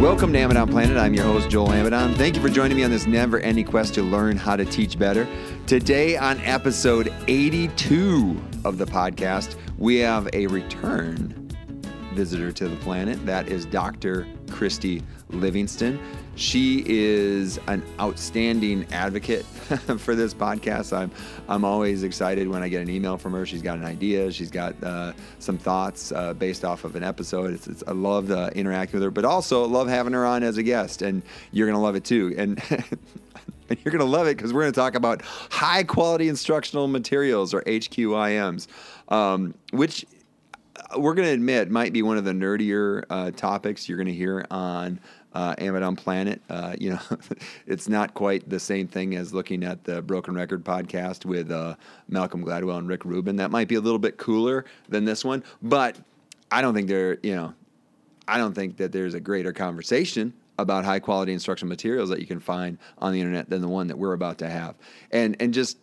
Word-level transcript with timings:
Welcome 0.00 0.30
to 0.34 0.38
Amidon 0.38 0.70
Planet. 0.70 0.98
I'm 0.98 1.14
your 1.14 1.24
host, 1.24 1.48
Joel 1.48 1.68
Amidon. 1.68 2.14
Thank 2.16 2.36
you 2.36 2.42
for 2.42 2.50
joining 2.50 2.76
me 2.76 2.84
on 2.84 2.90
this 2.90 3.06
never 3.06 3.40
ending 3.40 3.64
quest 3.64 3.94
to 3.94 4.02
learn 4.02 4.36
how 4.36 4.54
to 4.54 4.66
teach 4.66 4.98
better. 4.98 5.26
Today, 5.66 6.18
on 6.18 6.38
episode 6.40 7.10
82 7.28 8.38
of 8.66 8.76
the 8.76 8.84
podcast, 8.84 9.56
we 9.78 9.96
have 9.96 10.28
a 10.34 10.48
return 10.48 11.48
visitor 12.12 12.52
to 12.52 12.68
the 12.68 12.76
planet. 12.76 13.24
That 13.24 13.48
is 13.48 13.64
Dr. 13.64 14.26
Christy 14.50 15.02
Livingston. 15.30 15.98
She 16.36 16.84
is 16.86 17.58
an 17.66 17.82
outstanding 17.98 18.86
advocate 18.92 19.44
for 19.98 20.14
this 20.14 20.34
podcast. 20.34 20.96
I'm 20.96 21.10
I'm 21.48 21.64
always 21.64 22.02
excited 22.02 22.48
when 22.48 22.62
I 22.62 22.68
get 22.68 22.82
an 22.82 22.90
email 22.90 23.16
from 23.16 23.32
her. 23.32 23.46
She's 23.46 23.62
got 23.62 23.78
an 23.78 23.84
idea. 23.84 24.30
She's 24.30 24.50
got 24.50 24.80
uh, 24.82 25.12
some 25.38 25.58
thoughts 25.58 26.12
uh, 26.12 26.34
based 26.34 26.64
off 26.64 26.84
of 26.84 26.94
an 26.94 27.02
episode. 27.02 27.54
It's, 27.54 27.66
it's, 27.66 27.82
I 27.86 27.92
love 27.92 28.30
uh, 28.30 28.50
interacting 28.54 28.98
with 28.98 29.04
her, 29.04 29.10
but 29.10 29.24
also 29.24 29.64
love 29.66 29.88
having 29.88 30.12
her 30.12 30.26
on 30.26 30.42
as 30.42 30.58
a 30.58 30.62
guest. 30.62 31.02
And 31.02 31.22
you're 31.52 31.66
gonna 31.66 31.82
love 31.82 31.96
it 31.96 32.04
too. 32.04 32.34
And 32.36 32.62
and 33.68 33.78
you're 33.84 33.92
gonna 33.92 34.04
love 34.04 34.26
it 34.26 34.36
because 34.36 34.52
we're 34.52 34.62
gonna 34.62 34.72
talk 34.72 34.94
about 34.94 35.22
high 35.22 35.82
quality 35.82 36.28
instructional 36.28 36.86
materials 36.86 37.52
or 37.52 37.62
HQIMs, 37.62 38.68
um, 39.08 39.54
which 39.72 40.04
we're 40.96 41.14
going 41.14 41.28
to 41.28 41.34
admit 41.34 41.70
might 41.70 41.92
be 41.92 42.02
one 42.02 42.16
of 42.16 42.24
the 42.24 42.32
nerdier 42.32 43.04
uh, 43.10 43.30
topics 43.30 43.88
you're 43.88 43.98
going 43.98 44.06
to 44.06 44.14
hear 44.14 44.44
on 44.50 45.00
uh, 45.32 45.54
Amidon 45.58 45.96
Planet. 45.96 46.40
Uh, 46.48 46.74
you 46.78 46.90
know, 46.90 47.00
it's 47.66 47.88
not 47.88 48.14
quite 48.14 48.48
the 48.48 48.58
same 48.58 48.88
thing 48.88 49.14
as 49.14 49.34
looking 49.34 49.62
at 49.64 49.84
the 49.84 50.02
Broken 50.02 50.34
Record 50.34 50.64
podcast 50.64 51.24
with 51.24 51.50
uh, 51.50 51.76
Malcolm 52.08 52.44
Gladwell 52.44 52.78
and 52.78 52.88
Rick 52.88 53.04
Rubin. 53.04 53.36
That 53.36 53.50
might 53.50 53.68
be 53.68 53.74
a 53.74 53.80
little 53.80 53.98
bit 53.98 54.16
cooler 54.16 54.64
than 54.88 55.04
this 55.04 55.24
one, 55.24 55.44
but 55.62 55.96
I 56.50 56.62
don't 56.62 56.74
think 56.74 56.88
there, 56.88 57.18
you 57.22 57.34
know, 57.34 57.54
I 58.28 58.38
don't 58.38 58.54
think 58.54 58.78
that 58.78 58.92
there's 58.92 59.14
a 59.14 59.20
greater 59.20 59.52
conversation 59.52 60.32
about 60.58 60.84
high 60.84 61.00
quality 61.00 61.32
instructional 61.32 61.68
materials 61.68 62.08
that 62.08 62.18
you 62.20 62.26
can 62.26 62.40
find 62.40 62.78
on 62.98 63.12
the 63.12 63.20
internet 63.20 63.50
than 63.50 63.60
the 63.60 63.68
one 63.68 63.88
that 63.88 63.98
we're 63.98 64.14
about 64.14 64.38
to 64.38 64.48
have. 64.48 64.74
And 65.10 65.36
and 65.38 65.52
just 65.52 65.78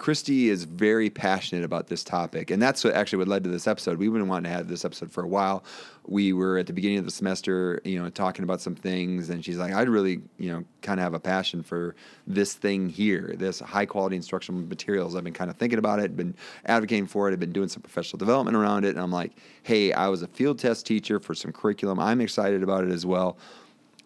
Christy 0.00 0.48
is 0.48 0.64
very 0.64 1.10
passionate 1.10 1.62
about 1.62 1.88
this 1.88 2.02
topic, 2.02 2.50
and 2.50 2.60
that's 2.60 2.82
what 2.82 2.94
actually 2.94 3.18
what 3.18 3.28
led 3.28 3.44
to 3.44 3.50
this 3.50 3.66
episode. 3.66 3.98
We've 3.98 4.10
been 4.10 4.28
wanting 4.28 4.50
to 4.50 4.56
have 4.56 4.66
this 4.66 4.82
episode 4.82 5.12
for 5.12 5.22
a 5.22 5.28
while. 5.28 5.62
We 6.06 6.32
were 6.32 6.56
at 6.56 6.66
the 6.66 6.72
beginning 6.72 6.96
of 6.96 7.04
the 7.04 7.10
semester, 7.10 7.82
you 7.84 8.02
know, 8.02 8.08
talking 8.08 8.42
about 8.42 8.62
some 8.62 8.74
things, 8.74 9.28
and 9.28 9.44
she's 9.44 9.58
like, 9.58 9.74
"I'd 9.74 9.90
really, 9.90 10.22
you 10.38 10.52
know, 10.52 10.64
kind 10.80 10.98
of 10.98 11.04
have 11.04 11.12
a 11.12 11.20
passion 11.20 11.62
for 11.62 11.94
this 12.26 12.54
thing 12.54 12.88
here, 12.88 13.34
this 13.36 13.60
high 13.60 13.84
quality 13.84 14.16
instructional 14.16 14.62
materials." 14.62 15.14
I've 15.14 15.22
been 15.22 15.34
kind 15.34 15.50
of 15.50 15.58
thinking 15.58 15.78
about 15.78 16.00
it, 16.00 16.16
been 16.16 16.34
advocating 16.64 17.06
for 17.06 17.28
it, 17.28 17.34
I've 17.34 17.40
been 17.40 17.52
doing 17.52 17.68
some 17.68 17.82
professional 17.82 18.16
development 18.16 18.56
around 18.56 18.86
it, 18.86 18.94
and 18.94 19.00
I'm 19.00 19.12
like, 19.12 19.32
"Hey, 19.64 19.92
I 19.92 20.08
was 20.08 20.22
a 20.22 20.28
field 20.28 20.58
test 20.58 20.86
teacher 20.86 21.20
for 21.20 21.34
some 21.34 21.52
curriculum. 21.52 22.00
I'm 22.00 22.22
excited 22.22 22.62
about 22.62 22.84
it 22.84 22.90
as 22.90 23.04
well. 23.04 23.36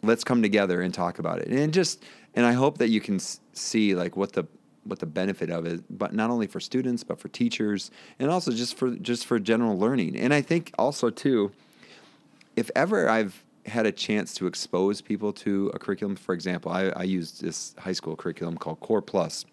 Let's 0.03 0.25
come 0.25 0.42
together 0.42 0.81
and 0.81 0.92
talk 0.92 1.20
about 1.20 1.39
it." 1.39 1.47
And 1.47 1.73
just, 1.73 2.03
and 2.34 2.45
I 2.45 2.53
hope 2.53 2.79
that 2.79 2.89
you 2.89 3.01
can 3.01 3.20
see 3.20 3.95
like 3.95 4.17
what 4.17 4.33
the 4.33 4.48
what 4.84 4.98
the 4.98 5.06
benefit 5.06 5.50
of 5.50 5.66
it, 5.66 5.82
but 5.90 6.12
not 6.14 6.30
only 6.30 6.46
for 6.46 6.60
students, 6.60 7.02
but 7.04 7.18
for 7.18 7.28
teachers, 7.28 7.90
and 8.18 8.30
also 8.30 8.52
just 8.52 8.77
for 8.77 8.90
just 8.96 9.27
for 9.27 9.38
general 9.38 9.78
learning. 9.78 10.16
And 10.16 10.32
I 10.32 10.42
think 10.42 10.72
also 10.78 11.10
too, 11.10 11.52
if 12.56 12.70
ever 12.77 13.08
I've 13.08 13.44
had 13.66 13.86
a 13.86 13.92
chance 13.92 14.34
to 14.34 14.46
expose 14.46 15.00
people 15.00 15.32
to 15.32 15.70
a 15.74 15.78
curriculum, 15.78 16.16
for 16.16 16.34
example, 16.34 16.70
I, 16.70 16.88
I 16.88 17.02
used 17.05 17.42
this 17.42 17.74
high 17.78 17.92
school 17.92 18.14
curriculum 18.14 18.58
called 18.58 18.80
Core 18.80 19.02
Plus, 19.02 19.46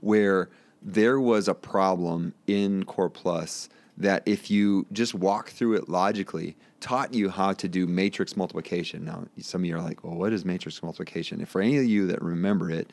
where 0.00 0.50
there 0.82 1.18
was 1.20 1.48
a 1.48 1.54
problem 1.54 2.34
in 2.46 2.84
Core 2.84 3.08
Plus 3.08 3.68
that 3.96 4.22
if 4.26 4.50
you 4.50 4.86
just 4.92 5.14
walk 5.14 5.50
through 5.50 5.74
it 5.74 5.88
logically, 5.88 6.56
taught 6.80 7.14
you 7.14 7.28
how 7.28 7.52
to 7.52 7.68
do 7.68 7.86
matrix 7.86 8.36
multiplication. 8.36 9.04
Now, 9.04 9.26
some 9.38 9.62
of 9.62 9.66
you 9.66 9.76
are 9.76 9.80
like, 9.80 10.02
well, 10.02 10.14
what 10.14 10.32
is 10.32 10.44
matrix 10.44 10.82
multiplication? 10.82 11.38
And 11.38 11.48
for 11.48 11.60
any 11.60 11.78
of 11.78 11.84
you 11.84 12.06
that 12.08 12.20
remember 12.20 12.70
it, 12.70 12.90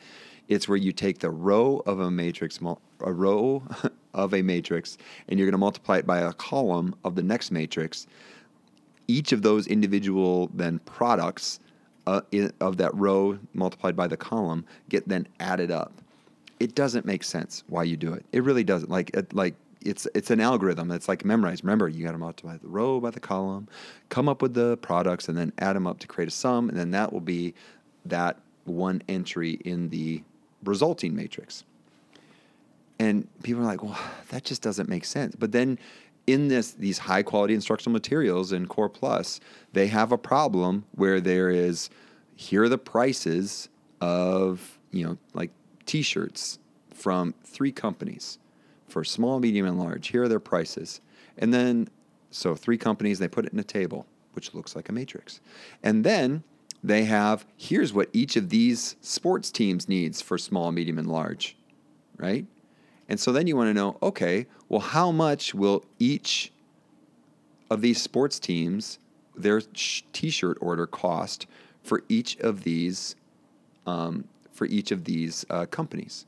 it's 0.50 0.68
where 0.68 0.76
you 0.76 0.92
take 0.92 1.20
the 1.20 1.30
row 1.30 1.80
of 1.86 2.00
a 2.00 2.10
matrix, 2.10 2.58
a 3.00 3.12
row 3.12 3.62
of 4.14 4.34
a 4.34 4.42
matrix, 4.42 4.98
and 5.28 5.38
you're 5.38 5.46
going 5.46 5.52
to 5.52 5.58
multiply 5.58 5.98
it 5.98 6.06
by 6.06 6.18
a 6.18 6.32
column 6.32 6.94
of 7.04 7.14
the 7.14 7.22
next 7.22 7.52
matrix. 7.52 8.08
Each 9.06 9.30
of 9.32 9.42
those 9.42 9.68
individual 9.68 10.50
then 10.52 10.80
products 10.80 11.60
uh, 12.06 12.22
of 12.60 12.78
that 12.78 12.92
row 12.94 13.38
multiplied 13.54 13.94
by 13.94 14.08
the 14.08 14.16
column 14.16 14.66
get 14.88 15.08
then 15.08 15.28
added 15.38 15.70
up. 15.70 15.92
It 16.58 16.74
doesn't 16.74 17.06
make 17.06 17.22
sense 17.22 17.62
why 17.68 17.84
you 17.84 17.96
do 17.96 18.12
it. 18.12 18.26
It 18.32 18.42
really 18.42 18.64
doesn't. 18.64 18.90
Like 18.90 19.10
it, 19.16 19.32
like 19.32 19.54
it's 19.82 20.08
it's 20.14 20.30
an 20.32 20.40
algorithm. 20.40 20.90
It's 20.90 21.08
like 21.08 21.24
memorized. 21.24 21.62
Remember, 21.62 21.88
you 21.88 22.04
got 22.04 22.12
to 22.12 22.18
multiply 22.18 22.56
the 22.56 22.68
row 22.68 22.98
by 22.98 23.10
the 23.10 23.20
column, 23.20 23.68
come 24.08 24.28
up 24.28 24.42
with 24.42 24.54
the 24.54 24.76
products, 24.78 25.28
and 25.28 25.38
then 25.38 25.52
add 25.58 25.76
them 25.76 25.86
up 25.86 26.00
to 26.00 26.08
create 26.08 26.28
a 26.28 26.32
sum, 26.32 26.68
and 26.68 26.76
then 26.76 26.90
that 26.90 27.12
will 27.12 27.20
be 27.20 27.54
that 28.04 28.38
one 28.64 29.02
entry 29.08 29.52
in 29.64 29.88
the 29.90 30.22
resulting 30.64 31.14
matrix. 31.14 31.64
And 32.98 33.28
people 33.42 33.62
are 33.62 33.66
like, 33.66 33.82
well, 33.82 33.98
that 34.28 34.44
just 34.44 34.62
doesn't 34.62 34.88
make 34.88 35.04
sense. 35.04 35.34
But 35.34 35.52
then 35.52 35.78
in 36.26 36.48
this 36.48 36.72
these 36.72 36.98
high 36.98 37.22
quality 37.22 37.54
instructional 37.54 37.92
materials 37.92 38.52
in 38.52 38.66
Core 38.66 38.90
Plus, 38.90 39.40
they 39.72 39.86
have 39.86 40.12
a 40.12 40.18
problem 40.18 40.84
where 40.92 41.20
there 41.20 41.48
is 41.48 41.90
here 42.36 42.64
are 42.64 42.68
the 42.68 42.78
prices 42.78 43.68
of, 44.00 44.78
you 44.90 45.04
know, 45.04 45.18
like 45.34 45.50
t-shirts 45.86 46.58
from 46.94 47.34
three 47.44 47.72
companies 47.72 48.38
for 48.88 49.04
small, 49.04 49.40
medium, 49.40 49.66
and 49.66 49.78
large. 49.78 50.08
Here 50.08 50.24
are 50.24 50.28
their 50.28 50.40
prices. 50.40 51.00
And 51.38 51.52
then 51.54 51.88
so 52.30 52.54
three 52.54 52.78
companies, 52.78 53.18
they 53.18 53.28
put 53.28 53.46
it 53.46 53.52
in 53.52 53.58
a 53.58 53.64
table, 53.64 54.06
which 54.34 54.54
looks 54.54 54.76
like 54.76 54.88
a 54.88 54.92
matrix. 54.92 55.40
And 55.82 56.04
then 56.04 56.44
they 56.82 57.04
have 57.04 57.44
here's 57.56 57.92
what 57.92 58.08
each 58.12 58.36
of 58.36 58.48
these 58.48 58.96
sports 59.00 59.50
teams 59.50 59.88
needs 59.88 60.20
for 60.20 60.38
small, 60.38 60.72
medium, 60.72 60.98
and 60.98 61.08
large, 61.08 61.56
right? 62.16 62.46
And 63.08 63.18
so 63.18 63.32
then 63.32 63.46
you 63.46 63.56
want 63.56 63.68
to 63.68 63.74
know 63.74 63.98
okay, 64.02 64.46
well, 64.68 64.80
how 64.80 65.10
much 65.10 65.54
will 65.54 65.84
each 65.98 66.52
of 67.70 67.80
these 67.80 68.00
sports 68.00 68.38
teams, 68.38 68.98
their 69.36 69.60
t 69.60 70.30
shirt 70.30 70.58
order 70.60 70.86
cost 70.86 71.46
for 71.82 72.02
each 72.08 72.38
of 72.38 72.64
these? 72.64 73.16
Um, 73.86 74.24
for 74.52 74.66
each 74.66 74.90
of 74.90 75.04
these 75.04 75.46
uh, 75.48 75.64
companies, 75.64 76.26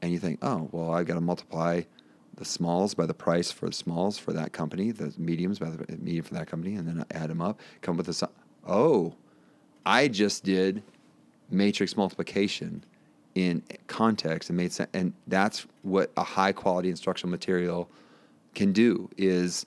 and 0.00 0.10
you 0.10 0.18
think, 0.18 0.38
oh, 0.40 0.68
well, 0.72 0.92
I've 0.92 1.06
got 1.06 1.14
to 1.14 1.20
multiply 1.20 1.82
the 2.36 2.44
smalls 2.44 2.94
by 2.94 3.06
the 3.06 3.14
price 3.14 3.52
for 3.52 3.66
the 3.66 3.74
smalls 3.74 4.18
for 4.18 4.32
that 4.32 4.52
company, 4.52 4.90
the 4.90 5.12
mediums 5.18 5.58
by 5.58 5.70
the 5.70 5.96
medium 5.98 6.24
for 6.24 6.34
that 6.34 6.46
company, 6.46 6.74
and 6.74 6.88
then 6.88 7.04
add 7.10 7.30
them 7.30 7.40
up, 7.40 7.60
come 7.82 7.94
up 7.94 7.98
with 7.98 8.06
this. 8.06 8.22
Oh, 8.66 9.14
I 9.86 10.08
just 10.08 10.44
did 10.44 10.82
matrix 11.50 11.96
multiplication 11.96 12.84
in 13.34 13.62
context 13.86 14.48
and 14.48 14.56
made 14.56 14.72
sense. 14.72 14.90
And 14.94 15.12
that's 15.26 15.66
what 15.82 16.10
a 16.16 16.22
high 16.22 16.52
quality 16.52 16.88
instructional 16.90 17.30
material 17.30 17.88
can 18.54 18.72
do 18.72 19.10
is 19.16 19.66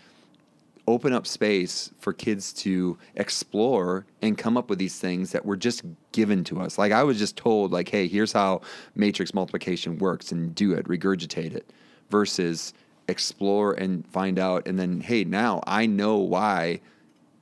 open 0.87 1.11
up 1.11 1.27
space 1.27 1.91
for 1.99 2.13
kids 2.13 2.53
to 2.53 2.97
explore 3.15 4.05
and 4.21 4.37
come 4.37 4.55
up 4.55 4.69
with 4.69 4.79
these 4.79 4.97
things 4.97 5.33
that 5.33 5.45
were 5.45 5.57
just 5.57 5.83
given 6.13 6.45
to 6.45 6.61
us. 6.61 6.77
Like 6.77 6.93
I 6.93 7.03
was 7.03 7.19
just 7.19 7.35
told 7.35 7.71
like, 7.73 7.89
hey, 7.89 8.07
here's 8.07 8.31
how 8.31 8.61
matrix 8.95 9.33
multiplication 9.33 9.97
works 9.97 10.31
and 10.31 10.55
do 10.55 10.71
it, 10.73 10.85
regurgitate 10.85 11.53
it 11.53 11.69
versus 12.09 12.73
explore 13.09 13.73
and 13.73 14.07
find 14.07 14.39
out 14.39 14.65
and 14.67 14.79
then 14.79 15.01
hey, 15.01 15.25
now 15.25 15.61
I 15.67 15.85
know 15.85 16.17
why 16.17 16.79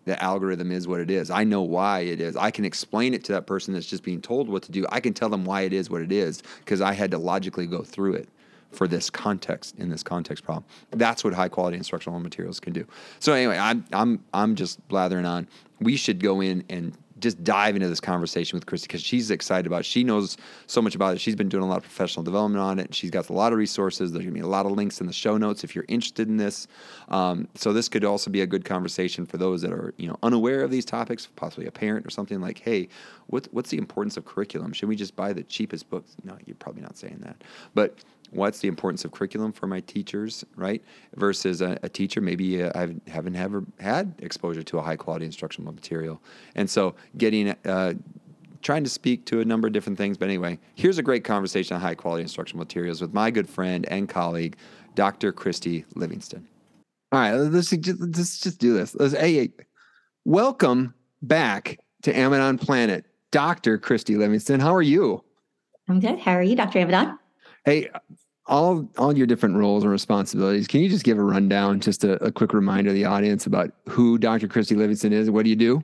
the 0.06 0.22
algorithm 0.24 0.72
is 0.72 0.88
what 0.88 1.00
it 1.00 1.12
is. 1.12 1.30
I 1.30 1.44
know 1.44 1.62
why 1.62 2.02
it 2.02 2.22
is. 2.22 2.36
I 2.38 2.52
can 2.52 2.64
explain 2.64 3.14
it 3.14 3.24
to 3.26 3.34
that 3.34 3.48
person 3.48 3.74
that's 3.74 3.88
just 3.88 4.04
being 4.04 4.22
told 4.22 4.48
what 4.48 4.64
to 4.64 4.72
do. 4.72 4.86
I 4.90 5.00
can 5.00 5.14
tell 5.14 5.30
them 5.30 5.46
why 5.46 5.62
it 5.62 5.74
is 5.74 5.90
what 5.90 6.02
it 6.02 6.12
is 6.12 6.42
because 6.60 6.82
I 6.82 6.94
had 6.94 7.12
to 7.12 7.18
logically 7.18 7.66
go 7.66 7.82
through 7.82 8.14
it 8.14 8.30
for 8.72 8.88
this 8.88 9.10
context 9.10 9.76
in 9.78 9.90
this 9.90 10.04
context 10.04 10.44
problem. 10.44 10.66
That's 10.92 11.24
what 11.24 11.34
high 11.34 11.50
quality 11.50 11.78
instructional 11.78 12.20
materials 12.20 12.60
can 12.60 12.74
do. 12.74 12.86
So 13.20 13.34
anyway, 13.34 13.58
I'm 13.58 13.86
I'm 13.92 14.24
I'm 14.34 14.56
just 14.56 14.86
blathering 14.88 15.26
on. 15.26 15.48
We 15.80 15.96
should 15.98 16.20
go 16.20 16.42
in 16.42 16.64
and 16.70 16.98
just 17.26 17.44
dive 17.44 17.76
into 17.76 17.90
this 17.90 18.00
conversation 18.00 18.56
with 18.56 18.68
Christy 18.68 18.86
because 18.88 19.02
she's 19.02 19.32
excited 19.32 19.66
about 19.66 19.82
it. 19.82 19.86
She 19.86 20.04
knows 20.04 20.38
so 20.68 20.80
much 20.80 20.94
about 20.94 21.16
it. 21.16 21.20
She's 21.20 21.36
been 21.36 21.50
doing 21.50 21.64
a 21.64 21.68
lot 21.68 21.78
of 21.78 21.84
professional 21.84 22.24
development 22.24 22.62
on 22.62 22.78
it. 22.78 22.94
She's 22.94 23.10
got 23.10 23.30
a 23.30 23.34
lot 23.34 23.52
of 23.52 23.58
resources. 23.58 24.12
There's 24.12 24.24
going 24.24 24.34
to 24.36 24.40
be 24.40 24.46
a 24.46 24.48
lot 24.48 24.68
of 24.68 24.74
links 24.74 25.02
in 25.02 25.08
the 25.08 25.14
show 25.14 25.36
notes 25.36 25.64
if 25.64 25.74
you're 25.74 25.86
interested 25.88 26.28
in 26.28 26.38
this. 26.38 26.68
Um, 27.10 27.48
so 27.56 27.74
this 27.74 27.90
could 27.90 28.06
also 28.06 28.30
be 28.30 28.42
a 28.42 28.48
good 28.48 28.64
conversation 28.64 29.26
for 29.26 29.38
those 29.38 29.64
that 29.64 29.72
are 29.72 29.96
you 29.98 30.08
know 30.08 30.18
unaware 30.22 30.62
of 30.62 30.70
these 30.70 30.86
topics, 30.86 31.28
possibly 31.36 31.66
a 31.66 31.72
parent 31.72 32.06
or 32.06 32.12
something 32.12 32.40
like, 32.40 32.60
hey, 32.60 32.88
what, 33.28 33.48
what's 33.52 33.72
the 33.72 33.80
importance 33.80 34.18
of 34.18 34.26
curriculum? 34.26 34.72
Should 34.72 34.88
we 34.88 34.96
just 34.96 35.16
buy 35.16 35.34
the 35.34 35.44
cheapest 35.44 35.90
books? 35.90 36.16
No, 36.24 36.38
you're 36.46 36.56
probably 36.58 36.84
not 36.84 36.96
saying 36.96 37.18
that, 37.22 37.44
but 37.74 38.04
what's 38.32 38.60
the 38.60 38.68
importance 38.68 39.06
of 39.06 39.12
curriculum 39.12 39.52
for 39.52 39.68
my 39.68 39.80
teachers, 39.82 40.46
right? 40.56 40.84
Versus 41.16 41.62
a, 41.62 41.78
a 41.84 41.90
teacher, 41.90 42.22
maybe 42.22 42.64
uh, 42.64 42.72
I 42.76 42.96
haven't 43.10 43.36
ever 43.36 43.64
had 43.80 44.14
exposure 44.20 44.64
to 44.64 44.78
a 44.80 44.82
high 44.82 44.96
quality 44.96 45.26
instructional 45.26 45.74
material. 45.74 46.22
And 46.56 46.70
so 46.70 46.96
getting, 47.18 47.56
uh, 47.66 47.94
trying 48.62 48.84
to 48.84 48.90
speak 48.90 49.26
to 49.28 49.42
a 49.42 49.46
number 49.46 49.68
of 49.68 49.74
different 49.74 49.98
things. 49.98 50.18
But 50.18 50.26
anyway, 50.30 50.58
here's 50.74 50.98
a 50.98 51.04
great 51.04 51.24
conversation 51.24 51.76
on 51.76 51.82
high 51.82 51.96
quality 51.96 52.24
instructional 52.24 52.60
materials 52.60 53.00
with 53.00 53.14
my 53.14 53.30
good 53.30 53.48
friend 53.48 53.86
and 53.90 54.10
colleague, 54.10 54.58
Dr. 54.96 55.32
Christy 55.32 55.86
Livingston. 55.96 56.48
All 57.12 57.20
right, 57.20 57.34
let's 57.34 57.70
just, 57.70 58.02
let's 58.02 58.40
just 58.40 58.60
do 58.60 58.74
this. 58.74 58.96
Let's, 58.96 59.14
hey, 59.14 59.52
welcome 60.26 60.96
back 61.22 61.80
to 62.02 62.12
Amidon 62.12 62.58
Planet, 62.60 63.06
Dr. 63.32 63.78
Christy 63.78 64.16
Livingston. 64.16 64.60
How 64.60 64.74
are 64.74 64.82
you? 64.82 65.24
I'm 65.88 66.00
good. 66.00 66.20
How 66.20 66.32
are 66.32 66.44
you, 66.44 66.56
Dr. 66.56 66.80
Amidon? 66.80 67.18
Hey, 67.66 67.90
all 68.48 68.88
all 68.98 69.18
your 69.18 69.26
different 69.26 69.56
roles 69.56 69.84
and 69.84 69.92
responsibilities. 69.92 70.68
Can 70.68 70.82
you 70.82 70.90
just 70.90 71.04
give 71.04 71.18
a 71.18 71.24
rundown, 71.24 71.80
just 71.80 72.04
a, 72.04 72.24
a 72.24 72.32
quick 72.32 72.54
reminder 72.54 72.92
to 72.92 72.94
the 72.94 73.06
audience 73.06 73.48
about 73.48 73.72
who 73.90 74.18
Dr. 74.18 74.48
Christy 74.48 74.76
Livingston 74.76 75.14
is? 75.14 75.32
What 75.32 75.44
do 75.44 75.50
you 75.50 75.56
do? 75.56 75.84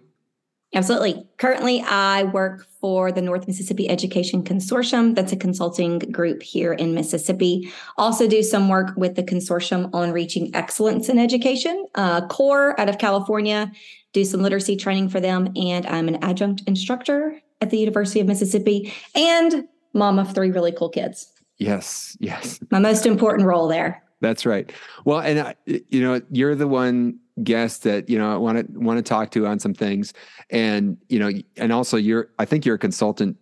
Absolutely. 0.73 1.27
Currently, 1.37 1.81
I 1.81 2.23
work 2.23 2.65
for 2.79 3.11
the 3.11 3.21
North 3.21 3.45
Mississippi 3.45 3.89
Education 3.89 4.41
Consortium. 4.41 5.15
That's 5.15 5.33
a 5.33 5.35
consulting 5.35 5.99
group 5.99 6.41
here 6.41 6.71
in 6.71 6.93
Mississippi. 6.93 7.69
Also, 7.97 8.25
do 8.25 8.41
some 8.41 8.69
work 8.69 8.95
with 8.95 9.15
the 9.15 9.23
consortium 9.23 9.93
on 9.93 10.13
reaching 10.13 10.55
excellence 10.55 11.09
in 11.09 11.19
education. 11.19 11.87
Uh, 11.95 12.25
CORE 12.27 12.79
out 12.79 12.87
of 12.87 12.99
California, 12.99 13.69
do 14.13 14.23
some 14.23 14.41
literacy 14.41 14.77
training 14.77 15.09
for 15.09 15.19
them. 15.19 15.51
And 15.57 15.85
I'm 15.87 16.07
an 16.07 16.23
adjunct 16.23 16.61
instructor 16.67 17.41
at 17.59 17.69
the 17.69 17.77
University 17.77 18.21
of 18.21 18.27
Mississippi 18.27 18.93
and 19.13 19.67
mom 19.93 20.19
of 20.19 20.33
three 20.33 20.51
really 20.51 20.71
cool 20.71 20.89
kids. 20.89 21.30
Yes, 21.61 22.17
yes. 22.19 22.59
My 22.71 22.79
most 22.79 23.05
important 23.05 23.47
role 23.47 23.67
there. 23.67 24.01
That's 24.19 24.47
right. 24.47 24.71
Well, 25.05 25.19
and 25.19 25.39
uh, 25.39 25.53
you 25.65 26.01
know, 26.01 26.19
you're 26.31 26.55
the 26.55 26.67
one 26.67 27.19
guest 27.43 27.83
that 27.83 28.09
you 28.09 28.17
know 28.17 28.33
I 28.33 28.37
want 28.37 28.57
to 28.57 28.79
want 28.79 28.97
to 28.97 29.03
talk 29.03 29.29
to 29.31 29.45
on 29.45 29.59
some 29.59 29.75
things, 29.75 30.13
and 30.49 30.97
you 31.07 31.19
know, 31.19 31.29
and 31.57 31.71
also 31.71 31.97
you're 31.97 32.29
I 32.39 32.45
think 32.45 32.65
you're 32.65 32.75
a 32.75 32.79
consultant 32.79 33.37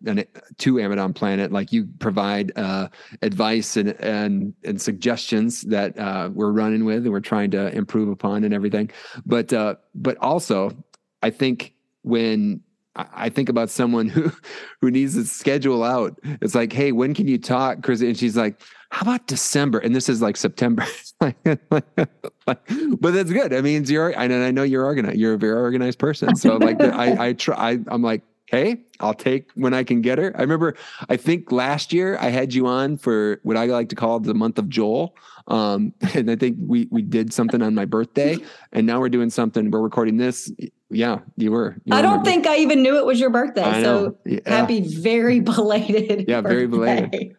to 0.58 0.80
Amidon 0.80 1.14
Planet. 1.14 1.54
Like 1.54 1.72
you 1.72 1.88
provide 2.00 2.52
uh, 2.58 2.90
advice 3.22 3.78
and 3.78 3.90
and 4.02 4.54
and 4.66 4.82
suggestions 4.82 5.62
that 5.64 5.98
uh, 5.98 6.30
we're 6.34 6.52
running 6.52 6.84
with 6.84 7.04
and 7.04 7.12
we're 7.12 7.22
trying 7.22 7.52
to 7.52 7.74
improve 7.74 8.10
upon 8.10 8.44
and 8.44 8.54
everything. 8.54 8.92
But 9.26 9.54
uh, 9.54 9.76
but 9.96 10.18
also, 10.18 10.72
I 11.24 11.30
think 11.30 11.74
when 12.04 12.64
I 12.96 13.30
think 13.30 13.50
about 13.50 13.70
someone 13.70 14.10
who 14.10 14.32
who 14.82 14.92
needs 14.92 15.16
to 15.16 15.24
schedule 15.24 15.84
out. 15.84 16.20
It's 16.42 16.56
like, 16.56 16.74
hey, 16.74 16.92
when 16.92 17.14
can 17.14 17.28
you 17.28 17.38
talk, 17.38 17.84
Chris? 17.84 18.02
And 18.02 18.18
she's 18.18 18.36
like, 18.36 18.62
how 18.92 19.02
about 19.04 19.28
December? 19.28 19.80
And 19.80 19.96
this 19.96 20.10
is 20.10 20.22
like 20.22 20.36
September. 20.36 20.86
but 21.20 22.66
that's 22.66 23.32
good. 23.32 23.54
I 23.54 23.62
mean, 23.62 23.86
you're, 23.86 24.10
and 24.10 24.34
I 24.34 24.52
know 24.52 24.64
you're 24.64 24.86
organized. 24.86 25.18
You're 25.18 25.36
a 25.36 25.38
very 25.38 25.54
organized 25.54 26.00
person. 26.00 26.36
So 26.36 26.58
like, 26.58 26.82
I, 26.82 27.28
I 27.28 27.34
try, 27.34 27.56
I, 27.56 27.80
I'm 27.88 28.02
like, 28.02 28.24
hey, 28.48 28.82
I'll 29.00 29.14
take 29.14 29.52
when 29.54 29.76
I 29.76 29.84
can 29.84 30.02
get 30.02 30.18
her. 30.18 30.34
I 30.36 30.42
remember, 30.42 30.76
I 31.08 31.18
think 31.18 31.52
last 31.52 31.94
year 31.94 32.18
I 32.20 32.30
had 32.30 32.54
you 32.54 32.66
on 32.66 32.98
for 32.98 33.40
what 33.44 33.58
I 33.58 33.66
like 33.66 33.90
to 33.90 33.96
call 33.96 34.20
the 34.20 34.34
month 34.34 34.58
of 34.58 34.70
Joel. 34.70 35.16
Um, 35.48 35.94
and 36.16 36.30
I 36.32 36.36
think 36.36 36.58
we 36.60 36.88
we 36.92 37.02
did 37.02 37.34
something 37.34 37.62
on 37.62 37.74
my 37.74 37.86
birthday, 37.86 38.38
and 38.72 38.86
now 38.86 39.00
we're 39.00 39.10
doing 39.10 39.30
something. 39.30 39.72
We're 39.72 39.82
recording 39.82 40.18
this. 40.18 40.52
Yeah, 40.90 41.20
you 41.38 41.52
were. 41.52 41.76
You 41.86 41.96
I 41.96 42.02
don't 42.02 42.26
think 42.26 42.48
I 42.48 42.58
even 42.58 42.82
knew 42.82 42.98
it 42.98 43.06
was 43.06 43.20
your 43.20 43.30
birthday. 43.30 43.84
So 43.84 44.18
yeah. 44.26 44.40
happy, 44.46 44.82
very 44.82 45.40
belated. 45.40 46.28
Yeah, 46.28 46.42
birthday. 46.42 46.56
very 46.56 46.68
belated. 46.68 47.36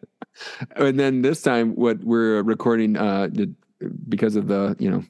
and 0.75 0.99
then 0.99 1.21
this 1.21 1.41
time, 1.41 1.75
what 1.75 2.03
we're 2.03 2.41
recording, 2.43 2.95
uh, 2.95 3.29
because 4.07 4.35
of 4.35 4.47
the 4.47 4.75
you 4.79 4.89
know 4.89 5.03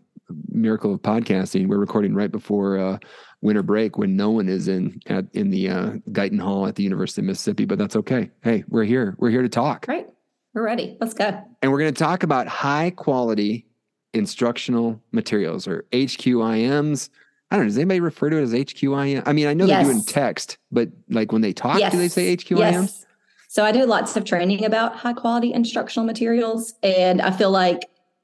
miracle 0.49 0.93
of 0.93 1.01
podcasting, 1.01 1.67
we're 1.67 1.77
recording 1.77 2.15
right 2.15 2.31
before 2.31 2.77
uh, 2.79 2.97
winter 3.41 3.63
break 3.63 3.97
when 3.97 4.15
no 4.15 4.31
one 4.31 4.49
is 4.49 4.67
in 4.67 4.99
at 5.07 5.25
in 5.33 5.49
the 5.51 5.69
uh, 5.69 5.91
Guyton 6.11 6.39
Hall 6.39 6.65
at 6.67 6.75
the 6.75 6.83
University 6.83 7.21
of 7.21 7.25
Mississippi. 7.25 7.65
But 7.65 7.77
that's 7.77 7.95
okay. 7.95 8.31
Hey, 8.43 8.63
we're 8.69 8.85
here. 8.85 9.15
We're 9.19 9.29
here 9.29 9.43
to 9.43 9.49
talk. 9.49 9.85
Right. 9.87 10.07
We're 10.53 10.63
ready. 10.63 10.97
Let's 10.99 11.13
go. 11.13 11.41
And 11.61 11.71
we're 11.71 11.79
going 11.79 11.93
to 11.93 11.99
talk 11.99 12.23
about 12.23 12.47
high 12.47 12.89
quality 12.89 13.67
instructional 14.13 15.01
materials 15.11 15.67
or 15.67 15.85
HQIMs. 15.91 17.09
I 17.51 17.57
don't 17.57 17.65
know. 17.65 17.69
Does 17.69 17.77
anybody 17.77 17.99
refer 17.99 18.29
to 18.29 18.37
it 18.37 18.43
as 18.43 18.53
HQIM? 18.53 19.23
I 19.25 19.33
mean, 19.33 19.47
I 19.47 19.53
know 19.53 19.65
yes. 19.65 19.85
they 19.85 19.93
do 19.93 19.99
in 19.99 20.05
text, 20.05 20.57
but 20.71 20.89
like 21.09 21.33
when 21.33 21.41
they 21.41 21.51
talk, 21.51 21.79
yes. 21.79 21.91
do 21.91 21.97
they 21.97 22.07
say 22.07 22.35
HQIMs? 22.37 22.57
Yes. 22.57 23.05
So 23.49 23.65
I 23.65 23.73
do 23.73 23.85
lots 23.85 24.15
of 24.15 24.23
training 24.23 24.63
about 24.63 24.95
high 24.95 25.11
quality 25.11 25.53
instructional 25.53 26.05
materials. 26.05 26.73
And 26.81 27.21
I 27.21 27.31
feel 27.31 27.51
like 27.51 27.81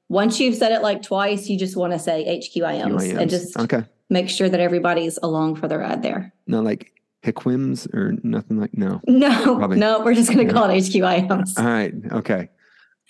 once 0.08 0.40
you've 0.40 0.54
said 0.54 0.72
it 0.72 0.80
like 0.80 1.02
twice, 1.02 1.50
you 1.50 1.58
just 1.58 1.76
want 1.76 1.92
to 1.92 1.98
say 1.98 2.24
HQIMs, 2.24 2.94
HQIMs. 2.94 3.18
and 3.18 3.30
just 3.30 3.56
okay. 3.58 3.84
make 4.08 4.30
sure 4.30 4.48
that 4.48 4.60
everybody's 4.60 5.18
along 5.22 5.56
for 5.56 5.68
the 5.68 5.76
ride 5.76 6.02
there. 6.02 6.32
No, 6.46 6.62
like 6.62 6.90
HIQUIMs 7.24 7.92
or 7.92 8.14
nothing 8.22 8.58
like 8.58 8.76
no. 8.78 9.02
No, 9.06 9.58
Probably. 9.58 9.78
no, 9.78 10.00
we're 10.00 10.14
just 10.14 10.32
going 10.32 10.48
to 10.48 10.54
call 10.54 10.70
it 10.70 10.74
HQIMs. 10.74 11.58
All 11.58 11.66
right. 11.66 11.92
Okay. 12.12 12.48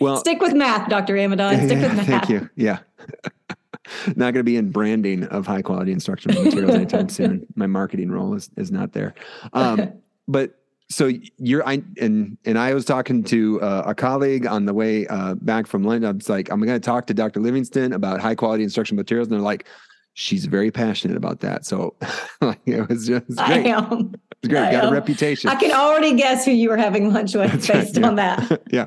Well, 0.01 0.17
stick 0.17 0.41
with 0.41 0.55
math, 0.55 0.89
Dr. 0.89 1.15
Amidon. 1.17 1.57
Stick 1.67 1.79
yeah, 1.79 1.89
with 1.89 1.97
math. 1.97 2.07
Thank 2.07 2.29
you. 2.29 2.51
Yeah. 2.57 2.79
not 4.07 4.33
going 4.33 4.35
to 4.35 4.45
be 4.45 4.57
in 4.57 4.71
branding 4.71 5.25
of 5.25 5.47
high 5.47 5.63
quality 5.63 5.93
instructional 5.93 6.43
materials 6.43 6.75
anytime 6.75 7.09
soon. 7.19 7.47
My 7.55 7.67
marketing 7.67 8.11
role 8.11 8.35
is, 8.35 8.51
is 8.57 8.71
not 8.71 8.93
there. 8.93 9.15
Um, 9.53 9.93
but 10.29 10.55
so 10.91 11.11
you're 11.37 11.67
I 11.69 11.83
and 12.01 12.39
and 12.47 12.59
I 12.59 12.73
was 12.73 12.85
talking 12.85 13.23
to 13.25 13.61
uh, 13.61 13.83
a 13.87 13.95
colleague 13.95 14.47
on 14.47 14.65
the 14.65 14.73
way 14.73 15.07
uh, 15.09 15.35
back 15.35 15.67
from 15.67 15.85
London. 15.85 16.09
I 16.09 16.13
was 16.13 16.29
like, 16.29 16.51
I'm 16.51 16.61
going 16.61 16.81
to 16.81 16.85
talk 16.85 17.07
to 17.09 17.15
Dr. 17.15 17.41
Livingston 17.41 17.93
about 17.93 18.21
high 18.21 18.35
quality 18.35 18.63
instructional 18.63 18.97
materials, 18.97 19.29
and 19.29 19.35
they're 19.35 19.45
like, 19.45 19.67
she's 20.15 20.47
very 20.47 20.71
passionate 20.71 21.17
about 21.17 21.41
that. 21.41 21.67
So 21.67 21.95
like, 22.41 22.61
it 22.65 22.89
was 22.89 23.07
just 23.07 23.27
great. 23.27 23.41
I 23.41 23.59
am. 23.69 24.15
It's 24.43 24.49
great. 24.49 24.63
I 24.63 24.73
Got 24.73 24.85
am. 24.85 24.91
a 24.91 24.93
reputation. 24.93 25.51
I 25.51 25.57
can 25.57 25.73
already 25.73 26.15
guess 26.15 26.45
who 26.45 26.53
you 26.53 26.71
were 26.71 26.77
having 26.77 27.13
lunch 27.13 27.35
with 27.35 27.53
That's 27.53 27.67
based 27.67 27.97
right, 27.97 28.05
on 28.07 28.17
that. 28.17 28.63
yeah. 28.71 28.87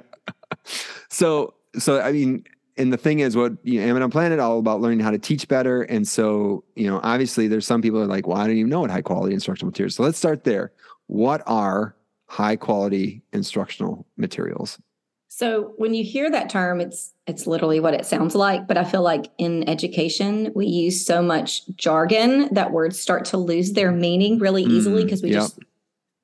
So 1.10 1.54
so 1.78 2.02
I 2.02 2.12
mean, 2.12 2.46
and 2.82 2.92
the 2.92 2.98
thing 2.98 3.20
is, 3.20 3.36
what 3.36 3.54
you 3.64 3.80
know, 3.80 3.94
Amidon 3.94 4.12
Planet 4.12 4.40
all 4.40 4.60
about 4.60 4.82
learning 4.82 5.00
how 5.00 5.12
to 5.12 5.20
teach 5.20 5.48
better. 5.48 5.84
And 5.84 6.08
so 6.08 6.64
you 6.76 6.88
know, 6.88 7.00
obviously, 7.04 7.48
there's 7.48 7.66
some 7.66 7.82
people 7.82 8.00
are 8.02 8.08
like, 8.08 8.28
well, 8.28 8.38
I 8.38 8.48
don't 8.48 8.58
even 8.58 8.70
know 8.70 8.82
what 8.82 8.92
high 8.92 9.02
quality 9.02 9.34
instructional 9.34 9.68
materials. 9.68 9.96
So 9.96 10.04
let's 10.04 10.18
start 10.18 10.44
there. 10.44 10.72
What 11.08 11.44
are 11.46 11.96
high 12.28 12.56
quality 12.56 13.22
instructional 13.34 14.06
materials? 14.18 14.80
So 15.28 15.74
when 15.78 15.94
you 15.94 16.04
hear 16.04 16.30
that 16.30 16.50
term, 16.50 16.82
it's 16.82 17.14
it's 17.26 17.48
literally 17.48 17.80
what 17.80 17.94
it 17.94 18.06
sounds 18.06 18.36
like. 18.36 18.68
But 18.68 18.78
I 18.78 18.84
feel 18.84 19.02
like 19.02 19.32
in 19.38 19.68
education, 19.70 20.52
we 20.54 20.66
use 20.66 21.06
so 21.06 21.22
much 21.22 21.68
jargon 21.76 22.54
that 22.54 22.72
words 22.72 23.00
start 23.00 23.26
to 23.26 23.38
lose 23.38 23.72
their 23.72 23.92
meaning 23.92 24.40
really 24.40 24.64
easily 24.64 25.04
because 25.06 25.22
mm, 25.22 25.26
we 25.26 25.32
yep. 25.32 25.42
just 25.44 25.60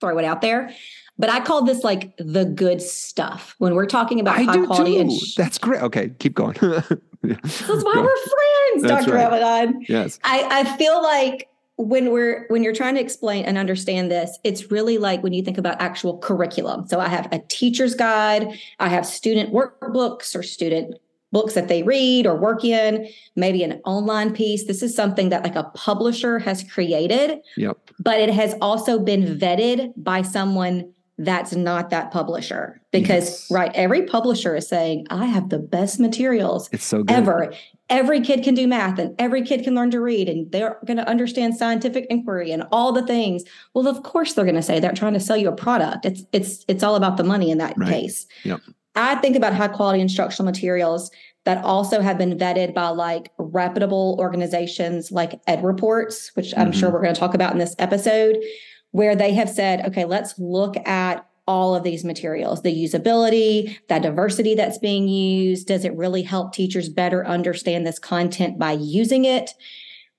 throw 0.02 0.18
it 0.18 0.26
out 0.26 0.42
there. 0.42 0.72
But 1.20 1.30
I 1.30 1.40
call 1.40 1.64
this 1.64 1.84
like 1.84 2.16
the 2.18 2.46
good 2.46 2.82
stuff 2.82 3.56
when 3.58 3.74
we're 3.76 3.88
talking 3.88 4.20
about 4.20 4.38
I 4.38 4.44
high 4.44 4.66
quality. 4.66 5.00
And 5.00 5.12
sh- 5.12 5.36
That's 5.36 5.58
great. 5.58 5.82
Okay, 5.82 6.12
keep 6.20 6.36
going. 6.36 6.56
That's 6.62 7.68
why 7.68 7.94
Go. 7.94 8.02
we're 8.04 8.18
friends, 8.18 8.84
That's 8.84 9.06
Dr. 9.06 9.16
Right. 9.16 9.32
Amidon. 9.32 9.86
Yes. 9.90 10.20
I, 10.24 10.48
I 10.62 10.78
feel 10.78 11.02
like 11.02 11.50
when 11.78 12.12
we're 12.12 12.46
when 12.48 12.64
you're 12.64 12.74
trying 12.74 12.96
to 12.96 13.02
explain 13.02 13.46
and 13.46 13.56
understand 13.56 14.10
this 14.10 14.40
it's 14.44 14.72
really 14.72 14.98
like 14.98 15.22
when 15.22 15.32
you 15.32 15.44
think 15.44 15.60
about 15.60 15.80
actual 15.80 16.18
curriculum 16.18 16.88
so 16.88 17.00
i 17.00 17.08
have 17.08 17.32
a 17.32 17.38
teacher's 17.50 17.94
guide 17.94 18.60
i 18.80 18.88
have 18.90 19.06
student 19.06 19.54
workbooks 19.54 20.36
or 20.36 20.42
student 20.42 20.96
books 21.32 21.54
that 21.54 21.68
they 21.68 21.84
read 21.84 22.26
or 22.26 22.36
work 22.36 22.64
in 22.66 23.08
maybe 23.36 23.62
an 23.62 23.80
online 23.86 24.34
piece 24.34 24.66
this 24.66 24.82
is 24.82 24.96
something 24.96 25.30
that 25.30 25.44
like 25.44 25.56
a 25.56 25.66
publisher 25.76 26.40
has 26.40 26.64
created 26.64 27.40
yep 27.58 27.78
but 28.00 28.20
it 28.20 28.32
has 28.32 28.56
also 28.60 28.98
been 28.98 29.38
vetted 29.38 29.94
by 29.98 30.24
someone 30.24 30.92
that's 31.18 31.56
not 31.56 31.90
that 31.90 32.12
publisher 32.12 32.80
because 32.92 33.26
yes. 33.26 33.52
right 33.52 33.72
every 33.74 34.04
publisher 34.04 34.56
is 34.56 34.68
saying 34.68 35.06
i 35.10 35.26
have 35.26 35.50
the 35.50 35.58
best 35.58 36.00
materials 36.00 36.70
it's 36.72 36.86
so 36.86 37.04
good. 37.04 37.16
ever 37.16 37.54
every 37.90 38.22
kid 38.22 38.44
can 38.44 38.54
do 38.54 38.68
math 38.68 39.00
and 39.00 39.16
every 39.20 39.42
kid 39.42 39.64
can 39.64 39.74
learn 39.74 39.90
to 39.90 40.00
read 40.00 40.30
and 40.30 40.52
they're 40.52 40.78
going 40.86 40.98
to 40.98 41.08
understand 41.08 41.56
scientific 41.56 42.06
inquiry 42.10 42.52
and 42.52 42.64
all 42.72 42.92
the 42.92 43.06
things 43.06 43.44
well 43.74 43.88
of 43.88 44.04
course 44.04 44.34
they're 44.34 44.46
going 44.46 44.56
to 44.56 44.62
say 44.62 44.80
they're 44.80 44.92
trying 44.92 45.14
to 45.14 45.20
sell 45.20 45.38
you 45.38 45.50
a 45.50 45.56
product 45.56 46.06
it's 46.06 46.24
it's 46.34 46.64
it's 46.68 46.84
all 46.84 46.96
about 46.96 47.18
the 47.18 47.24
money 47.24 47.50
in 47.50 47.58
that 47.58 47.74
right. 47.78 47.90
case 47.90 48.28
yep. 48.44 48.60
i 48.96 49.16
think 49.16 49.36
about 49.36 49.54
high 49.54 49.68
quality 49.68 50.00
instructional 50.00 50.46
materials 50.46 51.10
that 51.46 51.64
also 51.64 52.02
have 52.02 52.18
been 52.18 52.38
vetted 52.38 52.74
by 52.76 52.90
like 52.90 53.32
reputable 53.40 54.18
organizations 54.20 55.12
like 55.12 55.44
EdReports 55.46 56.36
which 56.36 56.54
i'm 56.58 56.70
mm-hmm. 56.70 56.80
sure 56.80 56.92
we're 56.92 57.02
going 57.02 57.14
to 57.14 57.20
talk 57.20 57.34
about 57.34 57.54
in 57.54 57.58
this 57.58 57.76
episode 57.80 58.38
where 58.98 59.16
they 59.16 59.32
have 59.32 59.48
said, 59.48 59.86
okay, 59.86 60.06
let's 60.06 60.40
look 60.40 60.76
at 60.88 61.24
all 61.46 61.76
of 61.76 61.84
these 61.84 62.04
materials 62.04 62.64
the 62.64 62.74
usability 62.74 63.78
that 63.90 64.02
diversity 64.02 64.56
that's 64.56 64.80
being 64.80 65.08
used. 65.08 65.68
Does 65.68 65.86
it 65.86 65.96
really 65.96 66.24
help 66.24 66.52
teachers 66.52 66.90
better 66.90 67.24
understand 67.24 67.86
this 67.86 68.00
content 68.00 68.58
by 68.58 68.72
using 68.72 69.24
it? 69.24 69.52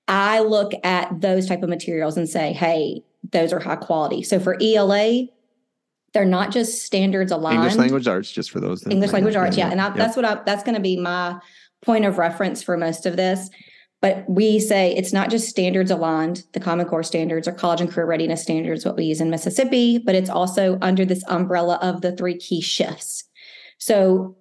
I 0.07 0.39
look 0.39 0.71
at 0.85 1.19
those 1.19 1.45
type 1.45 1.61
of 1.61 1.67
materials 1.67 2.15
and 2.15 2.27
say 2.27 2.53
hey 2.53 3.03
those 3.31 3.51
are 3.51 3.59
high 3.59 3.75
quality. 3.75 4.23
So 4.23 4.39
for 4.39 4.57
ela 4.61 5.25
they're 6.13 6.23
not 6.25 6.51
just 6.51 6.83
standards 6.83 7.33
aligned. 7.33 7.57
english 7.57 7.75
language 7.75 8.07
arts 8.07 8.31
just 8.31 8.49
for 8.49 8.59
those 8.59 8.87
english 8.87 9.11
language 9.11 9.35
arts 9.35 9.55
yeah, 9.55 9.67
yeah. 9.67 9.71
and 9.71 9.79
I, 9.79 9.87
yep. 9.89 9.95
that's 9.95 10.15
what 10.15 10.25
i 10.25 10.41
that's 10.43 10.63
going 10.63 10.73
to 10.73 10.81
be 10.81 10.97
my 10.97 11.39
point 11.83 12.03
of 12.03 12.17
reference 12.17 12.63
for 12.63 12.77
most 12.77 13.05
of 13.05 13.15
this 13.15 13.51
but 14.01 14.23
we 14.29 14.59
say 14.59 14.95
it's 14.95 15.11
not 15.11 15.29
just 15.29 15.49
standards 15.49 15.91
aligned, 15.91 16.43
the 16.53 16.59
Common 16.59 16.85
Core 16.85 17.03
standards 17.03 17.47
or 17.47 17.51
college 17.51 17.81
and 17.81 17.91
career 17.91 18.07
readiness 18.07 18.41
standards, 18.41 18.85
what 18.85 18.95
we 18.95 19.05
use 19.05 19.19
in 19.19 19.29
Mississippi, 19.29 19.97
but 19.97 20.15
it's 20.15 20.29
also 20.29 20.77
under 20.81 21.03
this 21.03 21.23
umbrella 21.27 21.77
of 21.81 22.01
the 22.01 22.15
three 22.15 22.37
key 22.37 22.61
shifts. 22.61 23.25
So 23.77 24.37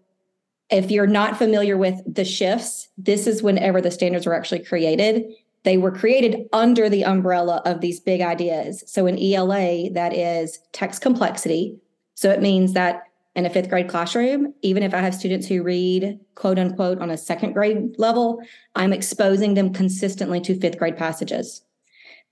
if 0.71 0.91
you're 0.91 1.07
not 1.07 1.39
familiar 1.39 1.77
with 1.77 1.97
the 2.07 2.25
shifts, 2.25 2.89
this 2.97 3.27
is 3.27 3.43
whenever 3.43 3.81
the 3.81 3.91
standards 3.91 4.27
were 4.27 4.35
actually 4.35 4.65
created. 4.65 5.25
they 5.65 5.77
were 5.77 5.91
created 5.91 6.47
under 6.53 6.89
the 6.89 7.05
umbrella 7.05 7.61
of 7.65 7.81
these 7.81 8.01
big 8.01 8.21
ideas. 8.21 8.85
So 8.87 9.07
in 9.07 9.19
ELA, 9.19 9.91
that 9.91 10.15
is 10.15 10.61
text 10.73 11.03
complexity. 11.03 11.77
So 12.15 12.31
it 12.31 12.41
means 12.41 12.73
that 12.75 13.03
in 13.35 13.47
a 13.47 13.51
fifth 13.51 13.69
grade 13.69 13.89
classroom, 13.89 14.55
even 14.63 14.83
if 14.83 14.93
I 14.95 14.99
have 14.99 15.15
students 15.15 15.47
who 15.47 15.63
read 15.63 16.19
quote 16.35 16.59
unquote 16.59 17.01
on 17.01 17.11
a 17.11 17.17
second 17.17 17.53
grade 17.53 17.95
level, 17.99 18.43
I'm 18.75 18.93
exposing 18.93 19.55
them 19.55 19.73
consistently 19.73 20.41
to 20.43 20.59
fifth 20.59 20.79
grade 20.79 20.97
passages. 20.97 21.63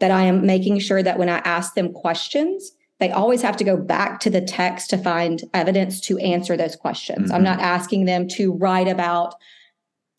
That 0.01 0.11
I 0.11 0.23
am 0.25 0.45
making 0.45 0.81
sure 0.81 1.03
that 1.03 1.19
when 1.19 1.31
I 1.31 1.39
ask 1.39 1.75
them 1.75 1.93
questions, 1.93 2.73
they 2.99 3.11
always 3.11 3.43
have 3.43 3.57
to 3.59 3.65
go 3.65 3.77
back 3.77 4.21
to 4.21 4.31
the 4.31 4.41
text 4.41 4.91
to 4.91 4.99
find 4.99 5.43
evidence 5.55 6.01
to 6.03 6.19
answer 6.19 6.57
those 6.57 6.77
questions. 6.77 7.27
Mm-hmm. 7.27 7.35
I'm 7.35 7.45
not 7.45 7.61
asking 7.61 8.05
them 8.05 8.29
to 8.29 8.53
write 8.53 8.89
about 8.89 9.35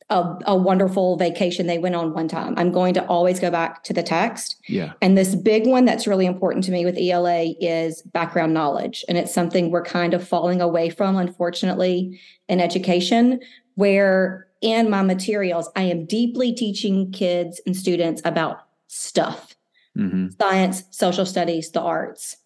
a, 0.10 0.36
a, 0.46 0.56
wonderful 0.56 1.18
vacation 1.18 1.68
they 1.68 1.78
went 1.78 1.96
on 1.96 2.14
one 2.14 2.30
time. 2.30 2.54
I'm 2.56 2.72
going 2.72 2.94
to 2.94 3.06
always 3.08 3.42
go 3.42 3.52
back 3.52 3.84
to 3.84 3.94
the 3.94 4.04
text. 4.04 4.56
Yeah. 4.68 4.94
And 5.02 5.18
this 5.18 5.36
big 5.36 5.68
one 5.68 5.84
that's 5.84 6.08
really 6.08 6.26
important 6.26 6.64
to 6.66 6.72
me 6.72 6.86
with 6.86 6.98
ELA 6.98 7.54
is 7.60 8.02
background 8.04 8.54
knowledge. 8.54 9.04
And 9.10 9.18
it's 9.18 9.34
something 9.34 9.70
we're 9.70 9.84
kind 9.84 10.14
of 10.14 10.26
falling 10.26 10.62
away 10.62 10.90
from, 10.90 11.18
unfortunately, 11.18 12.20
in 12.48 12.62
education, 12.62 13.42
where 13.76 14.48
in 14.62 14.90
my 14.90 15.02
materials, 15.02 15.70
I 15.76 15.84
am 15.84 16.06
deeply 16.06 16.54
teaching 16.54 17.12
kids 17.12 17.60
and 17.66 17.76
students 17.76 18.22
about 18.24 18.62
stuff 18.88 19.56
mm-hmm. 19.98 20.28
science, 20.40 20.84
social 20.92 21.26
studies, 21.26 21.72
the 21.72 21.82
arts. 21.82 22.38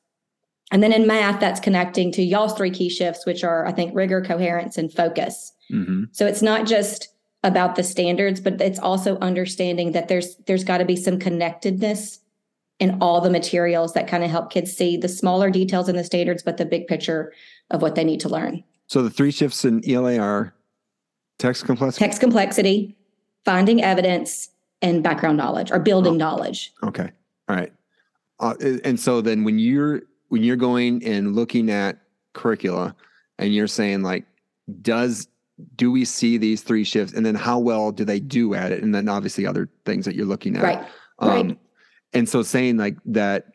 And 0.71 0.81
then 0.81 0.93
in 0.93 1.05
math, 1.05 1.39
that's 1.39 1.59
connecting 1.59 2.11
to 2.13 2.23
y'all's 2.23 2.53
three 2.53 2.71
key 2.71 2.89
shifts, 2.89 3.25
which 3.25 3.43
are, 3.43 3.65
I 3.65 3.73
think, 3.73 3.93
rigor, 3.93 4.21
coherence, 4.21 4.77
and 4.77 4.91
focus. 4.91 5.51
Mm-hmm. 5.71 6.05
So 6.13 6.25
it's 6.25 6.41
not 6.41 6.65
just 6.65 7.09
about 7.43 7.75
the 7.75 7.83
standards, 7.83 8.39
but 8.39 8.61
it's 8.61 8.79
also 8.79 9.17
understanding 9.19 9.93
that 9.93 10.07
there's 10.07 10.35
there's 10.47 10.63
got 10.63 10.77
to 10.77 10.85
be 10.85 10.95
some 10.95 11.19
connectedness 11.19 12.19
in 12.79 12.97
all 13.01 13.21
the 13.21 13.29
materials 13.29 13.93
that 13.93 14.07
kind 14.07 14.23
of 14.23 14.29
help 14.29 14.51
kids 14.51 14.75
see 14.75 14.97
the 14.97 15.07
smaller 15.07 15.49
details 15.49 15.87
in 15.87 15.95
the 15.95 16.03
standards, 16.03 16.43
but 16.43 16.57
the 16.57 16.65
big 16.65 16.87
picture 16.87 17.31
of 17.69 17.81
what 17.81 17.95
they 17.95 18.03
need 18.03 18.19
to 18.19 18.29
learn. 18.29 18.63
So 18.87 19.03
the 19.03 19.09
three 19.09 19.31
shifts 19.31 19.63
in 19.65 19.87
ELA 19.89 20.17
are 20.19 20.53
text 21.39 21.65
complexity, 21.65 22.05
text 22.05 22.19
complexity, 22.19 22.97
finding 23.45 23.83
evidence, 23.83 24.49
and 24.81 25.03
background 25.03 25.37
knowledge 25.37 25.71
or 25.71 25.79
building 25.79 26.13
oh, 26.13 26.17
knowledge. 26.17 26.73
Okay, 26.83 27.09
all 27.47 27.55
right. 27.55 27.71
Uh, 28.39 28.55
and 28.83 28.99
so 28.99 29.21
then 29.21 29.43
when 29.43 29.59
you're 29.59 30.01
when 30.29 30.43
you're 30.43 30.55
going 30.55 31.03
and 31.05 31.35
looking 31.35 31.69
at 31.69 31.99
curricula, 32.33 32.95
and 33.37 33.53
you're 33.53 33.67
saying 33.67 34.03
like, 34.03 34.25
does 34.81 35.27
do 35.75 35.91
we 35.91 36.05
see 36.05 36.37
these 36.37 36.61
three 36.61 36.83
shifts? 36.83 37.13
And 37.13 37.25
then 37.25 37.35
how 37.35 37.59
well 37.59 37.91
do 37.91 38.05
they 38.05 38.19
do 38.19 38.53
at 38.53 38.71
it? 38.71 38.83
And 38.83 38.93
then 38.93 39.09
obviously 39.09 39.45
other 39.45 39.69
things 39.85 40.05
that 40.05 40.15
you're 40.15 40.25
looking 40.25 40.57
at. 40.57 40.63
Right. 40.63 40.85
Um, 41.19 41.29
right. 41.29 41.59
and 42.13 42.27
so 42.27 42.41
saying 42.41 42.77
like 42.77 42.97
that 43.05 43.45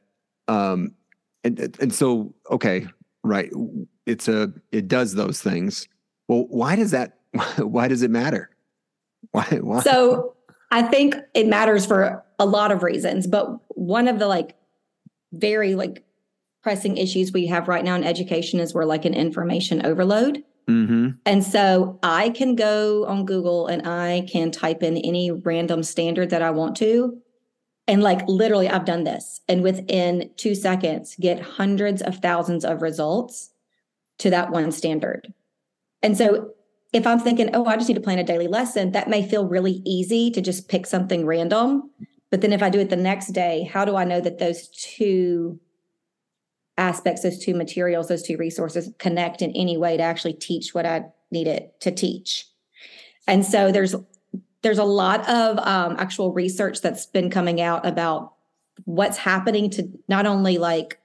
um 0.47 0.95
and 1.43 1.77
and 1.81 1.93
so 1.93 2.33
okay 2.49 2.87
right 3.25 3.51
it's 4.07 4.29
a 4.29 4.53
it 4.71 4.89
does 4.89 5.15
those 5.15 5.41
things. 5.43 5.89
Well 6.29 6.47
why 6.49 6.77
does 6.77 6.93
that 6.93 7.19
why 7.59 7.89
does 7.89 8.03
it 8.03 8.11
matter? 8.11 8.51
Why, 9.33 9.45
why? 9.61 9.81
So 9.81 10.37
i 10.71 10.83
think 10.83 11.15
it 11.35 11.47
matters 11.47 11.87
for 11.87 12.25
a 12.39 12.47
lot 12.47 12.73
of 12.73 12.83
reasons 12.83 13.27
but 13.27 13.49
one 13.77 14.09
of 14.09 14.19
the 14.19 14.27
like 14.27 14.57
very 15.33 15.75
like 15.75 16.05
pressing 16.63 16.97
issues 16.97 17.33
we 17.33 17.47
have 17.47 17.69
right 17.69 17.85
now 17.85 17.95
in 17.95 18.05
education 18.05 18.59
is 18.59 18.75
we're 18.75 18.85
like 18.85 19.05
an 19.05 19.15
information 19.15 19.85
overload 19.87 20.43
Mm-hmm. 20.69 21.11
And 21.25 21.45
so 21.45 21.99
I 22.03 22.31
can 22.31 22.57
go 22.57 23.07
on 23.07 23.25
Google 23.25 23.69
and 23.69 23.87
I 23.87 24.27
can 24.31 24.51
type 24.51 24.83
in 24.83 24.97
any 24.97 25.31
random 25.31 25.83
standard 25.83 26.31
that 26.31 26.43
I 26.43 26.51
want 26.51 26.77
to. 26.79 27.19
And 27.89 28.03
like 28.03 28.27
literally, 28.27 28.69
I've 28.69 28.85
done 28.85 29.05
this 29.05 29.41
and 29.49 29.63
within 29.63 30.31
two 30.37 30.57
seconds 30.57 31.15
get 31.21 31.41
hundreds 31.41 32.03
of 32.03 32.19
thousands 32.19 32.65
of 32.65 32.83
results 32.83 33.51
to 34.19 34.31
that 34.31 34.51
one 34.51 34.73
standard. 34.73 35.33
And 36.03 36.17
so 36.17 36.51
if 36.93 37.07
I'm 37.07 37.21
thinking, 37.21 37.51
oh, 37.55 37.67
I 37.67 37.77
just 37.77 37.89
need 37.89 37.95
to 37.95 38.01
plan 38.01 38.19
a 38.19 38.25
daily 38.25 38.49
lesson, 38.49 38.93
that 38.93 39.09
may 39.09 39.27
feel 39.27 39.47
really 39.47 39.83
easy 39.85 40.31
to 40.33 40.41
just 40.41 40.69
pick 40.69 40.87
something 40.87 41.27
random. 41.27 41.91
But 42.31 42.41
then 42.41 42.53
if 42.53 42.63
I 42.63 42.71
do 42.71 42.81
it 42.81 42.91
the 42.91 42.97
next 42.97 43.29
day, 43.29 43.69
how 43.73 43.85
do 43.85 43.97
I 43.97 44.05
know 44.05 44.21
that 44.21 44.39
those 44.39 44.69
two 44.69 45.61
aspects, 46.79 47.23
those 47.23 47.39
two 47.39 47.55
materials, 47.55 48.09
those 48.09 48.23
two 48.23 48.37
resources 48.37 48.91
connect 48.99 49.43
in 49.43 49.51
any 49.53 49.77
way 49.77 49.97
to 49.97 50.03
actually 50.03 50.35
teach 50.35 50.75
what 50.75 50.87
I 50.87 51.07
needed 51.31 51.71
to 51.81 51.91
teach. 51.91 52.47
And 53.27 53.45
so 53.45 53.73
there's 53.73 53.95
there's 54.63 54.79
a 54.79 54.85
lot 54.85 55.29
of 55.29 55.59
um, 55.59 55.97
actual 55.99 56.33
research 56.33 56.81
that's 56.81 57.07
been 57.07 57.31
coming 57.31 57.61
out 57.61 57.87
about 57.87 58.33
what's 58.85 59.17
happening 59.17 59.71
to 59.71 59.89
not 60.09 60.27
only 60.27 60.59
like 60.59 60.99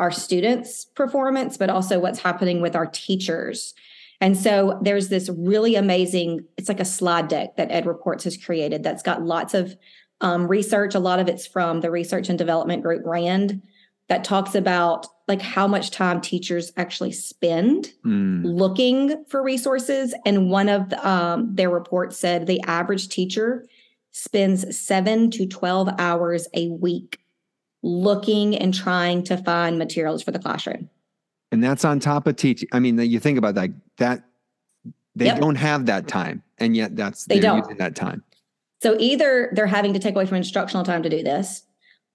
our 0.00 0.10
students' 0.10 0.84
performance, 0.84 1.56
but 1.56 1.70
also 1.70 2.00
what's 2.00 2.18
happening 2.18 2.60
with 2.60 2.74
our 2.74 2.86
teachers. 2.86 3.74
And 4.20 4.36
so 4.36 4.80
there's 4.82 5.08
this 5.08 5.28
really 5.28 5.76
amazing, 5.76 6.44
it's 6.56 6.68
like 6.68 6.80
a 6.80 6.84
slide 6.84 7.28
deck 7.28 7.56
that 7.56 7.70
EdReports 7.70 8.24
has 8.24 8.36
created 8.36 8.82
that's 8.82 9.02
got 9.02 9.22
lots 9.22 9.54
of 9.54 9.76
um, 10.20 10.48
research. 10.48 10.94
A 10.94 11.00
lot 11.00 11.20
of 11.20 11.28
it's 11.28 11.46
from 11.46 11.80
the 11.80 11.90
research 11.90 12.28
and 12.28 12.38
development 12.38 12.82
group 12.82 13.02
RAND 13.04 13.62
that 14.08 14.24
talks 14.24 14.54
about 14.54 15.06
like 15.26 15.40
how 15.40 15.66
much 15.66 15.90
time 15.90 16.20
teachers 16.20 16.72
actually 16.76 17.12
spend 17.12 17.92
mm. 18.04 18.42
looking 18.44 19.24
for 19.26 19.42
resources 19.42 20.14
and 20.26 20.50
one 20.50 20.68
of 20.68 20.90
the, 20.90 21.08
um, 21.08 21.54
their 21.54 21.70
reports 21.70 22.18
said 22.18 22.46
the 22.46 22.60
average 22.62 23.08
teacher 23.08 23.66
spends 24.12 24.76
7 24.76 25.30
to 25.32 25.46
12 25.46 25.88
hours 25.98 26.46
a 26.54 26.68
week 26.68 27.20
looking 27.82 28.56
and 28.56 28.72
trying 28.74 29.22
to 29.24 29.36
find 29.36 29.78
materials 29.78 30.22
for 30.22 30.30
the 30.30 30.38
classroom 30.38 30.88
and 31.52 31.62
that's 31.62 31.84
on 31.84 32.00
top 32.00 32.26
of 32.26 32.36
teaching 32.36 32.68
i 32.72 32.78
mean 32.78 32.98
you 32.98 33.20
think 33.20 33.38
about 33.38 33.54
that 33.54 33.70
that 33.98 34.24
they 35.16 35.26
yep. 35.26 35.38
don't 35.38 35.56
have 35.56 35.86
that 35.86 36.08
time 36.08 36.42
and 36.58 36.76
yet 36.76 36.96
that's 36.96 37.24
they 37.26 37.40
don't 37.40 37.58
using 37.58 37.76
that 37.76 37.94
time 37.94 38.22
so 38.82 38.96
either 38.98 39.50
they're 39.54 39.66
having 39.66 39.92
to 39.92 39.98
take 39.98 40.14
away 40.14 40.26
from 40.26 40.36
instructional 40.36 40.84
time 40.84 41.02
to 41.02 41.08
do 41.08 41.22
this 41.22 41.62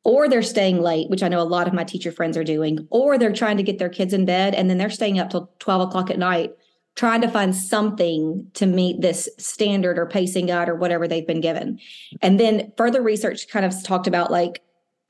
or 0.03 0.29
they're 0.29 0.41
staying 0.41 0.82
late, 0.82 1.10
which 1.10 1.24
I 1.24 1.27
know 1.27 1.41
a 1.41 1.44
lot 1.44 1.68
of 1.68 1.74
my 1.74 1.84
teacher 1.84 2.12
friends 2.12 2.38
are 2.38 2.44
doing, 2.44 2.88
or 2.89 3.18
they're 3.18 3.34
trying 3.34 3.58
to 3.58 3.63
get 3.63 3.79
their 3.79 3.89
kids 3.89 4.13
in 4.13 4.25
bed 4.25 4.56
and 4.56 4.70
then 4.70 4.77
they're 4.77 4.89
staying 4.89 5.20
up 5.20 5.29
till 5.29 5.51
12 5.60 5.89
o'clock 5.89 6.10
at 6.10 6.18
night 6.18 6.53
trying 7.00 7.22
to 7.22 7.29
find 7.29 7.56
something 7.56 8.46
to 8.53 8.65
meet 8.65 9.00
this 9.00 9.29
standard 9.38 9.98
or 9.98 10.06
pacing 10.06 10.48
guide 10.48 10.68
or 10.68 10.75
whatever 10.75 11.08
they've 11.08 11.25
been 11.27 11.39
given. 11.39 11.79
And 12.22 12.38
then 12.38 12.74
further 12.75 13.01
research 13.01 13.48
kind 13.48 13.65
of 13.65 13.74
talked 13.84 14.06
about 14.06 14.32
like, 14.32 14.62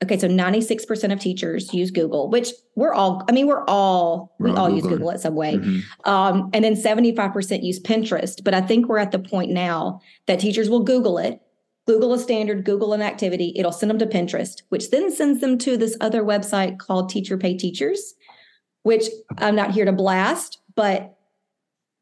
okay, 0.04 0.16
so 0.16 0.28
96% 0.28 1.12
of 1.12 1.18
teachers 1.18 1.74
use 1.74 1.90
Google, 1.90 2.30
which 2.30 2.50
we're 2.76 2.92
all, 2.92 3.24
I 3.28 3.32
mean, 3.32 3.48
we're 3.48 3.64
all, 3.64 4.34
we're 4.38 4.50
we 4.50 4.56
all, 4.56 4.66
all 4.66 4.70
use 4.70 4.86
Google 4.86 5.10
at 5.10 5.20
some 5.20 5.34
way. 5.34 5.56
Mm-hmm. 5.56 6.08
Um, 6.08 6.50
and 6.54 6.64
then 6.64 6.74
75% 6.74 7.64
use 7.64 7.80
Pinterest. 7.80 8.42
But 8.44 8.54
I 8.54 8.60
think 8.60 8.86
we're 8.86 8.98
at 8.98 9.10
the 9.10 9.18
point 9.18 9.50
now 9.50 10.00
that 10.26 10.38
teachers 10.38 10.70
will 10.70 10.84
Google 10.84 11.18
it 11.18 11.42
Google 11.90 12.12
a 12.12 12.20
standard, 12.20 12.64
Google 12.64 12.92
an 12.92 13.02
activity, 13.02 13.52
it'll 13.56 13.72
send 13.72 13.90
them 13.90 13.98
to 13.98 14.06
Pinterest, 14.06 14.62
which 14.68 14.92
then 14.92 15.10
sends 15.10 15.40
them 15.40 15.58
to 15.58 15.76
this 15.76 15.96
other 16.00 16.22
website 16.22 16.78
called 16.78 17.08
Teacher 17.10 17.36
Pay 17.36 17.56
Teachers, 17.56 18.14
which 18.84 19.06
I'm 19.38 19.56
not 19.56 19.72
here 19.72 19.84
to 19.84 19.90
blast, 19.90 20.58
but 20.76 21.18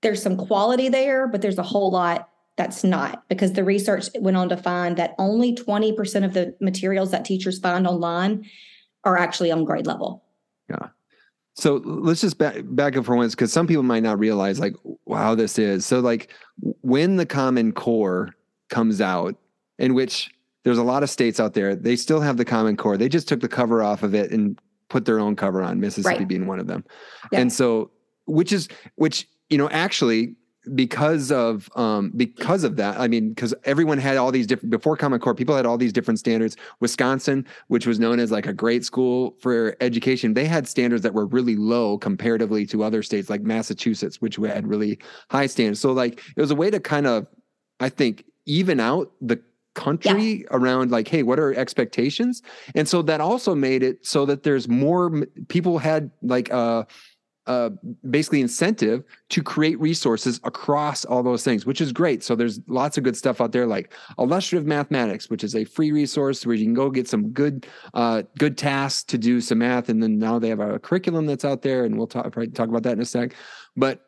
there's 0.03 0.23
some 0.23 0.37
quality 0.37 0.91
there, 0.91 1.27
but 1.27 1.41
there's 1.41 1.57
a 1.57 1.63
whole 1.63 1.91
lot 1.91 2.29
that's 2.59 2.85
not 2.85 3.27
because 3.31 3.55
the 3.55 3.65
research 3.65 4.09
went 4.19 4.37
on 4.37 4.51
to 4.51 4.59
find 4.59 4.99
that 4.99 5.15
only 5.17 5.55
20% 5.55 6.23
of 6.23 6.35
the 6.35 6.55
materials 6.61 7.11
that 7.13 7.25
teachers 7.25 7.59
find 7.59 7.87
online 7.87 8.45
are 9.05 9.17
actually 9.17 9.51
on 9.51 9.65
grade 9.65 9.87
level. 9.87 10.23
Yeah. 10.69 10.89
So 11.55 11.77
let's 11.77 12.21
just 12.21 12.37
back, 12.37 12.57
back 12.63 12.95
up 12.99 13.07
for 13.07 13.17
once 13.17 13.35
because 13.35 13.55
some 13.55 13.67
people 13.67 13.85
might 13.85 14.03
not 14.03 14.19
realize 14.19 14.61
like 14.61 14.75
wow 15.07 15.35
this 15.35 15.59
is. 15.59 15.87
So 15.87 16.01
like 16.01 16.31
when 16.83 17.17
the 17.17 17.25
common 17.25 17.73
core 17.73 18.35
comes 18.69 19.01
out 19.01 19.35
in 19.79 19.95
which 19.95 20.31
there's 20.65 20.79
a 20.79 20.83
lot 20.83 21.03
of 21.03 21.11
states 21.11 21.41
out 21.41 21.55
there. 21.55 21.75
They 21.75 21.97
still 21.97 22.21
have 22.21 22.37
the 22.37 22.45
Common 22.45 22.77
Core. 22.77 22.97
They 22.97 23.09
just 23.09 23.29
took 23.29 23.41
the 23.41 23.49
cover 23.49 23.83
off 23.83 24.03
of 24.03 24.15
it 24.15 24.31
and 24.31 24.59
put 24.89 25.05
their 25.05 25.19
own 25.19 25.37
cover 25.37 25.63
on. 25.63 25.81
Mississippi 25.81 26.19
right. 26.19 26.29
being 26.29 26.47
one 26.47 26.59
of 26.59 26.67
them, 26.67 26.85
yeah. 27.33 27.41
and 27.41 27.53
so 27.53 27.91
which 28.27 28.53
is 28.53 28.69
which 28.97 29.27
you 29.49 29.59
know 29.59 29.69
actually 29.71 30.37
because 30.75 31.33
of 31.33 31.71
um 31.77 32.13
because 32.17 32.63
of 32.63 32.77
that 32.77 32.99
i 33.01 33.09
mean 33.09 33.31
because 33.31 33.55
everyone 33.65 33.97
had 33.97 34.17
all 34.17 34.31
these 34.31 34.47
different 34.47 34.71
before 34.71 34.97
common 34.97 35.19
core 35.19 35.35
people 35.35 35.57
had 35.57 35.65
all 35.65 35.79
these 35.79 35.93
different 35.93 36.19
standards 36.19 36.57
wisconsin 36.81 37.47
which 37.69 37.87
was 37.87 37.99
known 37.99 38.21
as 38.21 38.31
like 38.31 38.47
a 38.47 38.53
great 38.53 38.85
school 38.85 39.35
for 39.41 39.77
education 39.81 40.35
they 40.35 40.45
had 40.45 40.69
standards 40.69 41.03
that 41.03 41.15
were 41.15 41.27
really 41.27 41.57
low 41.57 41.97
comparatively 41.97 42.67
to 42.67 42.83
other 42.83 43.03
states 43.03 43.31
like 43.31 43.41
massachusetts 43.41 44.21
which 44.21 44.37
had 44.37 44.67
really 44.67 44.99
high 45.31 45.47
standards 45.47 45.81
so 45.81 45.93
like 45.93 46.21
it 46.37 46.41
was 46.41 46.51
a 46.51 46.57
way 46.57 46.71
to 46.71 46.81
kind 46.81 47.07
of 47.07 47.27
i 47.81 47.89
think 47.89 48.25
even 48.45 48.81
out 48.81 49.13
the 49.21 49.41
country 49.85 50.41
yeah. 50.41 50.47
around 50.51 50.91
like 50.91 51.07
hey 51.07 51.23
what 51.23 51.39
are 51.39 51.55
expectations 51.55 52.43
and 52.75 52.89
so 52.89 53.01
that 53.01 53.21
also 53.21 53.55
made 53.55 53.83
it 53.83 54.05
so 54.05 54.27
that 54.27 54.43
there's 54.43 54.69
more 54.69 55.25
people 55.49 55.79
had 55.79 56.11
like 56.23 56.53
uh 56.53 56.85
uh, 57.49 57.71
basically 58.11 58.43
incentive 58.43 59.03
to 59.31 59.43
create 59.43 59.81
resources 59.81 60.39
across 60.45 61.07
all 61.07 61.23
those 61.23 61.43
things, 61.43 61.65
which 61.65 61.81
is 61.81 61.93
great. 61.93 62.23
So 62.23 62.37
there's 62.37 62.61
lots 62.67 62.99
of 62.99 63.05
good 63.05 63.17
stuff 63.17 63.41
out 63.41 63.53
there, 63.53 63.67
like 63.67 63.95
illustrative 64.19 64.67
mathematics, 64.67 65.31
which 65.31 65.43
is 65.43 65.57
a 65.57 65.65
free 65.65 65.91
resource 65.91 66.45
where 66.45 66.55
you 66.55 66.67
can 66.67 66.75
go 66.75 66.91
get 66.91 67.09
some 67.09 67.31
good 67.31 67.67
uh, 67.95 68.25
good 68.39 68.59
tasks 68.59 69.03
to 69.05 69.17
do 69.17 69.41
some 69.41 69.59
math, 69.59 69.89
and 69.89 70.03
then 70.03 70.19
now 70.19 70.39
they 70.39 70.51
have 70.51 70.61
a 70.61 70.79
curriculum 70.79 71.25
that's 71.25 71.45
out 71.45 71.63
there, 71.63 71.87
and 71.87 71.97
we'll 71.97 72.07
talk 72.07 72.31
probably 72.31 72.49
talk 72.49 72.69
about 72.69 72.83
that 72.83 72.93
in 72.93 73.01
a 73.01 73.07
sec. 73.07 73.35
But 73.77 74.03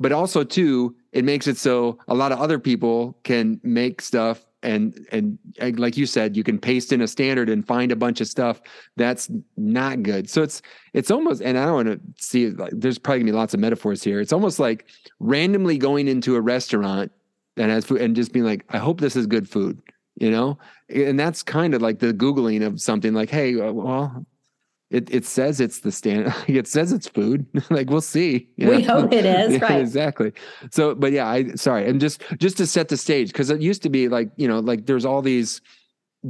but 0.00 0.12
also 0.12 0.42
too, 0.42 0.96
it 1.12 1.26
makes 1.26 1.46
it 1.46 1.58
so 1.58 1.98
a 2.08 2.14
lot 2.14 2.32
of 2.32 2.38
other 2.38 2.58
people 2.58 3.18
can 3.22 3.60
make 3.62 4.00
stuff 4.00 4.46
and 4.62 5.06
and 5.12 5.38
like 5.78 5.96
you 5.96 6.06
said 6.06 6.36
you 6.36 6.42
can 6.42 6.58
paste 6.58 6.92
in 6.92 7.00
a 7.00 7.08
standard 7.08 7.48
and 7.48 7.66
find 7.66 7.92
a 7.92 7.96
bunch 7.96 8.20
of 8.20 8.26
stuff 8.26 8.60
that's 8.96 9.30
not 9.56 10.02
good. 10.02 10.28
So 10.28 10.42
it's 10.42 10.62
it's 10.94 11.10
almost 11.10 11.42
and 11.42 11.56
i 11.56 11.64
don't 11.64 11.74
want 11.74 11.88
to 11.88 12.00
see 12.22 12.50
like 12.50 12.72
there's 12.74 12.98
probably 12.98 13.20
gonna 13.20 13.32
be 13.32 13.36
lots 13.36 13.54
of 13.54 13.60
metaphors 13.60 14.02
here. 14.02 14.20
It's 14.20 14.32
almost 14.32 14.58
like 14.58 14.86
randomly 15.20 15.78
going 15.78 16.08
into 16.08 16.36
a 16.36 16.40
restaurant 16.40 17.12
and 17.56 17.70
has 17.70 17.84
food 17.84 18.00
and 18.00 18.14
just 18.14 18.32
being 18.32 18.44
like 18.44 18.64
i 18.70 18.78
hope 18.78 19.00
this 19.00 19.16
is 19.16 19.26
good 19.26 19.48
food 19.48 19.80
you 20.20 20.30
know? 20.30 20.58
And 20.88 21.18
that's 21.18 21.42
kind 21.42 21.74
of 21.74 21.82
like 21.82 22.00
the 22.00 22.12
googling 22.12 22.66
of 22.66 22.80
something 22.80 23.14
like 23.14 23.30
hey 23.30 23.58
uh, 23.60 23.72
well 23.72 24.24
it 24.90 25.12
it 25.14 25.24
says 25.26 25.60
it's 25.60 25.80
the 25.80 25.92
standard. 25.92 26.34
It 26.48 26.66
says 26.66 26.92
it's 26.92 27.06
food. 27.06 27.46
like 27.70 27.90
we'll 27.90 28.00
see. 28.00 28.48
We 28.56 28.64
know? 28.64 29.00
hope 29.00 29.12
it 29.12 29.24
is 29.24 29.52
yeah, 29.60 29.64
right. 29.64 29.80
Exactly. 29.80 30.32
So, 30.70 30.94
but 30.94 31.12
yeah, 31.12 31.28
I 31.28 31.54
sorry, 31.54 31.88
and 31.88 32.00
just 32.00 32.22
just 32.38 32.56
to 32.56 32.66
set 32.66 32.88
the 32.88 32.96
stage 32.96 33.28
because 33.28 33.50
it 33.50 33.60
used 33.60 33.82
to 33.82 33.90
be 33.90 34.08
like 34.08 34.30
you 34.36 34.48
know 34.48 34.60
like 34.60 34.86
there's 34.86 35.04
all 35.04 35.22
these 35.22 35.60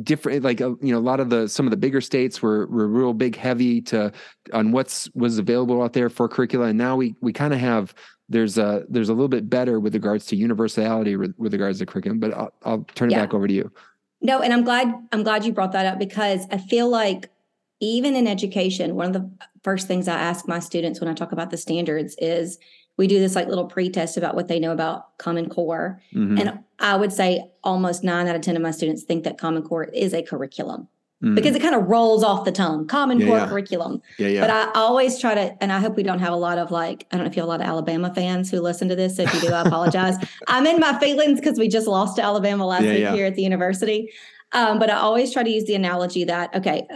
different 0.03 0.43
like 0.43 0.61
uh, 0.61 0.75
you 0.83 0.93
know 0.93 0.99
a 0.99 1.01
lot 1.01 1.21
of 1.21 1.31
the 1.31 1.49
some 1.49 1.67
of 1.67 1.71
the 1.71 1.77
bigger 1.77 2.01
states 2.01 2.43
were 2.43 2.67
were 2.67 2.87
real 2.87 3.15
big 3.15 3.37
heavy 3.37 3.81
to 3.81 4.13
on 4.53 4.71
what's 4.71 5.09
was 5.15 5.39
available 5.39 5.83
out 5.83 5.95
there 5.95 6.11
for 6.11 6.29
curricula 6.29 6.67
and 6.67 6.79
now 6.79 6.95
we 6.95 7.15
we 7.23 7.33
kind 7.33 7.55
of 7.55 7.59
have 7.59 7.95
there's 8.29 8.59
a 8.59 8.85
there's 8.91 9.09
a 9.09 9.15
little 9.15 9.29
bit 9.29 9.49
better 9.49 9.81
with 9.81 9.95
regards 9.95 10.27
to 10.27 10.37
universality 10.37 11.17
with, 11.17 11.35
with 11.39 11.55
regards 11.55 11.79
to 11.79 11.87
curriculum 11.87 12.21
but 12.21 12.35
I'll, 12.35 12.53
I'll 12.65 12.85
turn 12.95 13.09
it 13.09 13.13
yeah. 13.13 13.23
back 13.23 13.33
over 13.33 13.49
to 13.49 13.55
you 13.55 13.73
no 14.21 14.43
and 14.43 14.53
i'm 14.53 14.63
glad 14.63 14.93
i'm 15.11 15.23
glad 15.23 15.47
you 15.47 15.53
brought 15.55 15.73
that 15.73 15.87
up 15.87 15.99
because 15.99 16.47
i 16.51 16.59
feel 16.59 16.91
like 16.91 17.31
even 17.81 18.17
in 18.17 18.27
education, 18.27 18.95
one 18.95 19.07
of 19.07 19.13
the 19.13 19.31
first 19.63 19.87
things 19.87 20.09
I 20.09 20.19
ask 20.19 20.49
my 20.49 20.59
students 20.59 21.01
when 21.01 21.09
I 21.09 21.15
talk 21.15 21.33
about 21.33 21.51
the 21.51 21.57
standards 21.57 22.17
is 22.19 22.59
we 22.97 23.07
do 23.07 23.19
this 23.21 23.37
like 23.37 23.49
little 23.49 23.67
pre-test 23.67 24.17
about 24.17 24.35
what 24.35 24.49
they 24.49 24.59
know 24.59 24.73
about 24.73 25.17
Common 25.19 25.49
Core. 25.49 26.03
Mm-hmm. 26.13 26.39
And 26.39 26.59
I 26.81 26.97
would 26.97 27.13
say 27.13 27.51
almost 27.63 28.03
nine 28.03 28.27
out 28.27 28.37
of 28.37 28.43
10 28.43 28.57
of 28.57 28.63
my 28.63 28.73
students 28.73 29.05
think 29.05 29.25
that 29.25 29.39
Common 29.39 29.63
Core 29.63 29.85
is 29.85 30.13
a 30.13 30.23
curriculum. 30.23 30.89
Mm-hmm. 31.23 31.35
Because 31.35 31.57
it 31.57 31.63
kind 31.63 31.75
of 31.75 31.89
rolls 31.89 32.23
off 32.23 32.45
the 32.45 32.53
tongue, 32.53 32.87
Common 32.87 33.19
yeah, 33.19 33.27
Core 33.27 33.39
yeah. 33.39 33.49
curriculum. 33.49 34.03
Yeah, 34.19 34.29
yeah. 34.29 34.41
But 34.41 34.51
I 34.51 34.71
always 34.81 35.19
try 35.19 35.35
to, 35.35 35.57
and 35.61 35.73
I 35.73 35.81
hope 35.81 35.97
we 35.97 36.05
don't 36.05 36.21
have 36.21 36.33
a 36.33 36.37
lot 36.37 36.59
of 36.59 36.71
like, 36.71 37.07
I 37.11 37.17
don't 37.17 37.25
know 37.25 37.31
if 37.31 37.37
you 37.37 37.43
have 37.43 37.49
a 37.49 37.51
lot 37.51 37.61
of 37.61 37.67
Alabama 37.67 38.13
fans 38.15 38.51
who 38.51 38.61
listen 38.61 38.89
to 38.89 38.97
this. 38.97 39.17
So 39.17 39.23
if 39.23 39.35
you 39.35 39.41
do, 39.41 39.53
I 39.53 39.63
apologize. 39.63 40.15
I'm 40.49 40.67
in 40.67 40.79
my 40.79 40.99
feelings 41.01 41.41
because 41.41 41.59
we 41.59 41.67
just 41.69 41.89
lost 41.89 42.17
to 42.17 42.23
Alabama 42.23 42.67
last 42.67 42.85
yeah, 42.85 42.93
week 42.93 43.17
here 43.17 43.27
at 43.27 43.35
the 43.35 43.43
university. 43.43 44.13
Um, 44.53 44.79
but 44.79 44.91
I 44.91 44.95
always 44.95 45.33
try 45.33 45.43
to 45.43 45.51
use 45.51 45.65
the 45.65 45.75
analogy 45.75 46.25
that, 46.25 46.55
okay, 46.55 46.87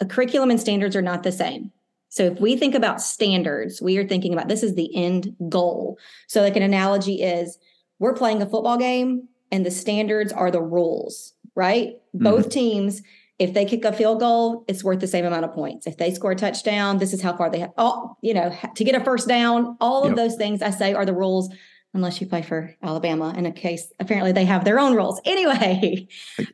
a 0.00 0.06
curriculum 0.06 0.50
and 0.50 0.60
standards 0.60 0.96
are 0.96 1.02
not 1.02 1.22
the 1.22 1.32
same. 1.32 1.72
So 2.08 2.24
if 2.24 2.40
we 2.40 2.56
think 2.56 2.74
about 2.74 3.02
standards, 3.02 3.82
we 3.82 3.98
are 3.98 4.06
thinking 4.06 4.32
about 4.32 4.48
this 4.48 4.62
is 4.62 4.74
the 4.74 4.94
end 4.94 5.34
goal. 5.48 5.98
So 6.28 6.40
like 6.42 6.56
an 6.56 6.62
analogy 6.62 7.22
is 7.22 7.58
we're 7.98 8.14
playing 8.14 8.40
a 8.42 8.46
football 8.46 8.78
game 8.78 9.28
and 9.50 9.66
the 9.66 9.70
standards 9.70 10.32
are 10.32 10.50
the 10.50 10.62
rules, 10.62 11.34
right? 11.54 11.94
Mm-hmm. 12.14 12.24
Both 12.24 12.50
teams 12.50 13.02
if 13.38 13.52
they 13.52 13.66
kick 13.66 13.84
a 13.84 13.92
field 13.92 14.20
goal, 14.20 14.64
it's 14.66 14.82
worth 14.82 15.00
the 15.00 15.06
same 15.06 15.24
amount 15.24 15.44
of 15.44 15.52
points. 15.52 15.86
If 15.86 15.98
they 15.98 16.12
score 16.12 16.30
a 16.30 16.36
touchdown, 16.36 16.98
this 16.98 17.12
is 17.12 17.20
how 17.20 17.36
far 17.36 17.50
they 17.50 17.58
have. 17.58 17.72
Oh, 17.76 18.16
you 18.22 18.32
know, 18.32 18.56
to 18.74 18.84
get 18.84 18.94
a 18.94 19.04
first 19.04 19.28
down, 19.28 19.76
all 19.80 20.04
of 20.04 20.10
yep. 20.10 20.16
those 20.16 20.36
things 20.36 20.62
I 20.62 20.70
say 20.70 20.94
are 20.94 21.04
the 21.04 21.12
rules 21.12 21.50
unless 21.92 22.20
you 22.20 22.26
play 22.26 22.42
for 22.42 22.74
Alabama 22.82 23.34
in 23.36 23.46
a 23.46 23.52
case 23.52 23.90
apparently 24.00 24.32
they 24.32 24.44
have 24.44 24.64
their 24.64 24.78
own 24.78 24.94
rules. 24.94 25.20
Anyway, 25.26 26.08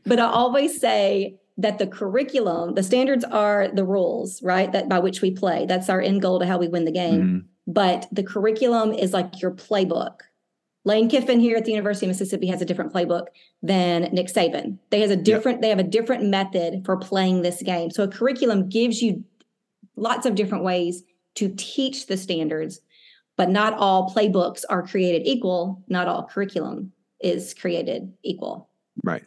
but 0.04 0.18
I 0.18 0.26
always 0.26 0.80
say 0.80 1.36
that 1.62 1.78
the 1.78 1.86
curriculum, 1.86 2.74
the 2.74 2.82
standards 2.82 3.24
are 3.24 3.68
the 3.68 3.84
rules, 3.84 4.42
right? 4.42 4.70
That 4.72 4.88
by 4.88 4.98
which 4.98 5.22
we 5.22 5.30
play. 5.30 5.64
That's 5.66 5.88
our 5.88 6.00
end 6.00 6.20
goal 6.20 6.40
to 6.40 6.46
how 6.46 6.58
we 6.58 6.68
win 6.68 6.84
the 6.84 6.92
game. 6.92 7.22
Mm-hmm. 7.22 7.38
But 7.68 8.08
the 8.12 8.24
curriculum 8.24 8.92
is 8.92 9.12
like 9.12 9.40
your 9.40 9.52
playbook. 9.52 10.20
Lane 10.84 11.08
Kiffin 11.08 11.38
here 11.38 11.56
at 11.56 11.64
the 11.64 11.70
University 11.70 12.06
of 12.06 12.08
Mississippi 12.08 12.48
has 12.48 12.60
a 12.60 12.64
different 12.64 12.92
playbook 12.92 13.26
than 13.62 14.08
Nick 14.12 14.26
Saban. 14.26 14.78
They 14.90 15.00
has 15.00 15.12
a 15.12 15.16
different 15.16 15.56
yep. 15.56 15.62
they 15.62 15.68
have 15.68 15.78
a 15.78 15.84
different 15.84 16.24
method 16.24 16.84
for 16.84 16.96
playing 16.96 17.42
this 17.42 17.62
game. 17.62 17.90
So 17.90 18.02
a 18.02 18.08
curriculum 18.08 18.68
gives 18.68 19.00
you 19.00 19.22
lots 19.94 20.26
of 20.26 20.34
different 20.34 20.64
ways 20.64 21.04
to 21.36 21.54
teach 21.56 22.08
the 22.08 22.16
standards, 22.16 22.80
but 23.36 23.48
not 23.48 23.74
all 23.74 24.12
playbooks 24.12 24.64
are 24.68 24.82
created 24.82 25.22
equal. 25.24 25.84
Not 25.86 26.08
all 26.08 26.26
curriculum 26.26 26.92
is 27.20 27.54
created 27.54 28.12
equal. 28.24 28.68
Right. 29.04 29.24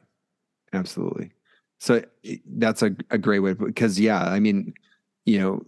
Absolutely. 0.74 1.32
So 1.80 2.02
eh, 2.24 2.38
that's 2.58 2.82
a, 2.82 2.96
a 3.10 3.18
great 3.18 3.40
way 3.40 3.54
because 3.54 4.00
yeah, 4.00 4.24
I 4.24 4.40
mean, 4.40 4.74
you 5.26 5.40
know, 5.40 5.62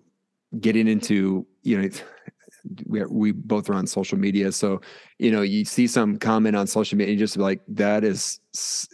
getting 0.59 0.87
into 0.87 1.45
you 1.63 1.81
know 1.81 1.89
we, 2.85 3.03
we 3.05 3.31
both 3.31 3.69
are 3.69 3.73
on 3.73 3.87
social 3.87 4.17
media. 4.17 4.51
So 4.51 4.81
you 5.19 5.31
know 5.31 5.41
you 5.41 5.65
see 5.65 5.87
some 5.87 6.17
comment 6.17 6.55
on 6.55 6.67
social 6.67 6.97
media 6.97 7.11
and 7.11 7.19
just 7.19 7.37
like 7.37 7.61
that 7.67 8.03
is 8.03 8.39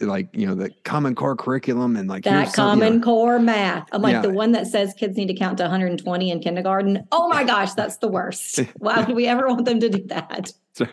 like 0.00 0.28
you 0.32 0.46
know 0.46 0.54
the 0.54 0.70
common 0.84 1.14
core 1.14 1.36
curriculum 1.36 1.96
and 1.96 2.08
like 2.08 2.24
that 2.24 2.52
common 2.52 2.94
you 2.94 2.98
know, 3.00 3.04
core 3.04 3.38
math. 3.38 3.88
I'm 3.92 4.02
like 4.02 4.12
yeah. 4.12 4.22
the 4.22 4.30
one 4.30 4.52
that 4.52 4.66
says 4.66 4.94
kids 4.94 5.16
need 5.16 5.28
to 5.28 5.34
count 5.34 5.58
to 5.58 5.64
120 5.64 6.30
in 6.30 6.40
kindergarten? 6.40 7.06
Oh 7.12 7.28
my 7.28 7.44
gosh 7.44 7.72
that's 7.74 7.98
the 7.98 8.08
worst. 8.08 8.58
Why 8.78 9.02
would 9.02 9.16
we 9.16 9.26
ever 9.26 9.48
want 9.48 9.64
them 9.64 9.80
to 9.80 9.88
do 9.88 10.04
that? 10.06 10.52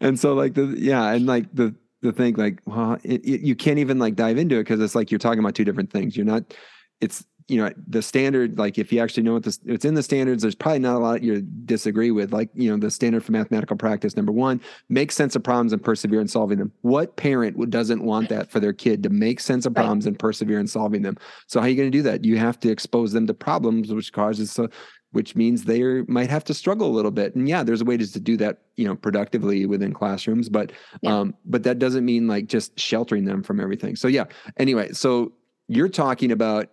And 0.00 0.20
so 0.20 0.34
like 0.34 0.52
the 0.52 0.74
yeah 0.76 1.12
and 1.12 1.24
like 1.24 1.46
the 1.54 1.74
the 2.02 2.12
thing 2.12 2.34
like 2.34 2.60
well 2.66 2.98
it, 3.02 3.24
it, 3.24 3.40
you 3.40 3.54
can't 3.54 3.78
even 3.78 3.98
like 3.98 4.14
dive 4.14 4.38
into 4.38 4.56
it 4.56 4.62
because 4.62 4.80
it's 4.80 4.94
like 4.94 5.10
you're 5.10 5.18
talking 5.18 5.38
about 5.38 5.54
two 5.54 5.64
different 5.64 5.90
things. 5.90 6.16
You're 6.16 6.26
not 6.26 6.54
it's 7.00 7.24
you 7.48 7.56
know 7.60 7.68
the 7.88 8.00
standard 8.00 8.58
like 8.58 8.78
if 8.78 8.92
you 8.92 9.00
actually 9.00 9.24
know 9.24 9.32
what 9.32 9.42
this 9.42 9.58
it's 9.64 9.84
in 9.84 9.94
the 9.94 10.04
standards 10.04 10.42
there's 10.42 10.54
probably 10.54 10.78
not 10.78 10.94
a 10.94 10.98
lot 10.98 11.22
you 11.22 11.40
disagree 11.64 12.10
with. 12.12 12.32
Like 12.32 12.48
you 12.54 12.70
know 12.70 12.76
the 12.76 12.90
standard 12.90 13.24
for 13.24 13.32
mathematical 13.32 13.76
practice 13.76 14.16
number 14.16 14.32
one 14.32 14.60
make 14.88 15.10
sense 15.10 15.34
of 15.34 15.42
problems 15.42 15.72
and 15.72 15.82
persevere 15.82 16.20
in 16.20 16.28
solving 16.28 16.58
them. 16.58 16.72
What 16.82 17.16
parent 17.16 17.70
doesn't 17.70 18.04
want 18.04 18.28
that 18.28 18.50
for 18.50 18.60
their 18.60 18.72
kid 18.72 19.02
to 19.02 19.10
make 19.10 19.40
sense 19.40 19.66
of 19.66 19.74
problems 19.74 20.04
right. 20.04 20.10
and 20.10 20.18
persevere 20.18 20.60
in 20.60 20.68
solving 20.68 21.02
them? 21.02 21.16
So 21.48 21.60
how 21.60 21.66
are 21.66 21.68
you 21.68 21.76
going 21.76 21.90
to 21.90 21.98
do 21.98 22.02
that? 22.02 22.24
You 22.24 22.38
have 22.38 22.60
to 22.60 22.70
expose 22.70 23.12
them 23.12 23.26
to 23.26 23.34
problems 23.34 23.92
which 23.92 24.12
causes 24.12 24.52
so 24.52 24.68
which 25.12 25.34
means 25.34 25.64
they 25.64 26.02
might 26.02 26.30
have 26.30 26.44
to 26.44 26.54
struggle 26.54 26.88
a 26.88 26.94
little 26.94 27.10
bit. 27.10 27.34
And 27.34 27.48
yeah, 27.48 27.62
there's 27.62 27.82
ways 27.82 28.12
to 28.12 28.20
do 28.20 28.36
that, 28.36 28.58
you 28.76 28.84
know, 28.84 28.94
productively 28.94 29.66
within 29.66 29.92
classrooms, 29.92 30.48
but 30.48 30.72
yeah. 31.02 31.18
um, 31.18 31.34
but 31.44 31.62
that 31.64 31.78
doesn't 31.78 32.04
mean 32.04 32.28
like 32.28 32.46
just 32.46 32.78
sheltering 32.78 33.24
them 33.24 33.42
from 33.42 33.60
everything. 33.60 33.96
So 33.96 34.08
yeah. 34.08 34.24
Anyway, 34.56 34.92
so 34.92 35.32
you're 35.68 35.88
talking 35.88 36.32
about 36.32 36.68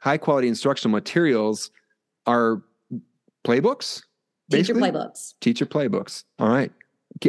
high 0.00 0.18
quality 0.18 0.48
instructional 0.48 0.92
materials 0.92 1.70
are 2.26 2.62
playbooks, 3.44 4.02
teacher 4.50 4.74
playbooks, 4.74 5.34
teacher 5.40 5.66
playbooks. 5.66 6.24
All 6.38 6.48
right. 6.48 6.72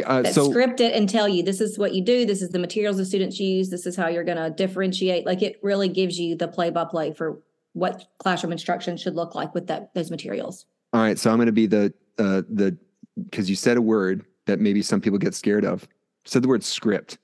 Uh, 0.04 0.22
that 0.22 0.32
so, 0.32 0.48
script 0.48 0.80
it 0.80 0.94
and 0.94 1.08
tell 1.08 1.28
you 1.28 1.42
this 1.42 1.60
is 1.60 1.76
what 1.76 1.92
you 1.92 2.02
do. 2.02 2.24
This 2.24 2.40
is 2.40 2.50
the 2.50 2.58
materials 2.58 2.96
the 2.96 3.04
students 3.04 3.40
use. 3.40 3.68
This 3.68 3.84
is 3.84 3.96
how 3.96 4.08
you're 4.08 4.24
going 4.24 4.38
to 4.38 4.48
differentiate. 4.48 5.26
Like 5.26 5.42
it 5.42 5.58
really 5.60 5.88
gives 5.88 6.18
you 6.18 6.36
the 6.36 6.48
play 6.48 6.70
by 6.70 6.84
play 6.84 7.12
for 7.12 7.42
what 7.72 8.06
classroom 8.18 8.52
instruction 8.52 8.96
should 8.96 9.14
look 9.14 9.34
like 9.34 9.54
with 9.54 9.66
that 9.68 9.94
those 9.94 10.10
materials. 10.10 10.66
All 10.92 11.00
right, 11.00 11.18
so 11.18 11.30
I'm 11.30 11.36
going 11.36 11.46
to 11.46 11.52
be 11.52 11.66
the 11.66 11.92
uh, 12.18 12.42
the 12.48 12.76
because 13.24 13.48
you 13.48 13.56
said 13.56 13.76
a 13.76 13.82
word 13.82 14.24
that 14.46 14.60
maybe 14.60 14.82
some 14.82 15.00
people 15.00 15.18
get 15.18 15.34
scared 15.34 15.64
of. 15.64 15.86
said 16.24 16.42
the 16.42 16.48
word 16.48 16.64
script. 16.64 17.18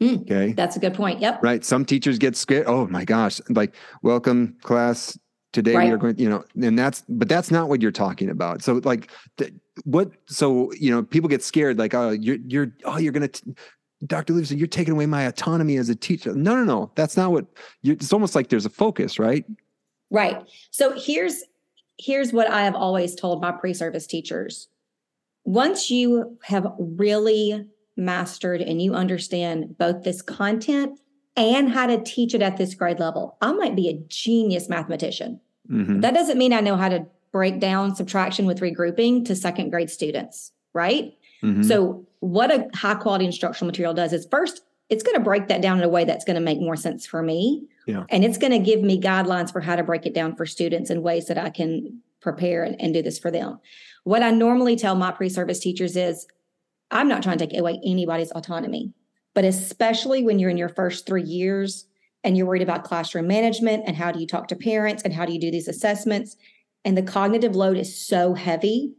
Mm, 0.00 0.22
okay, 0.22 0.52
that's 0.52 0.76
a 0.76 0.80
good 0.80 0.94
point. 0.94 1.20
Yep. 1.20 1.42
Right. 1.42 1.62
Some 1.64 1.84
teachers 1.84 2.18
get 2.18 2.36
scared. 2.36 2.66
Oh 2.66 2.86
my 2.86 3.04
gosh! 3.04 3.40
Like, 3.48 3.74
welcome 4.02 4.56
class. 4.62 5.18
Today 5.52 5.74
right. 5.74 5.88
we 5.88 5.92
are 5.92 5.98
going. 5.98 6.18
You 6.18 6.30
know, 6.30 6.44
and 6.62 6.78
that's 6.78 7.02
but 7.08 7.28
that's 7.28 7.50
not 7.50 7.68
what 7.68 7.82
you're 7.82 7.90
talking 7.90 8.30
about. 8.30 8.62
So 8.62 8.80
like, 8.84 9.10
th- 9.36 9.52
what? 9.84 10.10
So 10.26 10.72
you 10.72 10.90
know, 10.90 11.02
people 11.02 11.28
get 11.28 11.42
scared. 11.42 11.78
Like, 11.78 11.92
oh, 11.92 12.10
you're 12.10 12.38
you're 12.46 12.72
oh, 12.84 12.98
you're 12.98 13.12
going 13.12 13.28
to 13.28 13.54
Dr. 14.06 14.32
Livingston, 14.32 14.58
you're 14.58 14.66
taking 14.66 14.94
away 14.94 15.06
my 15.06 15.22
autonomy 15.22 15.76
as 15.76 15.88
a 15.88 15.94
teacher. 15.94 16.34
No, 16.34 16.54
no, 16.54 16.64
no. 16.64 16.90
That's 16.94 17.16
not 17.16 17.32
what 17.32 17.46
it's 17.82 18.12
almost 18.12 18.34
like 18.34 18.48
there's 18.48 18.66
a 18.66 18.70
focus, 18.70 19.18
right? 19.18 19.44
Right. 20.10 20.42
So 20.70 20.98
here's 20.98 21.44
here's 21.98 22.32
what 22.32 22.50
I 22.50 22.62
have 22.62 22.74
always 22.74 23.14
told 23.14 23.42
my 23.42 23.52
pre-service 23.52 24.06
teachers. 24.06 24.68
Once 25.44 25.90
you 25.90 26.38
have 26.42 26.66
really 26.78 27.66
mastered 27.96 28.62
and 28.62 28.80
you 28.80 28.94
understand 28.94 29.76
both 29.76 30.02
this 30.02 30.22
content 30.22 30.98
and 31.36 31.70
how 31.70 31.86
to 31.86 32.02
teach 32.02 32.34
it 32.34 32.42
at 32.42 32.56
this 32.56 32.74
grade 32.74 32.98
level, 32.98 33.36
I 33.40 33.52
might 33.52 33.76
be 33.76 33.88
a 33.88 34.02
genius 34.08 34.68
mathematician. 34.68 35.40
Mm-hmm. 35.70 36.00
That 36.00 36.14
doesn't 36.14 36.38
mean 36.38 36.52
I 36.52 36.60
know 36.60 36.76
how 36.76 36.88
to 36.88 37.06
break 37.32 37.60
down 37.60 37.94
subtraction 37.94 38.46
with 38.46 38.60
regrouping 38.60 39.24
to 39.26 39.36
second 39.36 39.70
grade 39.70 39.90
students, 39.90 40.52
right? 40.72 41.14
Mm-hmm. 41.42 41.62
So, 41.62 42.06
what 42.20 42.50
a 42.50 42.68
high 42.74 42.94
quality 42.94 43.24
instructional 43.24 43.66
material 43.66 43.94
does 43.94 44.12
is 44.12 44.26
first, 44.30 44.62
it's 44.88 45.02
going 45.02 45.16
to 45.16 45.22
break 45.22 45.48
that 45.48 45.62
down 45.62 45.78
in 45.78 45.84
a 45.84 45.88
way 45.88 46.04
that's 46.04 46.24
going 46.24 46.34
to 46.34 46.40
make 46.40 46.60
more 46.60 46.76
sense 46.76 47.06
for 47.06 47.22
me. 47.22 47.66
Yeah. 47.86 48.04
And 48.10 48.24
it's 48.24 48.38
going 48.38 48.52
to 48.52 48.58
give 48.58 48.82
me 48.82 49.00
guidelines 49.00 49.52
for 49.52 49.60
how 49.60 49.76
to 49.76 49.82
break 49.82 50.06
it 50.06 50.14
down 50.14 50.36
for 50.36 50.46
students 50.46 50.90
in 50.90 51.02
ways 51.02 51.26
that 51.26 51.38
I 51.38 51.50
can 51.50 52.00
prepare 52.20 52.62
and, 52.64 52.80
and 52.80 52.92
do 52.92 53.02
this 53.02 53.18
for 53.18 53.30
them. 53.30 53.58
What 54.04 54.22
I 54.22 54.30
normally 54.30 54.76
tell 54.76 54.94
my 54.94 55.10
pre 55.10 55.28
service 55.28 55.60
teachers 55.60 55.96
is 55.96 56.26
I'm 56.90 57.08
not 57.08 57.22
trying 57.22 57.38
to 57.38 57.46
take 57.46 57.58
away 57.58 57.80
anybody's 57.84 58.32
autonomy, 58.32 58.92
but 59.34 59.44
especially 59.44 60.22
when 60.22 60.38
you're 60.38 60.50
in 60.50 60.56
your 60.56 60.68
first 60.68 61.06
three 61.06 61.22
years 61.22 61.86
and 62.24 62.36
you're 62.36 62.46
worried 62.46 62.62
about 62.62 62.84
classroom 62.84 63.26
management 63.26 63.84
and 63.86 63.96
how 63.96 64.12
do 64.12 64.20
you 64.20 64.26
talk 64.26 64.48
to 64.48 64.56
parents 64.56 65.02
and 65.04 65.14
how 65.14 65.24
do 65.24 65.32
you 65.32 65.40
do 65.40 65.50
these 65.50 65.68
assessments, 65.68 66.36
and 66.84 66.96
the 66.96 67.02
cognitive 67.02 67.54
load 67.54 67.76
is 67.76 67.96
so 67.96 68.34
heavy. 68.34 68.92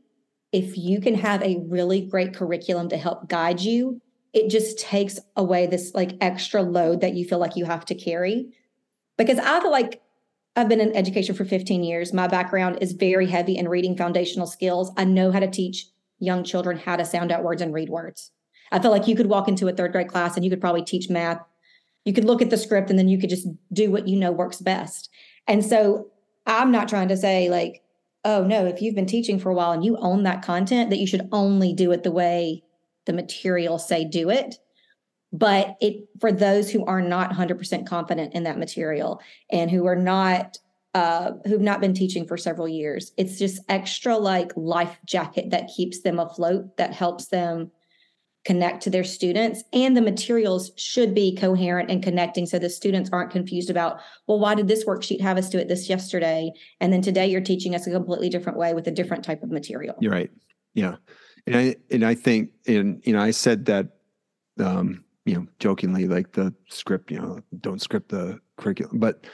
If 0.52 0.78
you 0.78 1.00
can 1.00 1.16
have 1.16 1.42
a 1.42 1.60
really 1.68 2.02
great 2.02 2.34
curriculum 2.34 2.90
to 2.90 2.98
help 2.98 3.30
guide 3.30 3.62
you, 3.62 4.02
it 4.34 4.50
just 4.50 4.80
takes 4.80 5.20
away 5.36 5.68
this 5.68 5.94
like 5.94 6.18
extra 6.22 6.62
load 6.62 7.02
that 7.02 7.14
you 7.14 7.26
feel 7.26 7.40
like 7.40 7.56
you 7.56 7.66
have 7.66 7.86
to 7.86 7.96
carry. 7.96 8.54
Because 9.18 9.40
I 9.40 9.60
feel 9.60 9.72
like 9.72 10.02
I've 10.56 10.70
been 10.70 10.82
in 10.82 10.96
education 10.96 11.36
for 11.36 11.46
15 11.46 11.84
years. 11.84 12.14
My 12.14 12.28
background 12.28 12.80
is 12.82 12.92
very 12.92 13.28
heavy 13.28 13.58
in 13.58 13.70
reading 13.70 13.96
foundational 13.96 14.48
skills. 14.48 14.92
I 14.98 15.06
know 15.06 15.32
how 15.32 15.40
to 15.40 15.50
teach 15.50 15.88
young 16.20 16.44
children 16.44 16.78
how 16.78 16.96
to 16.96 17.06
sound 17.06 17.32
out 17.32 17.44
words 17.44 17.62
and 17.62 17.74
read 17.74 17.90
words. 17.90 18.32
I 18.72 18.80
feel 18.80 18.92
like 18.92 19.08
you 19.08 19.16
could 19.16 19.28
walk 19.28 19.48
into 19.48 19.68
a 19.68 19.74
third 19.74 19.92
grade 19.92 20.08
class 20.08 20.36
and 20.36 20.46
you 20.46 20.52
could 20.52 20.62
probably 20.62 20.84
teach 20.84 21.10
math. 21.10 21.42
You 22.06 22.14
could 22.14 22.26
look 22.26 22.42
at 22.42 22.50
the 22.50 22.58
script 22.58 22.90
and 22.90 22.98
then 22.98 23.08
you 23.08 23.18
could 23.18 23.30
just 23.30 23.48
do 23.74 23.92
what 23.92 24.08
you 24.08 24.18
know 24.18 24.32
works 24.32 24.62
best. 24.62 25.10
And 25.48 25.66
so 25.66 26.08
I'm 26.46 26.72
not 26.72 26.88
trying 26.88 27.10
to 27.10 27.18
say, 27.18 27.50
like, 27.50 27.84
oh 28.24 28.44
no, 28.44 28.66
if 28.66 28.82
you've 28.82 28.96
been 28.96 29.06
teaching 29.06 29.40
for 29.40 29.50
a 29.50 29.54
while 29.54 29.72
and 29.72 29.84
you 29.84 29.98
own 29.98 30.24
that 30.24 30.44
content, 30.44 30.90
that 30.90 31.00
you 31.00 31.08
should 31.08 31.28
only 31.32 31.74
do 31.74 31.92
it 31.92 32.04
the 32.04 32.12
way 32.12 32.64
the 33.06 33.14
material 33.14 33.80
say 33.80 34.06
do 34.06 34.30
it. 34.30 34.56
But 35.34 35.78
it 35.80 36.08
for 36.20 36.32
those 36.32 36.70
who 36.70 36.86
are 36.86 37.02
not 37.02 37.32
100% 37.32 37.88
confident 37.88 38.34
in 38.34 38.44
that 38.44 38.60
material 38.60 39.22
and 39.50 39.72
who 39.72 39.86
are 39.86 39.96
not 39.96 40.58
uh, 40.94 41.32
who've 41.46 41.62
not 41.62 41.80
been 41.80 41.94
teaching 41.94 42.28
for 42.28 42.36
several 42.36 42.68
years 42.68 43.14
it's 43.16 43.40
just 43.40 43.62
extra 43.70 44.18
like 44.18 44.52
life 44.58 45.00
jacket 45.06 45.50
that 45.50 45.70
keeps 45.74 46.02
them 46.02 46.20
afloat 46.20 46.76
that 46.76 46.94
helps 46.94 47.28
them 47.28 47.72
connect 48.44 48.82
to 48.84 48.90
their 48.90 49.04
students 49.04 49.64
and 49.72 49.96
the 49.96 50.02
materials 50.02 50.72
should 50.76 51.14
be 51.14 51.36
coherent 51.36 51.92
and 51.92 52.02
connecting 52.02 52.46
so 52.46 52.58
the 52.58 52.70
students 52.70 53.10
aren't 53.14 53.32
confused 53.32 53.70
about 53.70 54.00
well 54.28 54.40
why 54.40 54.56
did 54.56 54.68
this 54.68 54.86
worksheet 54.86 55.22
have 55.22 55.38
us 55.38 55.50
do 55.50 55.60
it 55.60 55.68
this 55.68 55.88
yesterday 55.88 56.52
and 56.80 56.92
then 56.92 57.02
today 57.02 57.28
you're 57.28 57.40
teaching 57.40 57.76
us 57.76 57.86
a 57.86 57.92
completely 57.92 58.30
different 58.30 58.58
way 58.58 58.74
with 58.74 58.88
a 58.88 58.92
different 58.92 59.24
type 59.24 59.44
of 59.44 59.52
material 59.52 59.96
you're 60.00 60.12
right 60.12 60.32
yeah 60.74 60.96
and 61.46 61.56
i 61.56 61.76
and 61.92 62.04
i 62.04 62.16
think 62.16 62.50
and 62.66 63.02
you 63.06 63.14
know 63.14 63.22
i 63.22 63.30
said 63.30 63.66
that 63.66 63.90
um 64.60 65.04
you 65.26 65.36
know, 65.36 65.46
jokingly 65.60 66.08
like 66.08 66.32
the 66.34 66.54
script, 66.70 67.12
you 67.12 67.20
know, 67.20 67.40
don't 67.60 67.82
script 67.82 68.10
the 68.10 68.40
curriculum. 68.58 69.00
But 69.00 69.26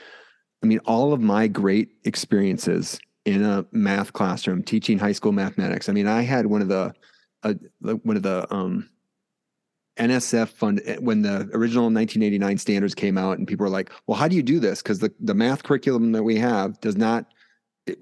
I 0.62 0.66
mean, 0.66 0.80
all 0.80 1.12
of 1.12 1.20
my 1.20 1.46
great 1.48 1.90
experiences 2.04 2.98
in 3.24 3.44
a 3.44 3.64
math 3.72 4.12
classroom 4.12 4.62
teaching 4.62 4.98
high 4.98 5.12
school 5.12 5.32
mathematics. 5.32 5.88
I 5.88 5.92
mean, 5.92 6.06
I 6.06 6.22
had 6.22 6.46
one 6.46 6.62
of 6.62 6.68
the, 6.68 6.92
uh, 7.42 7.54
one 7.80 8.16
of 8.16 8.22
the 8.22 8.52
um, 8.52 8.88
NSF 9.98 10.48
fund 10.48 10.80
eh, 10.84 10.96
when 10.96 11.22
the 11.22 11.48
original 11.52 11.84
1989 11.84 12.58
standards 12.58 12.94
came 12.94 13.18
out, 13.18 13.38
and 13.38 13.46
people 13.46 13.64
were 13.64 13.70
like, 13.70 13.90
"Well, 14.06 14.16
how 14.18 14.28
do 14.28 14.36
you 14.36 14.42
do 14.42 14.60
this?" 14.60 14.82
Because 14.82 14.98
the 14.98 15.12
the 15.20 15.34
math 15.34 15.62
curriculum 15.62 16.12
that 16.12 16.22
we 16.22 16.36
have 16.36 16.80
does 16.80 16.96
not 16.96 17.26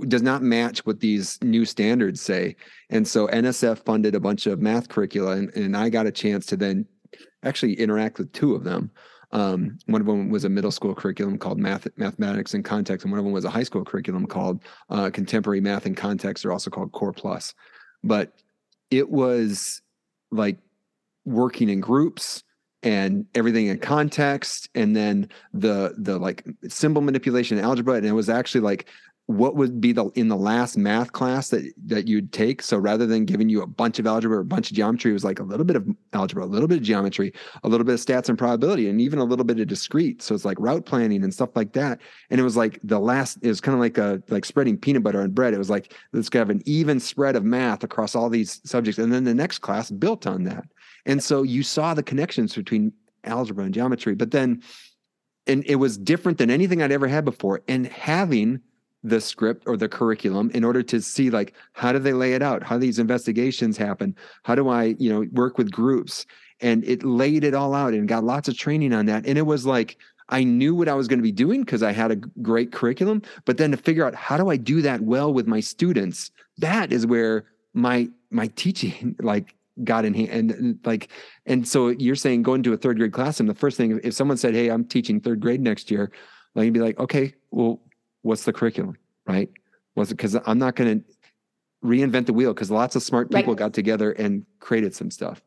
does 0.09 0.23
not 0.23 0.43
match 0.43 0.85
what 0.85 1.01
these 1.01 1.39
new 1.43 1.65
standards 1.65 2.21
say. 2.21 2.57
And 2.91 3.07
so 3.07 3.29
NSF 3.29 3.85
funded 3.85 4.15
a 4.15 4.21
bunch 4.21 4.47
of 4.47 4.61
math 4.61 4.89
curricula, 4.89 5.33
and, 5.33 5.55
and 5.55 5.77
I 5.77 5.89
got 5.89 6.07
a 6.07 6.13
chance 6.13 6.47
to 6.47 6.57
then 6.57 6.87
actually 7.45 7.75
interact 7.75 8.19
with 8.19 8.33
two 8.33 8.55
of 8.55 8.65
them. 8.65 8.91
Um, 9.33 9.79
one 9.87 10.01
of 10.01 10.07
them 10.07 10.31
was 10.31 10.45
a 10.45 10.49
middle 10.49 10.71
school 10.71 10.95
curriculum 10.95 11.39
called 11.39 11.59
Math, 11.59 11.87
Mathematics 11.97 12.55
in 12.55 12.63
Context, 12.63 13.05
and 13.05 13.13
one 13.13 13.19
of 13.19 13.25
them 13.25 13.33
was 13.33 13.45
a 13.45 13.51
high 13.51 13.65
school 13.65 13.85
curriculum 13.85 14.27
called 14.27 14.63
uh, 14.89 15.11
Contemporary 15.11 15.61
Math 15.61 15.87
in 15.87 15.95
Context, 15.95 16.45
or 16.45 16.53
also 16.53 16.71
called 16.71 16.93
Core 16.93 17.13
Plus. 17.13 17.55
But 18.05 18.33
it 18.91 19.11
was 19.11 19.83
like 20.31 20.59
working 21.27 21.69
in 21.69 21.81
groups 21.81 22.43
and 22.83 23.27
everything 23.35 23.67
in 23.67 23.79
context 23.79 24.69
and 24.75 24.95
then 24.95 25.29
the 25.53 25.95
the 25.99 26.19
like 26.19 26.45
symbol 26.69 27.03
manipulation 27.03 27.59
algebra 27.59 27.95
and 27.95 28.07
it 28.07 28.13
was 28.13 28.29
actually 28.29 28.61
like 28.61 28.89
what 29.27 29.57
would 29.57 29.81
be 29.81 29.91
the 29.91 30.05
in 30.15 30.29
the 30.29 30.37
last 30.37 30.77
math 30.77 31.13
class 31.13 31.49
that 31.49 31.73
that 31.87 32.07
you'd 32.07 32.33
take? 32.33 32.63
So 32.63 32.79
rather 32.79 33.07
than 33.07 33.25
giving 33.25 33.49
you 33.49 33.61
a 33.61 33.67
bunch 33.67 33.99
of 33.99 34.07
algebra 34.07 34.39
or 34.39 34.41
a 34.41 34.45
bunch 34.45 34.71
of 34.71 34.77
geometry 34.77 35.11
it 35.11 35.15
was 35.15 35.25
like 35.25 35.41
a 35.41 35.43
little 35.43 35.65
bit 35.65 35.75
of 35.75 35.87
algebra 36.13 36.45
a 36.45 36.47
little 36.47 36.69
bit 36.69 36.79
of 36.79 36.85
geometry 36.85 37.33
a 37.65 37.69
little 37.69 37.85
bit 37.85 37.95
of 37.95 38.01
stats 38.01 38.29
and 38.29 38.39
probability 38.39 38.89
and 38.89 39.01
even 39.01 39.19
a 39.19 39.25
little 39.25 39.45
bit 39.45 39.59
of 39.59 39.67
discrete. 39.67 40.23
So 40.23 40.35
it's 40.35 40.45
like 40.45 40.61
route 40.61 40.87
planning 40.87 41.25
and 41.25 41.35
stuff 41.35 41.51
like 41.57 41.73
that. 41.73 42.01
And 42.31 42.41
it 42.41 42.45
was 42.45 42.57
like 42.57 42.79
the 42.85 43.01
last 43.01 43.39
it 43.43 43.49
was 43.49 43.61
kind 43.61 43.75
of 43.75 43.81
like 43.81 43.99
a 43.99 44.23
like 44.29 44.45
spreading 44.45 44.79
peanut 44.79 45.03
butter 45.03 45.21
on 45.21 45.33
bread. 45.33 45.55
It 45.55 45.59
was 45.59 45.71
like 45.71 45.93
let's 46.13 46.33
have 46.33 46.51
an 46.51 46.63
even 46.65 47.01
spread 47.01 47.35
of 47.35 47.45
math 47.45 47.83
across 47.83 48.15
all 48.15 48.31
these 48.31 48.61
subjects 48.65 48.99
and 48.99 49.13
then 49.13 49.25
the 49.25 49.35
next 49.35 49.59
class 49.59 49.91
built 49.91 50.29
on 50.29 50.45
that. 50.45 50.67
And 51.05 51.23
so 51.23 51.43
you 51.43 51.65
saw 51.65 51.95
the 51.95 52.03
connections 52.03 52.55
between 52.55 52.93
algebra 53.25 53.65
and 53.65 53.75
geometry 53.75 54.15
but 54.15 54.31
then 54.31 54.63
and 55.49 55.65
it 55.67 55.77
was 55.77 55.99
different 55.99 56.39
than 56.39 56.49
anything 56.49 56.81
i'd 56.81 56.93
ever 56.93 57.09
had 57.09 57.25
before. 57.25 57.61
And 57.67 57.89
having 57.89 58.61
the 59.09 59.21
script 59.21 59.65
or 59.67 59.77
the 59.77 59.89
curriculum 59.89 60.51
in 60.53 60.65
order 60.65 60.83
to 60.83 61.01
see 61.01 61.31
like 61.31 61.55
how 61.73 61.93
do 61.93 61.99
they 61.99 62.13
lay 62.13 62.35
it 62.35 62.43
out? 62.43 62.63
How 62.63 62.77
these 62.79 62.99
investigations 62.99 63.77
happen? 63.77 64.15
How 64.43 64.55
do 64.55 64.69
i 64.69 64.97
you 64.99 65.11
know 65.11 65.27
work 65.33 65.59
with 65.59 65.71
groups? 65.71 66.27
And 66.61 66.85
it 66.85 67.05
laid 67.05 67.45
it 67.45 67.55
all 67.55 67.75
out 67.75 67.93
and 67.93 68.09
got 68.09 68.25
lots 68.25 68.49
of 68.49 68.57
training 68.57 68.93
on 68.93 69.07
that. 69.07 69.27
And 69.27 69.39
it 69.39 69.47
was 69.47 69.67
like 69.67 69.97
i 70.29 70.43
knew 70.43 70.75
what 70.75 70.89
i 70.89 70.95
was 70.95 71.07
going 71.07 71.21
to 71.21 71.23
be 71.23 71.31
doing 71.31 71.61
because 71.61 71.85
i 71.85 71.93
had 71.93 72.11
a 72.11 72.17
great 72.17 72.73
curriculum 72.73 73.23
but 73.45 73.59
then 73.59 73.71
to 73.71 73.77
figure 73.77 74.05
out 74.05 74.13
how 74.13 74.37
do 74.37 74.51
i 74.51 74.57
do 74.57 74.83
that 74.83 75.01
well 75.01 75.33
with 75.33 75.47
my 75.47 75.61
students? 75.61 76.33
That 76.59 76.93
is 76.93 77.07
where 77.07 77.45
my 77.75 78.09
my 78.31 78.49
teaching 78.49 79.15
like 79.21 79.55
got 79.85 80.07
in 80.07 80.15
hand 80.15 80.51
and, 80.51 80.79
like 80.85 81.11
and 81.45 81.69
so 81.69 81.89
you're 81.89 82.17
saying 82.17 82.43
going 82.43 82.63
to 82.63 82.73
a 82.73 82.77
third 82.77 82.97
grade 82.97 83.13
classroom 83.13 83.47
the 83.47 83.55
first 83.55 83.77
thing 83.77 84.01
if 84.03 84.15
someone 84.15 84.39
said 84.39 84.55
hey 84.55 84.69
i'm 84.69 84.85
teaching 84.85 85.21
third 85.21 85.39
grade 85.39 85.61
next 85.61 85.91
year 85.91 86.11
like 86.55 86.65
you'd 86.65 86.73
be 86.75 86.81
like 86.81 86.99
okay 86.99 87.35
well 87.51 87.79
what's 88.27 88.45
the 88.45 88.53
curriculum, 88.53 88.97
right? 89.27 89.51
Was 89.95 90.11
it 90.11 90.17
because 90.17 90.37
I'm 90.47 90.59
not 90.59 90.77
going 90.77 91.01
to 91.01 91.05
reinvent 91.85 92.27
the 92.27 92.33
wheel 92.33 92.53
because 92.53 92.71
lots 92.71 92.97
of 92.97 93.03
smart 93.03 93.31
people 93.31 93.53
right. 93.53 93.59
got 93.59 93.73
together 93.73 94.13
and 94.13 94.45
created 94.61 94.95
some 94.95 95.11
stuff. 95.11 95.43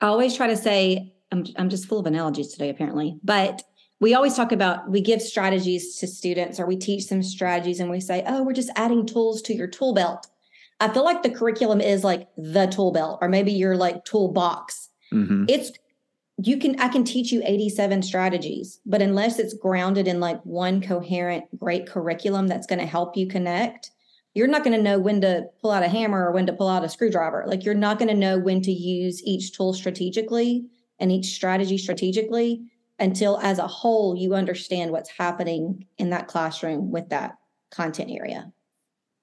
I 0.00 0.06
always 0.06 0.36
try 0.36 0.46
to 0.46 0.56
say, 0.56 1.14
I'm, 1.30 1.44
I'm 1.56 1.68
just 1.68 1.86
full 1.86 1.98
of 1.98 2.06
analogies 2.06 2.48
today, 2.48 2.68
apparently, 2.68 3.18
but 3.22 3.62
we 4.00 4.14
always 4.14 4.34
talk 4.34 4.50
about 4.50 4.90
we 4.90 5.00
give 5.00 5.22
strategies 5.22 5.96
to 5.98 6.06
students 6.08 6.58
or 6.58 6.66
we 6.66 6.76
teach 6.76 7.08
them 7.08 7.22
strategies 7.22 7.78
and 7.78 7.90
we 7.90 8.00
say, 8.00 8.24
oh, 8.26 8.42
we're 8.42 8.52
just 8.52 8.70
adding 8.74 9.06
tools 9.06 9.40
to 9.42 9.54
your 9.54 9.68
tool 9.68 9.94
belt. 9.94 10.26
I 10.80 10.88
feel 10.88 11.04
like 11.04 11.22
the 11.22 11.30
curriculum 11.30 11.80
is 11.80 12.02
like 12.02 12.28
the 12.36 12.66
tool 12.66 12.90
belt 12.90 13.18
or 13.22 13.28
maybe 13.28 13.52
your 13.52 13.76
like 13.76 14.04
toolbox. 14.04 14.88
Mm-hmm. 15.12 15.44
It's 15.48 15.70
you 16.46 16.56
can 16.56 16.78
i 16.80 16.88
can 16.88 17.04
teach 17.04 17.32
you 17.32 17.42
87 17.44 18.02
strategies 18.02 18.80
but 18.86 19.02
unless 19.02 19.38
it's 19.38 19.54
grounded 19.54 20.08
in 20.08 20.20
like 20.20 20.40
one 20.44 20.80
coherent 20.80 21.44
great 21.58 21.86
curriculum 21.86 22.46
that's 22.48 22.66
going 22.66 22.78
to 22.78 22.86
help 22.86 23.16
you 23.16 23.26
connect 23.26 23.90
you're 24.34 24.48
not 24.48 24.64
going 24.64 24.76
to 24.76 24.82
know 24.82 24.98
when 24.98 25.20
to 25.20 25.44
pull 25.60 25.70
out 25.70 25.82
a 25.82 25.88
hammer 25.88 26.26
or 26.26 26.32
when 26.32 26.46
to 26.46 26.52
pull 26.52 26.68
out 26.68 26.84
a 26.84 26.88
screwdriver. 26.88 27.44
Like 27.46 27.64
you're 27.64 27.74
not 27.74 27.98
going 27.98 28.08
to 28.08 28.14
know 28.14 28.38
when 28.38 28.62
to 28.62 28.72
use 28.72 29.22
each 29.24 29.52
tool 29.52 29.74
strategically 29.74 30.66
and 30.98 31.12
each 31.12 31.26
strategy 31.26 31.76
strategically 31.76 32.64
until 32.98 33.38
as 33.40 33.58
a 33.58 33.66
whole 33.66 34.16
you 34.16 34.34
understand 34.34 34.90
what's 34.90 35.10
happening 35.10 35.86
in 35.98 36.10
that 36.10 36.28
classroom 36.28 36.90
with 36.90 37.08
that 37.10 37.36
content 37.70 38.10
area. 38.10 38.50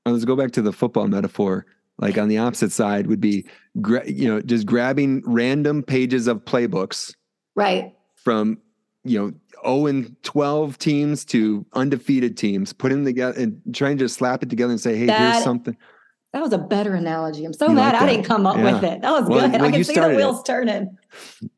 Let's 0.06 0.26
go 0.26 0.36
back 0.36 0.52
to 0.52 0.62
the 0.62 0.74
football 0.74 1.08
metaphor 1.08 1.66
like 2.00 2.18
on 2.18 2.30
the 2.30 2.38
opposite 2.38 2.72
side 2.72 3.08
would 3.08 3.22
be, 3.22 3.46
you 3.76 4.28
know, 4.28 4.42
just 4.42 4.66
grabbing 4.66 5.22
random 5.26 5.84
pages 5.84 6.28
of 6.28 6.44
playbooks. 6.46 7.14
Right. 7.56 7.94
From, 8.16 8.58
you 9.04 9.20
know, 9.20 9.34
0 9.66 9.86
and 9.88 10.24
12 10.24 10.78
teams 10.78 11.26
to 11.26 11.66
undefeated 11.74 12.38
teams, 12.38 12.74
putting 12.74 13.04
together 13.06 13.40
and 13.40 13.62
trying 13.74 13.98
to 13.98 14.10
slap 14.10 14.44
it 14.44 14.50
together 14.50 14.72
and 14.72 14.80
say, 14.80 14.98
hey, 14.98 15.06
that, 15.08 15.34
here's 15.34 15.44
something. 15.44 15.76
That 16.32 16.42
was 16.42 16.54
a 16.54 16.58
better 16.58 16.94
analogy. 16.94 17.44
I'm 17.44 17.54
so 17.54 17.68
you 17.68 17.74
mad 17.74 17.94
like 17.94 18.04
I 18.04 18.06
didn't 18.06 18.26
come 18.26 18.46
up 18.46 18.58
yeah. 18.58 18.74
with 18.74 18.84
it. 18.84 19.02
That 19.02 19.12
was 19.12 19.28
well, 19.28 19.50
good. 19.50 19.52
Well, 19.60 19.70
I 19.70 19.72
can 19.72 19.84
see 19.84 19.94
the 19.94 20.10
wheels 20.10 20.40
it. 20.40 20.46
turning. 20.46 20.98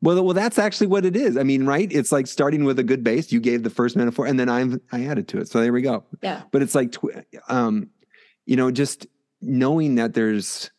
Well, 0.00 0.24
well, 0.24 0.34
that's 0.34 0.58
actually 0.58 0.86
what 0.88 1.04
it 1.04 1.14
is. 1.14 1.36
I 1.36 1.42
mean, 1.42 1.66
right? 1.66 1.90
It's 1.92 2.10
like 2.10 2.26
starting 2.26 2.64
with 2.64 2.78
a 2.78 2.82
good 2.82 3.04
base. 3.04 3.30
You 3.30 3.38
gave 3.38 3.62
the 3.62 3.70
first 3.70 3.96
metaphor, 3.96 4.26
and 4.26 4.40
then 4.40 4.48
I'm 4.48 4.80
I 4.90 5.04
added 5.04 5.28
to 5.28 5.38
it. 5.38 5.48
So 5.48 5.60
there 5.60 5.72
we 5.72 5.82
go. 5.82 6.04
Yeah. 6.22 6.42
But 6.50 6.62
it's 6.62 6.74
like, 6.74 6.96
um, 7.48 7.90
you 8.46 8.56
know, 8.56 8.70
just 8.70 9.06
knowing 9.42 9.96
that 9.96 10.14
there's 10.14 10.70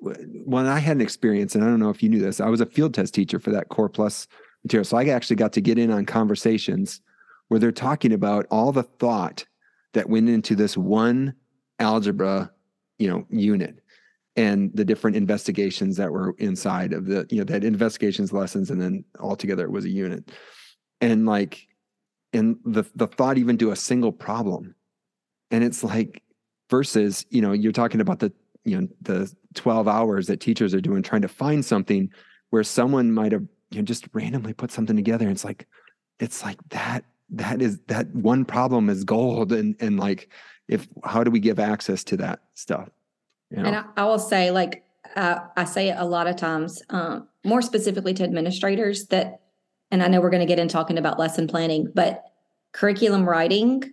when 0.00 0.66
I 0.66 0.78
had 0.78 0.96
an 0.96 1.00
experience, 1.00 1.54
and 1.54 1.62
I 1.62 1.68
don't 1.68 1.78
know 1.78 1.90
if 1.90 2.02
you 2.02 2.08
knew 2.08 2.18
this, 2.18 2.40
I 2.40 2.48
was 2.48 2.60
a 2.60 2.66
field 2.66 2.94
test 2.94 3.14
teacher 3.14 3.38
for 3.38 3.50
that 3.50 3.68
Core 3.68 3.88
Plus 3.88 4.26
material. 4.64 4.84
So 4.84 4.96
I 4.96 5.06
actually 5.06 5.36
got 5.36 5.52
to 5.52 5.60
get 5.60 5.78
in 5.78 5.90
on 5.90 6.06
conversations 6.06 7.00
where 7.48 7.60
they're 7.60 7.72
talking 7.72 8.12
about 8.12 8.46
all 8.50 8.72
the 8.72 8.82
thought 8.82 9.44
that 9.92 10.08
went 10.08 10.28
into 10.28 10.56
this 10.56 10.76
one 10.76 11.34
algebra, 11.78 12.50
you 12.98 13.08
know, 13.08 13.26
unit 13.30 13.78
and 14.34 14.70
the 14.74 14.84
different 14.84 15.16
investigations 15.16 15.96
that 15.98 16.10
were 16.10 16.34
inside 16.38 16.92
of 16.92 17.06
the, 17.06 17.26
you 17.30 17.38
know, 17.38 17.44
that 17.44 17.64
investigations 17.64 18.32
lessons 18.32 18.70
and 18.70 18.80
then 18.80 19.04
altogether 19.20 19.64
it 19.64 19.70
was 19.70 19.84
a 19.84 19.90
unit. 19.90 20.32
And 21.00 21.26
like, 21.26 21.66
and 22.32 22.56
the 22.64 22.84
the 22.94 23.06
thought 23.06 23.36
even 23.36 23.58
to 23.58 23.72
a 23.72 23.76
single 23.76 24.12
problem. 24.12 24.74
And 25.50 25.62
it's 25.62 25.84
like 25.84 26.22
versus 26.72 27.26
you 27.28 27.42
know 27.42 27.52
you're 27.52 27.70
talking 27.70 28.00
about 28.00 28.18
the 28.18 28.32
you 28.64 28.80
know 28.80 28.88
the 29.02 29.30
12 29.52 29.86
hours 29.86 30.26
that 30.26 30.40
teachers 30.40 30.72
are 30.72 30.80
doing 30.80 31.02
trying 31.02 31.20
to 31.20 31.28
find 31.28 31.62
something 31.62 32.10
where 32.48 32.64
someone 32.64 33.12
might 33.12 33.30
have 33.30 33.42
you 33.70 33.78
know, 33.78 33.84
just 33.84 34.08
randomly 34.14 34.54
put 34.54 34.72
something 34.72 34.96
together. 34.96 35.26
And 35.26 35.32
it's 35.32 35.44
like 35.44 35.66
it's 36.18 36.42
like 36.42 36.56
that 36.70 37.04
that 37.28 37.60
is 37.60 37.78
that 37.88 38.10
one 38.14 38.46
problem 38.46 38.88
is 38.88 39.04
gold. 39.04 39.52
And 39.52 39.76
and 39.80 40.00
like 40.00 40.30
if 40.66 40.88
how 41.04 41.22
do 41.22 41.30
we 41.30 41.40
give 41.40 41.58
access 41.58 42.02
to 42.04 42.16
that 42.16 42.40
stuff? 42.54 42.88
You 43.50 43.58
know? 43.58 43.64
and 43.64 43.76
I, 43.76 43.84
I, 43.98 44.04
will 44.06 44.18
say 44.18 44.50
like 44.50 44.82
uh, 45.14 45.40
i 45.58 45.64
say 45.64 45.90
it 45.90 45.96
a 45.98 46.06
lot 46.06 46.26
of 46.26 46.36
times 46.36 46.82
um, 46.88 47.28
more 47.44 47.60
specifically 47.60 48.14
to 48.14 48.24
administrators 48.24 49.08
that 49.08 49.42
and 49.90 50.02
i 50.02 50.08
know 50.08 50.22
we're 50.22 50.30
going 50.30 50.40
to 50.40 50.46
get 50.46 50.58
in 50.58 50.68
talking 50.68 50.96
about 50.96 51.18
lesson 51.18 51.46
planning 51.46 51.92
but 51.94 52.24
curriculum 52.72 53.28
writing 53.28 53.92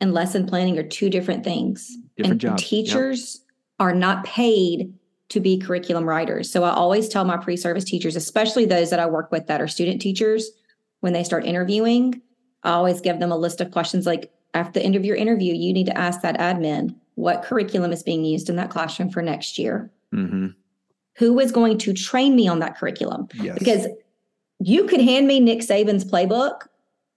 and 0.00 0.12
lesson 0.12 0.46
planning 0.46 0.78
are 0.78 0.86
two 0.86 1.10
different 1.10 1.44
things 1.44 1.96
different 2.16 2.32
and 2.32 2.40
jobs. 2.40 2.62
teachers 2.62 3.40
yep. 3.40 3.46
are 3.80 3.94
not 3.94 4.24
paid 4.24 4.92
to 5.28 5.40
be 5.40 5.58
curriculum 5.58 6.04
writers 6.04 6.50
so 6.50 6.64
i 6.64 6.70
always 6.70 7.08
tell 7.08 7.24
my 7.24 7.36
pre-service 7.36 7.84
teachers 7.84 8.16
especially 8.16 8.64
those 8.64 8.90
that 8.90 9.00
i 9.00 9.06
work 9.06 9.30
with 9.30 9.46
that 9.46 9.60
are 9.60 9.68
student 9.68 10.00
teachers 10.00 10.50
when 11.00 11.12
they 11.12 11.24
start 11.24 11.44
interviewing 11.44 12.20
I 12.62 12.72
always 12.72 13.00
give 13.00 13.18
them 13.18 13.32
a 13.32 13.36
list 13.36 13.60
of 13.60 13.70
questions 13.70 14.06
like 14.06 14.32
after 14.54 14.80
the 14.80 14.84
end 14.84 14.96
of 14.96 15.04
your 15.04 15.16
interview, 15.16 15.54
you 15.54 15.72
need 15.72 15.86
to 15.86 15.96
ask 15.96 16.22
that 16.22 16.38
admin 16.38 16.94
what 17.14 17.42
curriculum 17.42 17.92
is 17.92 18.02
being 18.02 18.24
used 18.24 18.48
in 18.48 18.56
that 18.56 18.70
classroom 18.70 19.10
for 19.10 19.22
next 19.22 19.58
year. 19.58 19.90
Mm-hmm. 20.14 20.48
Who 21.16 21.38
is 21.38 21.52
going 21.52 21.78
to 21.78 21.92
train 21.92 22.34
me 22.34 22.48
on 22.48 22.60
that 22.60 22.78
curriculum? 22.78 23.28
Yes. 23.34 23.58
Because 23.58 23.86
you 24.60 24.84
could 24.84 25.00
hand 25.00 25.26
me 25.26 25.40
Nick 25.40 25.60
Saban's 25.60 26.04
playbook. 26.04 26.62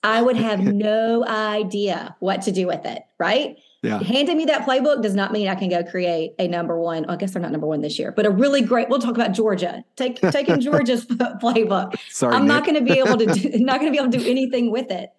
I 0.04 0.22
would 0.22 0.36
have 0.48 0.60
no 0.60 1.26
idea 1.26 2.16
what 2.20 2.42
to 2.44 2.52
do 2.52 2.68
with 2.68 2.86
it, 2.86 3.04
right? 3.20 3.58
Yeah. 3.84 3.98
Handing 4.04 4.38
me 4.38 4.46
that 4.46 4.62
playbook 4.62 5.02
does 5.02 5.16
not 5.16 5.32
mean 5.32 5.48
I 5.48 5.56
can 5.56 5.68
go 5.68 5.84
create 5.84 6.34
a 6.38 6.48
number 6.48 6.80
one. 6.80 7.06
I 7.06 7.16
guess 7.16 7.32
they're 7.32 7.42
not 7.42 7.52
number 7.52 7.66
one 7.66 7.82
this 7.82 7.98
year, 7.98 8.12
but 8.12 8.28
a 8.28 8.30
really 8.30 8.62
great. 8.62 8.90
We'll 8.90 9.00
talk 9.00 9.16
about 9.16 9.32
Georgia. 9.32 9.84
Take 9.96 10.22
taking 10.32 10.60
Georgia's 10.60 11.06
playbook. 11.08 11.96
Sorry, 12.10 12.36
I'm 12.36 12.44
Nick. 12.44 12.48
not 12.48 12.66
going 12.66 12.76
to 12.76 12.94
be 12.94 13.00
able 13.00 13.18
to 13.18 13.26
do, 13.26 13.50
not 13.60 13.80
going 13.80 13.92
to 13.92 13.98
be 13.98 14.02
able 14.02 14.12
to 14.12 14.20
do 14.20 14.30
anything 14.30 14.72
with 14.72 14.92
it 14.92 15.10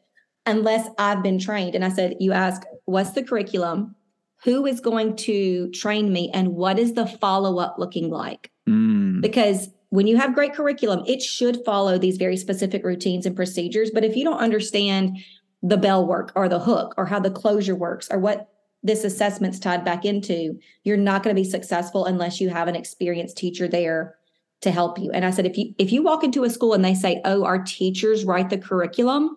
unless 0.46 0.88
I've 0.96 1.22
been 1.22 1.38
trained. 1.40 1.74
And 1.74 1.84
I 1.84 1.88
said, 1.88 2.16
you 2.20 2.32
ask, 2.32 2.62
what's 2.84 3.10
the 3.10 3.22
curriculum? 3.22 3.96
Who 4.44 4.66
is 4.66 4.80
going 4.80 5.16
to 5.16 5.70
train 5.70 6.12
me? 6.12 6.30
And 6.32 6.54
what 6.54 6.78
is 6.78 6.94
the 6.94 7.06
follow 7.06 7.58
up 7.58 7.76
looking 7.78 8.10
like? 8.10 8.50
Mm. 8.68 9.20
Because 9.20 9.70
when 9.92 10.06
you 10.06 10.16
have 10.16 10.34
great 10.34 10.54
curriculum, 10.54 11.04
it 11.06 11.20
should 11.20 11.62
follow 11.66 11.98
these 11.98 12.16
very 12.16 12.38
specific 12.38 12.82
routines 12.82 13.26
and 13.26 13.36
procedures. 13.36 13.90
But 13.90 14.04
if 14.04 14.16
you 14.16 14.24
don't 14.24 14.38
understand 14.38 15.18
the 15.62 15.76
bell 15.76 16.06
work 16.06 16.32
or 16.34 16.48
the 16.48 16.58
hook 16.58 16.94
or 16.96 17.04
how 17.04 17.20
the 17.20 17.30
closure 17.30 17.74
works 17.74 18.08
or 18.10 18.18
what 18.18 18.48
this 18.82 19.04
assessment's 19.04 19.58
tied 19.58 19.84
back 19.84 20.06
into, 20.06 20.58
you're 20.82 20.96
not 20.96 21.22
going 21.22 21.36
to 21.36 21.42
be 21.42 21.46
successful 21.46 22.06
unless 22.06 22.40
you 22.40 22.48
have 22.48 22.68
an 22.68 22.74
experienced 22.74 23.36
teacher 23.36 23.68
there 23.68 24.16
to 24.62 24.70
help 24.70 24.98
you. 24.98 25.10
And 25.10 25.26
I 25.26 25.30
said, 25.30 25.44
if 25.44 25.58
you 25.58 25.74
if 25.76 25.92
you 25.92 26.02
walk 26.02 26.24
into 26.24 26.44
a 26.44 26.48
school 26.48 26.72
and 26.72 26.82
they 26.82 26.94
say, 26.94 27.20
"Oh, 27.26 27.44
our 27.44 27.62
teachers 27.62 28.24
write 28.24 28.48
the 28.48 28.56
curriculum," 28.56 29.36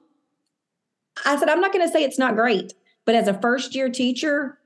I 1.25 1.35
said, 1.35 1.49
I'm 1.49 1.59
not 1.59 1.73
going 1.73 1.85
to 1.85 1.91
say 1.91 2.01
it's 2.05 2.17
not 2.17 2.35
great, 2.37 2.73
but 3.03 3.15
as 3.15 3.27
a 3.27 3.41
first 3.41 3.75
year 3.75 3.89
teacher, 3.89 4.57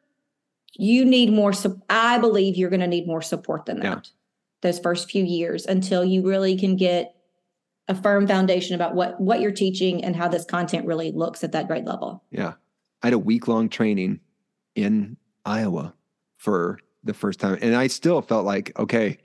you 0.74 1.04
need 1.04 1.34
more. 1.34 1.52
I 1.90 2.20
believe 2.20 2.58
you're 2.58 2.70
going 2.70 2.80
to 2.82 2.88
need 2.88 3.08
more 3.08 3.24
support 3.24 3.66
than 3.66 3.80
that. 3.80 4.12
Those 4.62 4.80
first 4.80 5.10
few 5.10 5.24
years 5.24 5.66
until 5.66 6.04
you 6.04 6.28
really 6.28 6.58
can 6.58 6.76
get 6.76 7.16
a 7.88 7.96
firm 7.96 8.28
foundation 8.28 8.76
about 8.76 8.94
what 8.94 9.20
what 9.20 9.42
you're 9.42 9.52
teaching 9.52 10.04
and 10.04 10.16
how 10.16 10.28
this 10.28 10.46
content 10.46 10.86
really 10.86 11.12
looks 11.12 11.44
at 11.44 11.52
that 11.54 11.68
grade 11.68 11.86
level. 11.86 12.24
Yeah, 12.32 12.54
I 13.02 13.08
had 13.08 13.14
a 13.14 13.20
week 13.20 13.48
long 13.48 13.70
training 13.70 14.20
in 14.76 15.18
Iowa 15.46 15.94
for 16.38 16.80
the 17.04 17.14
first 17.14 17.40
time, 17.40 17.58
and 17.62 17.76
I 17.76 17.88
still 17.88 18.22
felt 18.22 18.46
like 18.46 18.78
okay, 18.78 19.18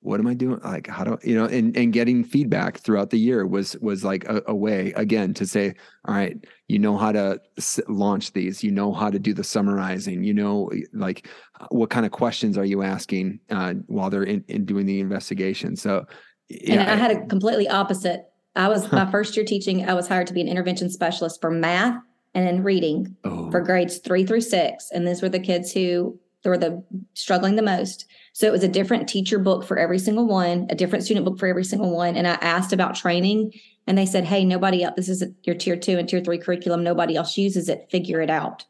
what 0.00 0.20
am 0.20 0.26
I 0.28 0.34
doing? 0.34 0.60
Like, 0.62 0.86
how 0.86 1.04
do 1.04 1.18
you 1.22 1.34
know? 1.34 1.46
And 1.46 1.76
and 1.76 1.92
getting 1.92 2.22
feedback 2.22 2.78
throughout 2.78 3.10
the 3.10 3.18
year 3.18 3.46
was 3.46 3.76
was 3.78 4.04
like 4.04 4.24
a, 4.28 4.42
a 4.46 4.54
way 4.54 4.92
again 4.94 5.34
to 5.34 5.46
say, 5.46 5.74
all 6.06 6.14
right, 6.14 6.36
you 6.68 6.78
know 6.78 6.96
how 6.96 7.10
to 7.12 7.40
s- 7.56 7.80
launch 7.88 8.32
these, 8.32 8.62
you 8.62 8.70
know 8.70 8.92
how 8.92 9.10
to 9.10 9.18
do 9.18 9.34
the 9.34 9.42
summarizing, 9.42 10.22
you 10.22 10.32
know, 10.34 10.70
like 10.92 11.26
what 11.70 11.90
kind 11.90 12.06
of 12.06 12.12
questions 12.12 12.56
are 12.56 12.64
you 12.64 12.82
asking 12.82 13.40
uh, 13.50 13.74
while 13.86 14.08
they're 14.08 14.22
in, 14.22 14.44
in 14.48 14.64
doing 14.64 14.86
the 14.86 15.00
investigation. 15.00 15.74
So, 15.74 16.06
yeah, 16.48 16.80
and 16.80 16.90
I 16.90 16.94
had 16.94 17.10
a 17.10 17.26
completely 17.26 17.68
opposite. 17.68 18.26
I 18.54 18.68
was 18.68 18.90
my 18.92 19.10
first 19.10 19.36
year 19.36 19.44
teaching. 19.44 19.88
I 19.88 19.94
was 19.94 20.06
hired 20.06 20.28
to 20.28 20.32
be 20.32 20.40
an 20.40 20.48
intervention 20.48 20.90
specialist 20.90 21.40
for 21.40 21.50
math 21.50 22.00
and 22.34 22.48
in 22.48 22.62
reading 22.62 23.16
oh. 23.24 23.50
for 23.50 23.60
grades 23.60 23.98
three 23.98 24.24
through 24.24 24.42
six, 24.42 24.90
and 24.92 25.06
these 25.08 25.22
were 25.22 25.28
the 25.28 25.40
kids 25.40 25.72
who 25.72 26.18
were 26.44 26.56
the 26.56 26.82
struggling 27.14 27.56
the 27.56 27.62
most 27.62 28.06
so 28.38 28.46
it 28.46 28.52
was 28.52 28.62
a 28.62 28.68
different 28.68 29.08
teacher 29.08 29.40
book 29.40 29.64
for 29.64 29.76
every 29.76 29.98
single 29.98 30.24
one, 30.24 30.68
a 30.70 30.76
different 30.76 31.04
student 31.04 31.26
book 31.26 31.40
for 31.40 31.48
every 31.48 31.64
single 31.64 31.90
one. 31.90 32.16
And 32.16 32.24
I 32.24 32.34
asked 32.34 32.72
about 32.72 32.94
training 32.94 33.52
and 33.88 33.98
they 33.98 34.06
said, 34.06 34.22
Hey, 34.22 34.44
nobody 34.44 34.84
else, 34.84 34.94
this 34.94 35.08
is 35.08 35.24
your 35.42 35.56
tier 35.56 35.76
two 35.76 35.98
and 35.98 36.08
tier 36.08 36.20
three 36.20 36.38
curriculum. 36.38 36.84
Nobody 36.84 37.16
else 37.16 37.36
uses 37.36 37.68
it. 37.68 37.88
Figure 37.90 38.20
it 38.20 38.30
out. 38.30 38.64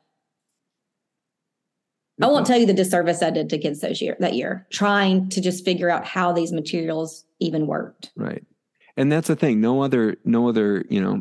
I 2.22 2.28
won't 2.28 2.46
tell 2.46 2.56
you 2.56 2.64
the 2.64 2.72
disservice 2.72 3.22
I 3.22 3.28
did 3.28 3.50
to 3.50 3.58
kids 3.58 3.80
those 3.80 4.00
year 4.00 4.16
that 4.20 4.32
year, 4.32 4.66
trying 4.70 5.28
to 5.28 5.40
just 5.42 5.66
figure 5.66 5.90
out 5.90 6.06
how 6.06 6.32
these 6.32 6.50
materials 6.50 7.26
even 7.38 7.66
worked. 7.66 8.10
Right. 8.16 8.46
And 8.96 9.12
that's 9.12 9.28
the 9.28 9.36
thing. 9.36 9.60
No 9.60 9.82
other, 9.82 10.16
no 10.24 10.48
other, 10.48 10.86
you 10.88 11.02
know, 11.02 11.20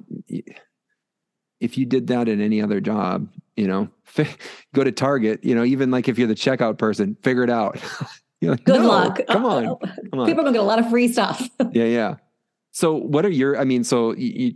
if 1.60 1.78
you 1.78 1.86
did 1.86 2.08
that 2.08 2.30
in 2.30 2.40
any 2.40 2.62
other 2.62 2.80
job, 2.80 3.28
you 3.58 3.68
know, 3.68 3.90
go 4.74 4.86
to 4.86 4.92
Target, 4.94 5.44
you 5.44 5.54
know, 5.54 5.66
even 5.66 5.92
like 5.92 6.08
if 6.08 6.18
you're 6.18 6.30
the 6.30 6.34
checkout 6.34 6.78
person, 6.78 7.18
figure 7.24 7.44
it 7.44 7.50
out. 7.50 7.78
Like, 8.42 8.64
Good 8.64 8.82
no, 8.82 8.88
luck. 8.88 9.20
Come 9.28 9.46
on, 9.46 9.64
come 10.12 10.20
on. 10.20 10.28
People 10.28 10.42
are 10.42 10.44
gonna 10.44 10.54
get 10.54 10.62
a 10.62 10.64
lot 10.64 10.80
of 10.80 10.90
free 10.90 11.08
stuff. 11.08 11.50
yeah, 11.72 11.86
yeah. 11.86 12.16
So, 12.72 12.94
what 12.96 13.26
are 13.26 13.30
your? 13.30 13.58
I 13.58 13.64
mean, 13.64 13.84
so 13.84 14.14
you, 14.16 14.54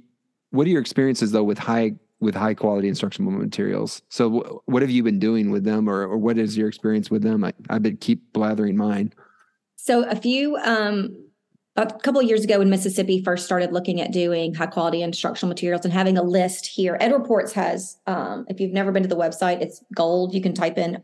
what 0.51 0.67
are 0.67 0.69
your 0.69 0.81
experiences 0.81 1.31
though 1.31 1.43
with 1.43 1.57
high 1.57 1.93
with 2.19 2.35
high 2.35 2.53
quality 2.53 2.87
instructional 2.87 3.31
materials? 3.31 4.03
So, 4.09 4.29
w- 4.29 4.59
what 4.65 4.83
have 4.83 4.91
you 4.91 5.01
been 5.01 5.19
doing 5.19 5.49
with 5.49 5.63
them, 5.63 5.89
or, 5.89 6.03
or 6.03 6.17
what 6.17 6.37
is 6.37 6.55
your 6.55 6.67
experience 6.67 7.09
with 7.09 7.23
them? 7.23 7.43
I, 7.43 7.53
I've 7.69 7.81
been 7.81 7.97
keep 7.97 8.31
blathering 8.33 8.77
mine. 8.77 9.13
So, 9.77 10.07
a 10.07 10.15
few 10.15 10.57
um, 10.57 11.17
a 11.75 11.85
couple 11.85 12.21
of 12.21 12.27
years 12.27 12.43
ago 12.43 12.59
when 12.59 12.69
Mississippi 12.69 13.23
first 13.23 13.45
started 13.45 13.71
looking 13.71 14.01
at 14.01 14.11
doing 14.11 14.53
high 14.53 14.67
quality 14.67 15.01
instructional 15.01 15.49
materials 15.49 15.85
and 15.85 15.93
having 15.93 16.17
a 16.17 16.23
list 16.23 16.67
here, 16.67 16.97
EdReports 16.99 17.53
has, 17.53 17.97
um, 18.07 18.45
if 18.49 18.59
you've 18.59 18.73
never 18.73 18.91
been 18.91 19.03
to 19.03 19.09
the 19.09 19.15
website, 19.15 19.61
it's 19.61 19.83
gold. 19.95 20.33
You 20.33 20.41
can 20.41 20.53
type 20.53 20.77
in 20.77 21.01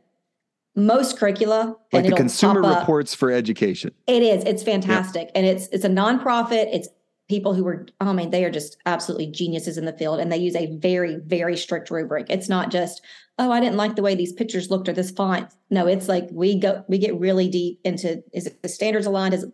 most 0.78 1.18
curricula 1.18 1.76
like 1.92 2.06
the 2.06 2.12
consumer 2.12 2.62
reports 2.62 3.14
for 3.14 3.32
education. 3.32 3.92
It 4.06 4.22
is. 4.22 4.44
It's 4.44 4.62
fantastic. 4.62 5.24
Yep. 5.24 5.32
and 5.36 5.46
it's 5.46 5.68
it's 5.70 5.84
a 5.84 5.90
nonprofit. 5.90 6.70
It's 6.72 6.88
people 7.28 7.54
who 7.56 7.64
were 7.64 7.88
oh 8.00 8.14
man 8.14 8.30
they 8.30 8.46
are 8.46 8.52
just 8.52 8.78
absolutely 8.86 9.28
geniuses 9.28 9.78
in 9.78 9.84
the 9.84 9.92
field 9.92 10.20
and 10.20 10.32
they 10.32 10.38
use 10.38 10.56
a 10.56 10.78
very 10.78 11.18
very 11.26 11.58
strict 11.58 11.90
rubric. 11.90 12.28
It's 12.30 12.48
not 12.48 12.70
just 12.72 13.02
oh 13.40 13.52
i 13.52 13.60
didn't 13.60 13.76
like 13.76 13.96
the 13.96 14.02
way 14.02 14.16
these 14.16 14.32
pictures 14.32 14.70
looked 14.70 14.88
or 14.88 14.94
this 14.94 15.12
font. 15.12 15.52
No 15.72 15.88
it's 15.88 16.08
like 16.08 16.30
we 16.32 16.60
go 16.60 16.86
we 16.88 17.00
get 17.00 17.20
really 17.20 17.50
deep 17.50 17.80
into 17.84 18.24
is 18.32 18.46
it 18.46 18.62
the 18.62 18.70
standards 18.70 19.08
aligned? 19.08 19.34
Is 19.34 19.44
it 19.44 19.54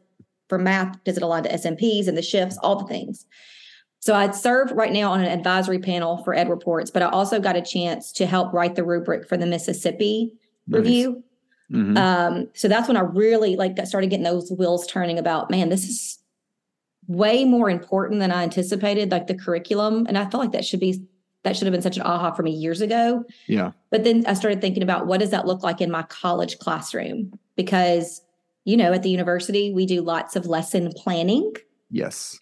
for 0.49 0.59
math? 0.59 1.01
Does 1.05 1.15
it 1.15 1.23
align 1.23 1.43
to 1.43 1.53
smps 1.53 2.09
and 2.09 2.17
the 2.17 2.21
shifts? 2.21 2.57
All 2.61 2.75
the 2.75 2.87
things. 2.87 3.25
So 4.01 4.13
I 4.13 4.29
serve 4.31 4.71
right 4.71 4.91
now 4.91 5.13
on 5.13 5.21
an 5.21 5.27
advisory 5.27 5.79
panel 5.79 6.21
for 6.25 6.35
EdReports, 6.35 6.91
but 6.91 7.01
I 7.01 7.07
also 7.07 7.39
got 7.39 7.55
a 7.55 7.61
chance 7.61 8.11
to 8.11 8.25
help 8.25 8.51
write 8.51 8.75
the 8.75 8.83
rubric 8.83 9.29
for 9.29 9.37
the 9.37 9.45
Mississippi 9.45 10.33
nice. 10.67 10.79
review. 10.79 11.23
Mm-hmm. 11.71 11.97
Um, 11.97 12.49
so 12.53 12.67
that's 12.67 12.87
when 12.87 12.97
I 12.97 13.01
really 13.01 13.55
like 13.55 13.75
got 13.75 13.87
started 13.87 14.09
getting 14.09 14.23
those 14.23 14.51
wheels 14.51 14.85
turning 14.85 15.17
about, 15.17 15.49
man, 15.49 15.69
this 15.69 15.85
is 15.85 16.19
way 17.07 17.45
more 17.45 17.69
important 17.69 18.19
than 18.19 18.31
I 18.31 18.43
anticipated, 18.43 19.11
like 19.11 19.27
the 19.27 19.35
curriculum. 19.35 20.05
And 20.07 20.17
I 20.17 20.29
felt 20.29 20.43
like 20.43 20.51
that 20.51 20.65
should 20.65 20.79
be 20.79 21.05
that 21.43 21.57
should 21.57 21.65
have 21.65 21.73
been 21.73 21.81
such 21.81 21.97
an 21.97 22.03
aha 22.03 22.31
for 22.31 22.41
me 22.41 22.51
years 22.51 22.79
ago. 22.79 23.25
Yeah. 23.47 23.71
But 23.91 24.05
then 24.05 24.23
I 24.25 24.33
started 24.33 24.61
thinking 24.61 24.81
about 24.81 25.07
what 25.07 25.19
does 25.19 25.31
that 25.31 25.45
look 25.45 25.61
like 25.61 25.81
in 25.81 25.91
my 25.91 26.03
college 26.03 26.57
classroom? 26.57 27.37
Because, 27.57 28.21
you 28.63 28.77
know, 28.77 28.93
at 28.93 29.03
the 29.03 29.09
university, 29.09 29.73
we 29.73 29.85
do 29.85 30.01
lots 30.01 30.37
of 30.37 30.45
lesson 30.45 30.91
planning. 30.95 31.53
Yes. 31.89 32.39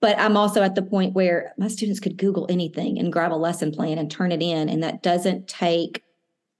But 0.00 0.18
I'm 0.18 0.36
also 0.36 0.62
at 0.62 0.74
the 0.74 0.82
point 0.82 1.14
where 1.14 1.54
my 1.56 1.68
students 1.68 2.00
could 2.00 2.18
Google 2.18 2.46
anything 2.50 2.98
and 2.98 3.12
grab 3.12 3.32
a 3.32 3.34
lesson 3.34 3.70
plan 3.70 3.98
and 3.98 4.10
turn 4.10 4.32
it 4.32 4.42
in. 4.42 4.68
And 4.68 4.82
that 4.82 5.02
doesn't 5.02 5.46
take 5.46 6.02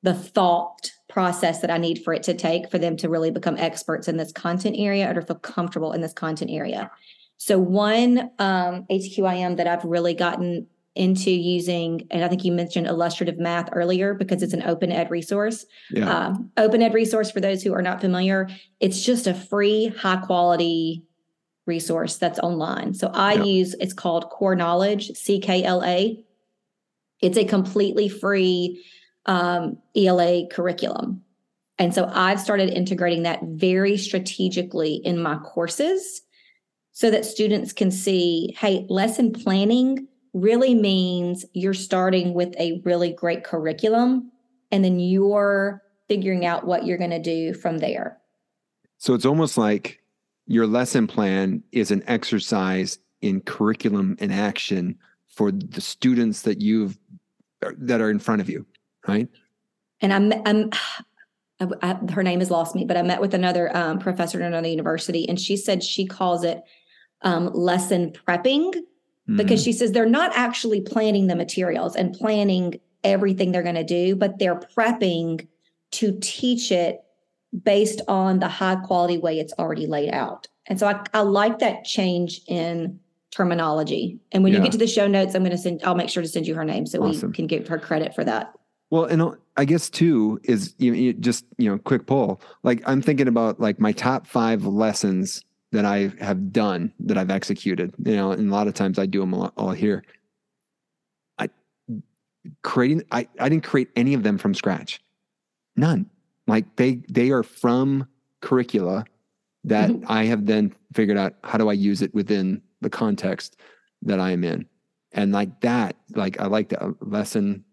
the 0.05 0.15
thought 0.15 0.93
process 1.09 1.61
that 1.61 1.71
I 1.71 1.79
need 1.79 2.05
for 2.05 2.13
it 2.13 2.23
to 2.25 2.35
take 2.35 2.71
for 2.71 2.79
them 2.79 2.97
to 2.99 3.09
really 3.09 3.31
become 3.31 3.57
experts 3.57 4.07
in 4.07 4.19
this 4.19 4.33
content 4.33 4.77
area 4.79 5.11
or 5.11 5.15
to 5.15 5.23
feel 5.23 5.37
comfortable 5.37 5.93
in 5.93 6.03
this 6.03 6.13
content 6.13 6.51
area. 6.51 6.91
So 7.39 7.59
one 7.59 8.31
um, 8.39 8.85
HQIM 8.91 9.57
that 9.57 9.67
I've 9.67 9.85
really 9.85 10.13
gotten 10.13 10.67
into 10.95 11.31
using, 11.31 12.07
and 12.11 12.23
I 12.23 12.29
think 12.29 12.45
you 12.45 12.53
mentioned 12.53 12.87
illustrative 12.87 13.39
math 13.39 13.71
earlier 13.73 14.13
because 14.13 14.43
it's 14.43 14.53
an 14.53 14.63
open 14.63 14.93
ed 14.93 15.11
resource. 15.11 15.65
Yeah. 15.91 16.13
Um, 16.13 16.51
open 16.59 16.83
ed 16.83 16.93
resource 16.93 17.31
for 17.31 17.41
those 17.41 17.63
who 17.63 17.73
are 17.73 17.83
not 17.83 18.01
familiar, 18.01 18.49
it's 18.79 19.03
just 19.03 19.27
a 19.27 19.35
free, 19.35 19.89
high 19.89 20.19
quality 20.19 21.03
resource 21.67 22.19
that's 22.19 22.39
online. 22.41 22.93
So 22.93 23.11
I 23.15 23.35
yeah. 23.35 23.45
use 23.45 23.75
it's 23.81 23.95
called 23.95 24.29
Core 24.29 24.55
Knowledge, 24.55 25.13
C 25.13 25.41
K 25.41 25.65
L 25.65 25.83
A. 25.83 26.23
It's 27.23 27.39
a 27.39 27.45
completely 27.45 28.09
free 28.09 28.85
um, 29.27 29.79
ELA 29.97 30.47
curriculum. 30.49 31.23
And 31.79 31.95
so 31.95 32.11
I've 32.13 32.41
started 32.41 32.71
integrating 32.71 33.25
that 33.25 33.41
very 33.43 33.97
strategically 33.97 34.97
in 35.05 35.21
my 35.21 35.37
courses 35.39 36.23
so 36.93 37.11
that 37.11 37.25
students 37.25 37.73
can 37.73 37.91
see 37.91 38.55
hey, 38.59 38.87
lesson 38.89 39.33
planning 39.33 40.07
really 40.33 40.75
means 40.75 41.45
you're 41.53 41.75
starting 41.75 42.35
with 42.35 42.55
a 42.59 42.81
really 42.85 43.13
great 43.13 43.45
curriculum 43.45 44.31
and 44.71 44.85
then 44.85 44.99
you're 44.99 45.83
figuring 46.09 46.45
out 46.45 46.67
what 46.67 46.85
you're 46.85 46.99
going 46.99 47.11
to 47.11 47.23
do 47.23 47.55
from 47.55 47.79
there. 47.79 48.19
So 48.99 49.15
it's 49.15 49.25
almost 49.25 49.57
like 49.57 50.01
your 50.47 50.67
lesson 50.67 51.07
plan 51.07 51.63
is 51.73 51.91
an 51.91 52.03
exercise 52.07 52.99
in 53.23 53.41
curriculum 53.41 54.17
and 54.21 54.33
action 54.33 54.99
for 55.29 55.51
the 55.51 55.81
students 55.81 56.43
that 56.43 56.61
you've 56.61 56.99
that 57.79 58.01
are 58.01 58.11
in 58.11 58.19
front 58.19 58.43
of 58.43 58.51
you, 58.51 58.67
right? 59.07 59.29
And 60.01 60.13
I'm, 60.13 60.33
I'm 60.45 60.71
I, 61.61 61.69
I, 61.83 62.13
her 62.13 62.23
name 62.23 62.41
has 62.41 62.51
lost 62.51 62.75
me, 62.75 62.85
but 62.85 62.97
I 62.97 63.03
met 63.03 63.21
with 63.21 63.35
another 63.35 63.75
um, 63.77 63.99
professor 63.99 64.41
at 64.41 64.47
another 64.47 64.69
university, 64.69 65.29
and 65.29 65.39
she 65.39 65.57
said 65.57 65.83
she 65.83 66.07
calls 66.07 66.45
it 66.45 66.63
um, 67.23 67.51
lesson 67.53 68.13
prepping 68.13 68.75
mm. 69.29 69.37
because 69.37 69.63
she 69.63 69.73
says 69.73 69.93
they're 69.93 70.07
not 70.07 70.33
actually 70.35 70.81
planning 70.81 71.27
the 71.27 71.37
materials 71.37 71.97
and 71.97 72.13
planning 72.13 72.81
everything 73.03 73.53
they're 73.53 73.63
going 73.63 73.75
to 73.75 73.85
do, 73.85 74.17
but 74.17 74.39
they're 74.39 74.59
prepping 74.59 75.47
to 75.93 76.19
teach 76.21 76.73
it 76.73 77.01
based 77.63 78.01
on 78.09 78.41
the 78.41 78.49
high 78.49 78.77
quality 78.77 79.17
way 79.17 79.39
it's 79.39 79.53
already 79.59 79.87
laid 79.87 80.13
out. 80.13 80.49
And 80.67 80.79
so 80.79 80.89
I, 80.89 81.01
I 81.13 81.21
like 81.21 81.61
that 81.61 81.85
change 81.85 82.41
in 82.49 82.99
terminology. 83.31 84.19
And 84.33 84.43
when 84.43 84.53
yeah. 84.53 84.59
you 84.59 84.65
get 84.65 84.73
to 84.73 84.79
the 84.79 84.87
show 84.87 85.07
notes, 85.07 85.35
I'm 85.35 85.43
going 85.43 85.53
to 85.53 85.59
send, 85.59 85.83
I'll 85.85 85.95
make 85.95 86.09
sure 86.09 86.23
to 86.23 86.29
send 86.29 86.47
you 86.47 86.55
her 86.55 86.65
name 86.65 86.87
so 86.87 87.03
awesome. 87.03 87.31
we 87.31 87.35
can 87.35 87.47
give 87.47 87.69
her 87.69 87.79
credit 87.79 88.15
for 88.15 88.25
that. 88.25 88.53
Well, 88.95 89.07
and 89.07 89.37
I 89.57 89.65
guess 89.65 89.91
too 89.91 90.39
is 90.45 90.73
you, 90.79 90.93
you 90.95 91.15
just, 91.15 91.45
you 91.59 91.69
know, 91.69 91.79
quick 91.79 92.07
poll. 92.07 92.41
Like 92.63 92.81
I'm 92.87 93.03
thinking 93.03 93.27
about 93.27 93.59
like 93.59 93.81
my 93.81 93.91
top 93.91 94.25
five 94.25 94.65
lessons 94.67 95.45
that 95.73 95.85
I 95.85 96.13
have 96.21 96.53
done 96.53 96.93
that 97.01 97.19
I've 97.19 97.33
executed, 97.33 97.93
you 97.99 98.15
know, 98.15 98.31
and 98.31 98.49
a 98.49 98.55
lot 98.55 98.69
of 98.69 98.75
times 98.75 99.01
I 99.01 99.07
do 99.07 99.19
them 99.19 99.35
all, 99.35 99.73
here. 99.73 100.05
I 101.41 101.49
creating, 102.63 103.03
I, 103.11 103.27
I 103.41 103.49
didn't 103.49 103.65
create 103.65 103.89
any 103.97 104.15
of 104.15 104.23
them 104.23 104.39
from 104.39 104.55
scratch. 104.55 105.03
None. 105.75 106.09
Like 106.47 106.77
they, 106.77 107.03
they 107.11 107.33
are 107.33 107.43
from 107.43 108.07
curricula 108.43 109.07
that 109.65 109.91
mm-hmm. 109.91 110.05
I 110.07 110.27
have 110.27 110.47
then 110.47 110.73
figured 110.93 111.19
out 111.19 111.35
how 111.43 111.59
do 111.59 111.69
I 111.69 111.73
use 111.73 112.01
it 112.01 112.15
within 112.15 112.63
the 112.81 112.91
context 112.91 113.57
that 114.03 114.21
I 114.21 114.31
am 114.31 114.45
in. 114.45 114.67
And 115.11 115.33
like 115.33 115.63
that, 115.63 115.97
like 116.15 116.39
I 116.39 116.47
like 116.47 116.69
the 116.69 116.95
lesson 117.01 117.65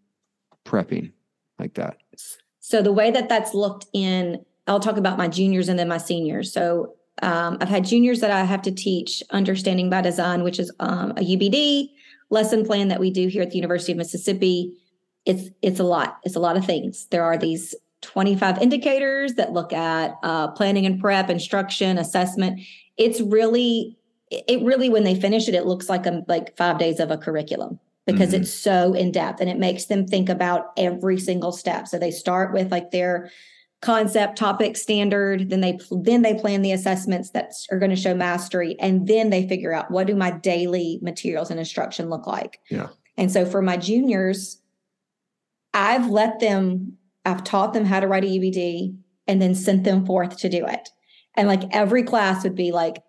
prepping 0.65 1.11
like 1.59 1.73
that. 1.75 1.97
So 2.59 2.81
the 2.81 2.91
way 2.91 3.11
that 3.11 3.29
that's 3.29 3.53
looked 3.53 3.87
in, 3.93 4.45
I'll 4.67 4.79
talk 4.79 4.97
about 4.97 5.17
my 5.17 5.27
juniors 5.27 5.67
and 5.67 5.77
then 5.77 5.87
my 5.87 5.97
seniors. 5.97 6.53
So 6.53 6.95
um, 7.21 7.57
I've 7.59 7.69
had 7.69 7.85
juniors 7.85 8.19
that 8.21 8.31
I 8.31 8.43
have 8.43 8.61
to 8.63 8.71
teach 8.71 9.23
understanding 9.31 9.89
by 9.89 10.01
design, 10.01 10.43
which 10.43 10.59
is 10.59 10.71
um, 10.79 11.11
a 11.11 11.21
UBD 11.21 11.89
lesson 12.29 12.65
plan 12.65 12.87
that 12.87 12.99
we 12.99 13.11
do 13.11 13.27
here 13.27 13.41
at 13.41 13.51
the 13.51 13.57
University 13.57 13.91
of 13.91 13.97
Mississippi. 13.97 14.73
It's 15.25 15.49
it's 15.61 15.79
a 15.79 15.83
lot. 15.83 16.19
It's 16.23 16.35
a 16.35 16.39
lot 16.39 16.57
of 16.57 16.65
things. 16.65 17.07
There 17.11 17.23
are 17.23 17.37
these 17.37 17.75
25 18.01 18.59
indicators 18.59 19.33
that 19.33 19.53
look 19.53 19.73
at 19.73 20.15
uh, 20.23 20.47
planning 20.49 20.85
and 20.85 20.99
prep, 20.99 21.29
instruction, 21.29 21.97
assessment. 21.97 22.61
It's 22.97 23.21
really 23.21 23.97
it 24.31 24.63
really 24.63 24.89
when 24.89 25.03
they 25.03 25.19
finish 25.19 25.47
it, 25.47 25.55
it 25.55 25.65
looks 25.65 25.89
like 25.89 26.05
a 26.05 26.23
like 26.27 26.55
five 26.57 26.79
days 26.79 26.99
of 26.99 27.11
a 27.11 27.17
curriculum 27.17 27.79
because 28.05 28.29
mm-hmm. 28.29 28.41
it's 28.41 28.53
so 28.53 28.93
in 28.93 29.11
depth 29.11 29.41
and 29.41 29.49
it 29.49 29.59
makes 29.59 29.85
them 29.85 30.07
think 30.07 30.29
about 30.29 30.71
every 30.77 31.19
single 31.19 31.51
step. 31.51 31.87
So 31.87 31.99
they 31.99 32.11
start 32.11 32.53
with 32.53 32.71
like 32.71 32.91
their 32.91 33.31
concept 33.81 34.37
topic 34.37 34.77
standard 34.77 35.49
then 35.49 35.59
they 35.59 35.77
then 36.03 36.21
they 36.21 36.35
plan 36.35 36.61
the 36.61 36.71
assessments 36.71 37.31
that 37.31 37.51
are 37.71 37.79
going 37.79 37.89
to 37.89 37.95
show 37.95 38.13
mastery 38.13 38.75
and 38.79 39.07
then 39.07 39.31
they 39.31 39.47
figure 39.47 39.73
out 39.73 39.89
what 39.89 40.05
do 40.05 40.15
my 40.15 40.29
daily 40.29 40.99
materials 41.01 41.49
and 41.49 41.59
instruction 41.59 42.07
look 42.07 42.27
like 42.27 42.59
yeah 42.69 42.89
and 43.17 43.31
so 43.31 43.43
for 43.43 43.59
my 43.59 43.75
juniors 43.75 44.61
i've 45.73 46.07
let 46.11 46.39
them 46.39 46.93
i've 47.25 47.43
taught 47.43 47.73
them 47.73 47.83
how 47.83 47.99
to 47.99 48.07
write 48.07 48.23
a 48.23 48.27
ubd 48.27 48.95
and 49.27 49.41
then 49.41 49.55
sent 49.55 49.83
them 49.83 50.05
forth 50.05 50.37
to 50.37 50.47
do 50.47 50.63
it 50.63 50.89
and 51.35 51.47
like 51.47 51.63
every 51.71 52.03
class 52.03 52.43
would 52.43 52.55
be 52.55 52.71
like 52.71 53.01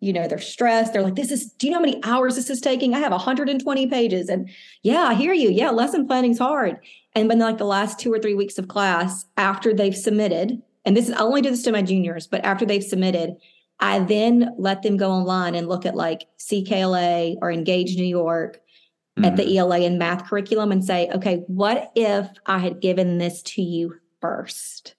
you 0.00 0.12
know 0.12 0.28
they're 0.28 0.38
stressed. 0.38 0.92
They're 0.92 1.02
like 1.02 1.16
this 1.16 1.30
is 1.30 1.52
do 1.52 1.66
you 1.66 1.72
know 1.72 1.78
how 1.78 1.84
many 1.84 2.00
hours 2.04 2.36
this 2.36 2.50
is 2.50 2.60
taking? 2.60 2.94
I 2.94 2.98
have 2.98 3.12
120 3.12 3.86
pages. 3.86 4.28
And 4.28 4.48
yeah 4.82 5.02
i 5.02 5.14
hear 5.14 5.32
you. 5.32 5.50
Yeah 5.50 5.70
lesson 5.70 6.06
planning's 6.06 6.38
hard. 6.38 6.78
And 7.14 7.30
then 7.30 7.38
like 7.38 7.58
the 7.58 7.64
last 7.64 7.98
two 7.98 8.12
or 8.12 8.18
three 8.18 8.34
weeks 8.34 8.58
of 8.58 8.68
class 8.68 9.24
after 9.36 9.72
they've 9.72 9.96
submitted 9.96 10.62
and 10.86 10.96
this 10.96 11.08
is 11.08 11.14
i 11.14 11.20
only 11.20 11.42
do 11.42 11.50
this 11.50 11.62
to 11.64 11.72
my 11.72 11.82
juniors 11.82 12.26
but 12.26 12.42
after 12.44 12.64
they've 12.64 12.82
submitted 12.82 13.36
i 13.80 13.98
then 13.98 14.54
let 14.56 14.82
them 14.82 14.96
go 14.96 15.10
online 15.10 15.54
and 15.54 15.68
look 15.68 15.84
at 15.84 15.94
like 15.94 16.26
ckla 16.38 17.36
or 17.42 17.50
engage 17.50 17.96
new 17.96 18.04
york 18.04 18.56
mm-hmm. 19.18 19.26
at 19.26 19.36
the 19.36 19.42
mm-hmm. 19.42 19.58
ela 19.58 19.80
and 19.80 19.98
math 19.98 20.24
curriculum 20.26 20.72
and 20.72 20.84
say 20.84 21.10
okay 21.10 21.42
what 21.48 21.90
if 21.94 22.26
i 22.46 22.58
had 22.58 22.80
given 22.80 23.18
this 23.18 23.42
to 23.42 23.60
you 23.60 23.94
first 24.20 24.94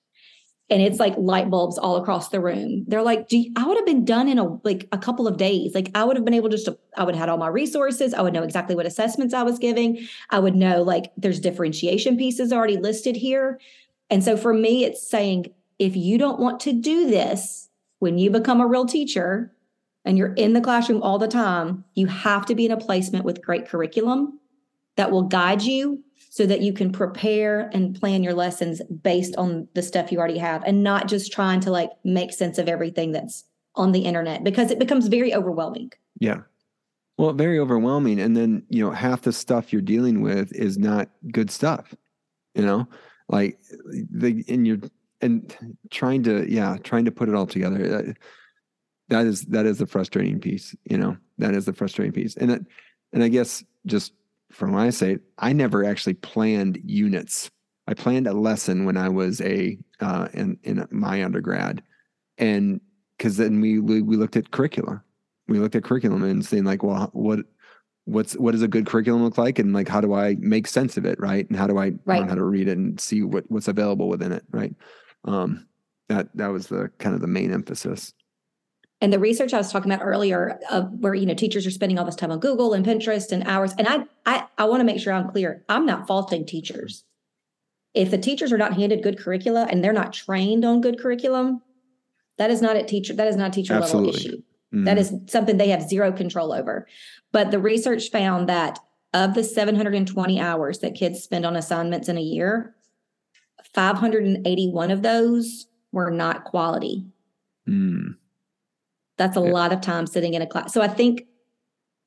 and 0.69 0.81
it's 0.81 0.99
like 0.99 1.13
light 1.17 1.49
bulbs 1.49 1.77
all 1.77 1.95
across 1.95 2.29
the 2.29 2.41
room. 2.41 2.83
They're 2.87 3.01
like, 3.01 3.31
you, 3.31 3.51
I 3.55 3.65
would 3.65 3.77
have 3.77 3.85
been 3.85 4.03
done 4.03 4.27
in 4.27 4.37
a 4.37 4.59
like 4.65 4.87
a 4.91 4.97
couple 4.97 5.27
of 5.27 5.37
days. 5.37 5.73
Like 5.73 5.89
I 5.95 6.03
would 6.03 6.17
have 6.17 6.25
been 6.25 6.33
able 6.33 6.49
just 6.49 6.65
to, 6.65 6.77
I 6.97 7.03
would 7.03 7.15
have 7.15 7.21
had 7.21 7.29
all 7.29 7.37
my 7.37 7.47
resources. 7.47 8.13
I 8.13 8.21
would 8.21 8.33
know 8.33 8.43
exactly 8.43 8.75
what 8.75 8.85
assessments 8.85 9.33
I 9.33 9.43
was 9.43 9.59
giving. 9.59 10.05
I 10.29 10.39
would 10.39 10.55
know 10.55 10.83
like 10.83 11.11
there's 11.15 11.39
differentiation 11.39 12.17
pieces 12.17 12.51
already 12.51 12.77
listed 12.77 13.15
here. 13.15 13.59
And 14.09 14.23
so 14.23 14.35
for 14.35 14.53
me, 14.53 14.83
it's 14.83 15.09
saying 15.09 15.53
if 15.79 15.95
you 15.95 16.17
don't 16.17 16.39
want 16.39 16.59
to 16.61 16.73
do 16.73 17.09
this 17.09 17.69
when 17.99 18.17
you 18.17 18.29
become 18.29 18.59
a 18.59 18.67
real 18.67 18.85
teacher 18.85 19.53
and 20.03 20.17
you're 20.17 20.33
in 20.33 20.53
the 20.53 20.61
classroom 20.61 21.01
all 21.01 21.17
the 21.17 21.27
time, 21.27 21.85
you 21.93 22.07
have 22.07 22.45
to 22.45 22.55
be 22.55 22.65
in 22.65 22.71
a 22.71 22.77
placement 22.77 23.23
with 23.23 23.41
great 23.41 23.67
curriculum 23.67 24.39
that 24.97 25.11
will 25.11 25.23
guide 25.23 25.61
you 25.61 26.03
so 26.37 26.45
that 26.45 26.61
you 26.61 26.71
can 26.71 26.91
prepare 26.91 27.67
and 27.73 27.99
plan 27.99 28.21
your 28.21 28.35
lessons 28.35 28.79
based 29.01 29.35
on 29.37 29.67
the 29.73 29.81
stuff 29.81 30.11
you 30.11 30.19
already 30.19 30.37
have 30.37 30.63
and 30.65 30.83
not 30.83 31.07
just 31.07 31.31
trying 31.31 31.59
to 31.59 31.71
like 31.71 31.89
make 32.03 32.31
sense 32.31 32.59
of 32.59 32.69
everything 32.69 33.11
that's 33.11 33.45
on 33.73 33.91
the 33.91 34.01
internet 34.01 34.43
because 34.43 34.69
it 34.69 34.77
becomes 34.77 35.07
very 35.07 35.33
overwhelming. 35.33 35.91
Yeah. 36.19 36.41
Well, 37.17 37.33
very 37.33 37.57
overwhelming. 37.57 38.19
And 38.19 38.37
then, 38.37 38.61
you 38.69 38.85
know, 38.85 38.91
half 38.91 39.23
the 39.23 39.33
stuff 39.33 39.73
you're 39.73 39.81
dealing 39.81 40.21
with 40.21 40.53
is 40.53 40.77
not 40.77 41.09
good 41.31 41.49
stuff, 41.49 41.95
you 42.53 42.63
know, 42.63 42.87
like 43.29 43.57
the, 43.89 44.45
and 44.47 44.67
you're, 44.67 44.77
and 45.21 45.57
trying 45.89 46.21
to, 46.21 46.45
yeah, 46.47 46.77
trying 46.83 47.05
to 47.05 47.11
put 47.11 47.29
it 47.29 47.33
all 47.33 47.47
together. 47.47 47.79
That, 47.79 48.17
that 49.07 49.25
is, 49.25 49.41
that 49.45 49.65
is 49.65 49.79
the 49.79 49.87
frustrating 49.87 50.39
piece, 50.39 50.75
you 50.87 50.99
know, 50.99 51.17
that 51.39 51.55
is 51.55 51.65
the 51.65 51.73
frustrating 51.73 52.13
piece. 52.13 52.35
And 52.35 52.51
that, 52.51 52.61
and 53.11 53.23
I 53.23 53.27
guess 53.27 53.63
just 53.87 54.13
from 54.51 54.73
what 54.73 54.81
I 54.81 54.89
say, 54.89 55.17
I 55.37 55.53
never 55.53 55.83
actually 55.83 56.15
planned 56.15 56.79
units. 56.83 57.49
I 57.87 57.93
planned 57.93 58.27
a 58.27 58.33
lesson 58.33 58.85
when 58.85 58.97
I 58.97 59.09
was 59.09 59.41
a 59.41 59.77
uh, 59.99 60.27
in 60.33 60.59
in 60.63 60.85
my 60.91 61.23
undergrad, 61.23 61.83
and 62.37 62.81
because 63.17 63.37
then 63.37 63.61
we, 63.61 63.79
we 63.79 64.01
we 64.01 64.17
looked 64.17 64.35
at 64.35 64.51
curricula, 64.51 65.03
we 65.47 65.59
looked 65.59 65.75
at 65.75 65.83
curriculum 65.83 66.23
and 66.23 66.45
saying 66.45 66.65
like, 66.65 66.83
well, 66.83 67.09
what 67.13 67.39
what's 68.05 68.33
what 68.33 68.51
does 68.51 68.61
a 68.61 68.67
good 68.67 68.85
curriculum 68.85 69.23
look 69.23 69.37
like, 69.37 69.59
and 69.59 69.73
like 69.73 69.87
how 69.87 70.01
do 70.01 70.13
I 70.13 70.35
make 70.39 70.67
sense 70.67 70.97
of 70.97 71.05
it, 71.05 71.19
right? 71.19 71.47
And 71.47 71.57
how 71.57 71.67
do 71.67 71.77
I 71.77 71.93
right. 72.05 72.19
learn 72.19 72.29
how 72.29 72.35
to 72.35 72.43
read 72.43 72.67
it 72.67 72.77
and 72.77 72.99
see 72.99 73.23
what 73.23 73.45
what's 73.49 73.67
available 73.67 74.09
within 74.09 74.31
it, 74.31 74.43
right? 74.51 74.73
Um, 75.25 75.67
that 76.09 76.29
that 76.35 76.47
was 76.47 76.67
the 76.67 76.89
kind 76.99 77.15
of 77.15 77.21
the 77.21 77.27
main 77.27 77.51
emphasis. 77.51 78.13
And 78.99 79.13
the 79.13 79.19
research 79.19 79.53
I 79.53 79.57
was 79.57 79.71
talking 79.71 79.91
about 79.91 80.03
earlier 80.03 80.59
of 80.71 80.91
where, 80.91 81.13
you 81.13 81.25
know, 81.25 81.35
teachers 81.35 81.67
are 81.67 81.71
spending 81.71 81.99
all 81.99 82.05
this 82.05 82.15
time 82.15 82.31
on 82.31 82.39
Google 82.39 82.73
and 82.73 82.85
Pinterest 82.85 83.31
and 83.31 83.43
hours. 83.47 83.73
And 83.77 83.87
I 83.87 84.05
I 84.25 84.47
I 84.57 84.65
want 84.65 84.81
to 84.81 84.85
make 84.85 84.99
sure 84.99 85.13
I'm 85.13 85.29
clear. 85.29 85.63
I'm 85.69 85.85
not 85.85 86.07
faulting 86.07 86.45
teachers. 86.45 87.03
If 87.93 88.11
the 88.11 88.17
teachers 88.17 88.51
are 88.51 88.57
not 88.57 88.73
handed 88.73 89.03
good 89.03 89.19
curricula 89.19 89.67
and 89.69 89.83
they're 89.83 89.93
not 89.93 90.13
trained 90.13 90.65
on 90.65 90.81
good 90.81 90.99
curriculum, 90.99 91.61
that 92.37 92.51
is 92.51 92.61
not 92.61 92.75
a 92.75 92.83
teacher, 92.83 93.13
that 93.13 93.27
is 93.27 93.35
not 93.35 93.49
a 93.49 93.53
teacher 93.53 93.73
Absolutely. 93.73 94.11
level 94.11 94.19
issue. 94.19 94.37
Mm-hmm. 94.73 94.83
That 94.83 94.97
is 94.97 95.13
something 95.27 95.57
they 95.57 95.69
have 95.69 95.87
zero 95.87 96.11
control 96.11 96.51
over. 96.51 96.87
But 97.31 97.51
the 97.51 97.59
research 97.59 98.09
found 98.09 98.49
that 98.49 98.79
of 99.13 99.33
the 99.33 99.43
720 99.43 100.39
hours 100.39 100.79
that 100.79 100.95
kids 100.95 101.23
spend 101.23 101.45
on 101.45 101.55
assignments 101.55 102.09
in 102.09 102.17
a 102.17 102.21
year, 102.21 102.75
581 103.73 104.91
of 104.91 105.01
those 105.01 105.67
were 105.91 106.11
not 106.11 106.43
quality. 106.43 107.05
Mm. 107.67 108.15
That's 109.17 109.37
a 109.37 109.41
yeah. 109.41 109.51
lot 109.51 109.73
of 109.73 109.81
time 109.81 110.07
sitting 110.07 110.33
in 110.33 110.41
a 110.41 110.47
class. 110.47 110.73
So 110.73 110.81
I 110.81 110.87
think 110.87 111.23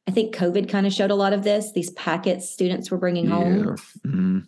I 0.09 0.13
think 0.13 0.35
COVID 0.35 0.69
kind 0.69 0.87
of 0.87 0.93
showed 0.93 1.11
a 1.11 1.15
lot 1.15 1.33
of 1.33 1.45
this. 1.45 1.73
These 1.73 1.91
packets 1.91 2.51
students 2.51 2.91
were 2.91 2.99
bringing 2.99 3.27
home 3.27 3.77
mm-hmm. 4.07 4.39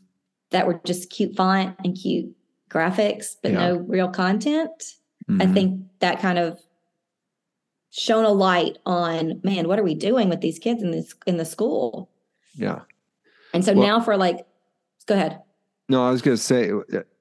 that 0.51 0.67
were 0.67 0.81
just 0.85 1.11
cute 1.11 1.37
font 1.37 1.77
and 1.85 1.97
cute 1.97 2.35
graphics, 2.71 3.37
but 3.43 3.53
yeah. 3.53 3.59
no 3.59 3.77
real 3.77 4.09
content. 4.09 4.71
Mm-hmm. 5.29 5.43
I 5.43 5.47
think 5.47 5.83
that 6.01 6.21
kind 6.21 6.39
of 6.39 6.59
shone 7.91 8.25
a 8.25 8.31
light 8.31 8.79
on 8.87 9.41
man, 9.45 9.69
what 9.69 9.79
are 9.79 9.85
we 9.85 9.95
doing 9.95 10.29
with 10.29 10.41
these 10.41 10.59
kids 10.59 10.83
in 10.83 10.91
this 10.91 11.15
in 11.27 11.37
the 11.37 11.45
school? 11.45 12.11
Yeah. 12.55 12.81
And 13.55 13.65
so 13.65 13.75
well, 13.75 13.87
now 13.87 14.01
for 14.01 14.17
like, 14.17 14.47
go 15.07 15.15
ahead. 15.15 15.41
No, 15.89 16.05
I 16.05 16.11
was 16.11 16.23
going 16.23 16.37
to 16.37 16.43
say, 16.43 16.73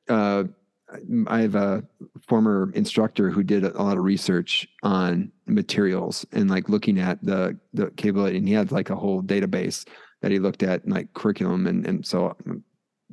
uh, 0.08 0.44
I 1.28 1.42
have 1.42 1.56
a 1.56 1.84
former 2.28 2.72
instructor 2.74 3.30
who 3.30 3.44
did 3.44 3.64
a 3.64 3.82
lot 3.82 3.98
of 3.98 4.04
research 4.04 4.68
on 4.84 5.32
materials 5.46 6.26
and 6.32 6.50
like 6.50 6.70
looking 6.70 7.00
at 7.00 7.24
the 7.24 7.58
the 7.74 7.92
capability, 7.92 8.38
and 8.38 8.48
he 8.48 8.54
had 8.54 8.72
like 8.72 8.89
a 8.89 8.96
whole 8.96 9.22
database 9.22 9.88
that 10.22 10.32
he 10.32 10.39
looked 10.39 10.64
at, 10.64 10.88
like 10.88 11.14
curriculum 11.14 11.68
and 11.68 11.86
and 11.86 12.06
so 12.06 12.36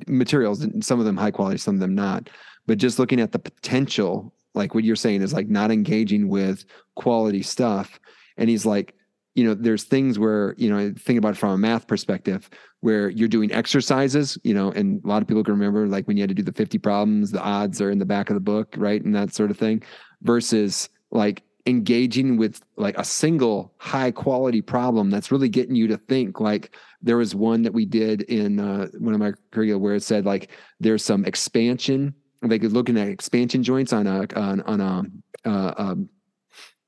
materials, 0.07 0.61
and 0.61 0.83
some 0.83 0.99
of 0.99 1.05
them 1.05 1.17
high 1.17 1.31
quality, 1.31 1.57
some 1.57 1.75
of 1.75 1.81
them 1.81 1.95
not. 1.95 2.29
But 2.67 2.77
just 2.77 2.99
looking 2.99 3.19
at 3.19 3.31
the 3.31 3.39
potential, 3.39 4.33
like 4.53 4.75
what 4.75 4.83
you're 4.83 4.95
saying 4.95 5.21
is 5.21 5.33
like 5.33 5.47
not 5.47 5.71
engaging 5.71 6.27
with 6.27 6.65
quality 6.95 7.41
stuff, 7.41 7.99
and 8.37 8.49
he's 8.49 8.65
like, 8.65 8.93
you 9.35 9.43
know, 9.43 9.53
there's 9.53 9.83
things 9.83 10.19
where 10.19 10.55
you 10.57 10.69
know, 10.69 10.93
think 10.97 11.17
about 11.17 11.35
it 11.35 11.37
from 11.37 11.51
a 11.51 11.57
math 11.57 11.87
perspective 11.87 12.49
where 12.81 13.09
you're 13.09 13.27
doing 13.27 13.51
exercises, 13.51 14.37
you 14.43 14.53
know, 14.53 14.71
and 14.71 15.03
a 15.03 15.07
lot 15.07 15.21
of 15.21 15.27
people 15.27 15.43
can 15.43 15.53
remember 15.53 15.87
like 15.87 16.07
when 16.07 16.17
you 16.17 16.23
had 16.23 16.29
to 16.29 16.35
do 16.35 16.43
the 16.43 16.53
50 16.53 16.77
problems, 16.77 17.31
the 17.31 17.41
odds 17.41 17.81
are 17.81 17.91
in 17.91 17.99
the 17.99 18.05
back 18.05 18.29
of 18.29 18.35
the 18.35 18.39
book, 18.39 18.75
right? 18.77 19.03
And 19.03 19.15
that 19.15 19.33
sort 19.33 19.51
of 19.51 19.57
thing 19.57 19.83
versus 20.21 20.89
like 21.11 21.43
engaging 21.65 22.37
with 22.37 22.61
like 22.77 22.97
a 22.97 23.03
single 23.03 23.73
high 23.77 24.11
quality 24.11 24.61
problem 24.61 25.09
that's 25.09 25.31
really 25.31 25.49
getting 25.49 25.75
you 25.75 25.87
to 25.87 25.97
think 25.97 26.39
like 26.39 26.75
there 27.01 27.17
was 27.17 27.35
one 27.35 27.61
that 27.61 27.73
we 27.73 27.85
did 27.85 28.21
in 28.23 28.59
uh, 28.59 28.87
one 28.97 29.13
of 29.13 29.19
my 29.19 29.31
curricula 29.51 29.77
where 29.77 29.95
it 29.95 30.03
said 30.03 30.25
like 30.25 30.49
there's 30.79 31.03
some 31.03 31.25
expansion 31.25 32.13
like 32.41 32.63
looking 32.63 32.97
at 32.97 33.07
expansion 33.07 33.61
joints 33.61 33.93
on 33.93 34.07
a 34.07 34.25
on, 34.35 34.61
on 34.61 34.81
a, 34.81 35.49
uh, 35.49 35.73
um, 35.77 36.09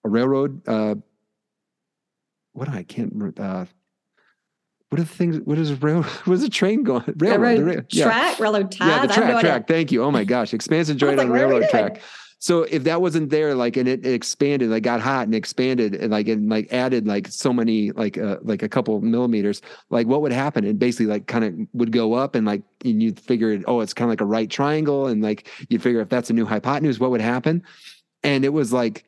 a 0.03 0.09
railroad 0.09 0.61
uh, 0.67 0.95
what 2.53 2.69
I 2.69 2.83
can't 2.83 3.39
uh, 3.39 3.65
what 4.91 4.99
are 4.99 5.03
the 5.03 5.09
things? 5.09 5.39
What 5.45 5.57
is 5.57 5.71
a 5.71 5.75
rail? 5.75 6.03
What 6.25 6.33
is 6.33 6.43
a 6.43 6.49
train 6.49 6.83
going? 6.83 7.03
Railroad, 7.15 7.41
railroad 7.41 7.65
rail, 7.65 7.75
track, 7.75 8.37
yeah. 8.39 8.43
railroad 8.43 8.71
ties. 8.73 8.87
Yeah, 8.89 9.05
the 9.05 9.13
track, 9.13 9.39
track. 9.41 9.67
Thank 9.67 9.91
you. 9.93 10.03
Oh 10.03 10.11
my 10.11 10.25
gosh, 10.25 10.53
expansive 10.53 10.97
joint 10.97 11.17
like, 11.17 11.27
on 11.27 11.31
railroad 11.31 11.69
track. 11.69 12.01
So 12.39 12.63
if 12.63 12.83
that 12.85 13.01
wasn't 13.01 13.29
there, 13.29 13.53
like, 13.53 13.77
and 13.77 13.87
it, 13.87 14.03
it, 14.03 14.13
expanded, 14.13 14.69
like, 14.71 14.81
got 14.81 14.99
hot 14.99 15.27
and 15.27 15.35
expanded, 15.35 15.93
and 15.93 16.11
like, 16.11 16.27
and 16.27 16.49
like 16.49 16.73
added 16.73 17.07
like 17.07 17.27
so 17.27 17.53
many, 17.53 17.91
like, 17.91 18.17
uh, 18.17 18.37
like 18.41 18.63
a 18.63 18.67
couple 18.67 18.99
millimeters, 18.99 19.61
like, 19.91 20.07
what 20.07 20.23
would 20.23 20.31
happen? 20.31 20.65
And 20.65 20.79
basically, 20.79 21.05
like, 21.05 21.27
kind 21.27 21.45
of 21.45 21.53
would 21.73 21.91
go 21.91 22.13
up, 22.13 22.35
and 22.35 22.45
like, 22.45 22.63
and 22.83 23.01
you 23.01 23.13
figure, 23.13 23.61
oh, 23.67 23.79
it's 23.79 23.93
kind 23.93 24.07
of 24.07 24.09
like 24.09 24.21
a 24.21 24.25
right 24.25 24.49
triangle, 24.49 25.05
and 25.05 25.21
like, 25.21 25.47
you 25.69 25.79
figure 25.79 26.01
if 26.01 26.09
that's 26.09 26.31
a 26.31 26.33
new 26.33 26.45
hypotenuse, 26.45 26.99
what 26.99 27.11
would 27.11 27.21
happen? 27.21 27.63
And 28.23 28.43
it 28.43 28.49
was 28.49 28.73
like, 28.73 29.05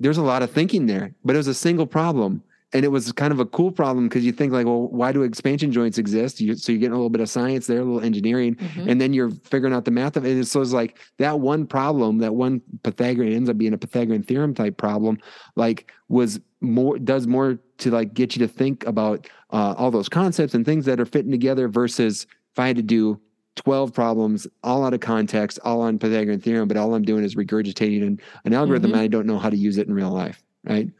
there's 0.00 0.18
a 0.18 0.22
lot 0.22 0.42
of 0.42 0.50
thinking 0.50 0.86
there, 0.86 1.14
but 1.24 1.36
it 1.36 1.38
was 1.38 1.48
a 1.48 1.54
single 1.54 1.86
problem 1.86 2.42
and 2.72 2.84
it 2.84 2.88
was 2.88 3.12
kind 3.12 3.32
of 3.32 3.38
a 3.38 3.46
cool 3.46 3.70
problem 3.70 4.08
because 4.08 4.24
you 4.24 4.32
think 4.32 4.52
like, 4.52 4.66
well, 4.66 4.88
why 4.88 5.12
do 5.12 5.22
expansion 5.22 5.70
joints 5.70 5.98
exist? 5.98 6.40
You, 6.40 6.56
so 6.56 6.72
you're 6.72 6.80
getting 6.80 6.94
a 6.94 6.96
little 6.96 7.10
bit 7.10 7.20
of 7.20 7.30
science 7.30 7.66
there, 7.66 7.80
a 7.80 7.84
little 7.84 8.00
engineering, 8.00 8.56
mm-hmm. 8.56 8.88
and 8.88 9.00
then 9.00 9.12
you're 9.12 9.30
figuring 9.30 9.72
out 9.72 9.84
the 9.84 9.92
math 9.92 10.16
of 10.16 10.26
it. 10.26 10.32
And 10.32 10.46
so 10.46 10.60
it's 10.60 10.72
like 10.72 10.98
that 11.18 11.38
one 11.40 11.66
problem, 11.66 12.18
that 12.18 12.34
one 12.34 12.60
Pythagorean 12.82 13.32
ends 13.32 13.48
up 13.48 13.56
being 13.56 13.72
a 13.72 13.78
Pythagorean 13.78 14.24
theorem 14.24 14.52
type 14.52 14.76
problem, 14.76 15.18
like 15.54 15.92
was 16.08 16.40
more 16.60 16.98
does 16.98 17.26
more 17.26 17.58
to 17.78 17.90
like 17.90 18.14
get 18.14 18.34
you 18.34 18.46
to 18.46 18.52
think 18.52 18.84
about 18.86 19.28
uh, 19.50 19.74
all 19.76 19.90
those 19.90 20.08
concepts 20.08 20.54
and 20.54 20.64
things 20.64 20.86
that 20.86 20.98
are 20.98 21.06
fitting 21.06 21.30
together 21.30 21.68
versus 21.68 22.26
if 22.52 22.58
I 22.58 22.66
had 22.66 22.76
to 22.76 22.82
do 22.82 23.20
12 23.56 23.92
problems 23.92 24.46
all 24.62 24.84
out 24.84 24.92
of 24.92 25.00
context, 25.00 25.58
all 25.64 25.80
on 25.82 25.98
Pythagorean 25.98 26.40
theorem, 26.40 26.68
but 26.68 26.76
all 26.76 26.94
I'm 26.94 27.04
doing 27.04 27.24
is 27.24 27.36
regurgitating 27.36 28.06
an, 28.06 28.20
an 28.44 28.52
algorithm 28.52 28.90
mm-hmm. 28.90 28.98
and 28.98 29.04
I 29.04 29.08
don't 29.08 29.26
know 29.26 29.38
how 29.38 29.50
to 29.50 29.56
use 29.56 29.78
it 29.78 29.86
in 29.86 29.94
real 29.94 30.10
life. 30.10 30.42
Right. 30.64 30.90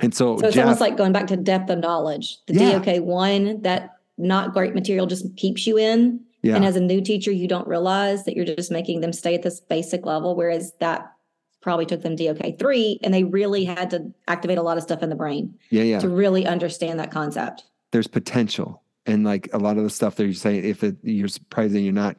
And 0.00 0.14
so, 0.14 0.36
so 0.38 0.46
it's 0.46 0.54
Jeff, 0.54 0.64
almost 0.64 0.80
like 0.80 0.96
going 0.96 1.12
back 1.12 1.28
to 1.28 1.36
depth 1.36 1.70
of 1.70 1.78
knowledge. 1.78 2.38
The 2.46 2.54
yeah. 2.54 2.78
DOK 2.78 3.02
one, 3.02 3.62
that 3.62 3.96
not 4.18 4.52
great 4.52 4.74
material 4.74 5.06
just 5.06 5.36
keeps 5.36 5.66
you 5.66 5.78
in. 5.78 6.20
Yeah. 6.42 6.56
And 6.56 6.64
as 6.64 6.76
a 6.76 6.80
new 6.80 7.00
teacher, 7.00 7.30
you 7.30 7.46
don't 7.46 7.68
realize 7.68 8.24
that 8.24 8.34
you're 8.34 8.44
just 8.44 8.70
making 8.70 9.00
them 9.00 9.12
stay 9.12 9.34
at 9.34 9.42
this 9.42 9.60
basic 9.60 10.04
level, 10.04 10.34
whereas 10.34 10.72
that 10.80 11.12
probably 11.60 11.86
took 11.86 12.02
them 12.02 12.16
DOK 12.16 12.58
three, 12.58 12.98
and 13.02 13.14
they 13.14 13.24
really 13.24 13.64
had 13.64 13.90
to 13.90 14.12
activate 14.26 14.58
a 14.58 14.62
lot 14.62 14.76
of 14.76 14.82
stuff 14.82 15.02
in 15.02 15.08
the 15.08 15.14
brain. 15.14 15.54
Yeah, 15.70 15.84
yeah. 15.84 16.00
To 16.00 16.08
really 16.08 16.46
understand 16.46 16.98
that 16.98 17.12
concept. 17.12 17.64
There's 17.92 18.08
potential, 18.08 18.82
and 19.06 19.24
like 19.24 19.48
a 19.52 19.58
lot 19.58 19.76
of 19.76 19.84
the 19.84 19.90
stuff 19.90 20.16
that 20.16 20.24
you're 20.24 20.34
saying, 20.34 20.64
if 20.64 20.82
it, 20.82 20.96
you're 21.02 21.28
surprising 21.28 21.84
you're 21.84 21.92
not 21.92 22.16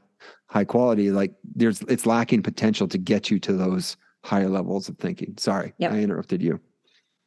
high 0.48 0.64
quality, 0.64 1.12
like 1.12 1.34
there's 1.56 1.82
it's 1.84 2.06
lacking 2.06 2.44
potential 2.44 2.88
to 2.88 2.98
get 2.98 3.30
you 3.30 3.40
to 3.40 3.54
those 3.54 3.98
higher 4.24 4.50
levels 4.50 4.88
of 4.88 4.98
thinking. 4.98 5.34
Sorry, 5.38 5.74
yep. 5.78 5.92
I 5.92 6.00
interrupted 6.00 6.42
you. 6.42 6.62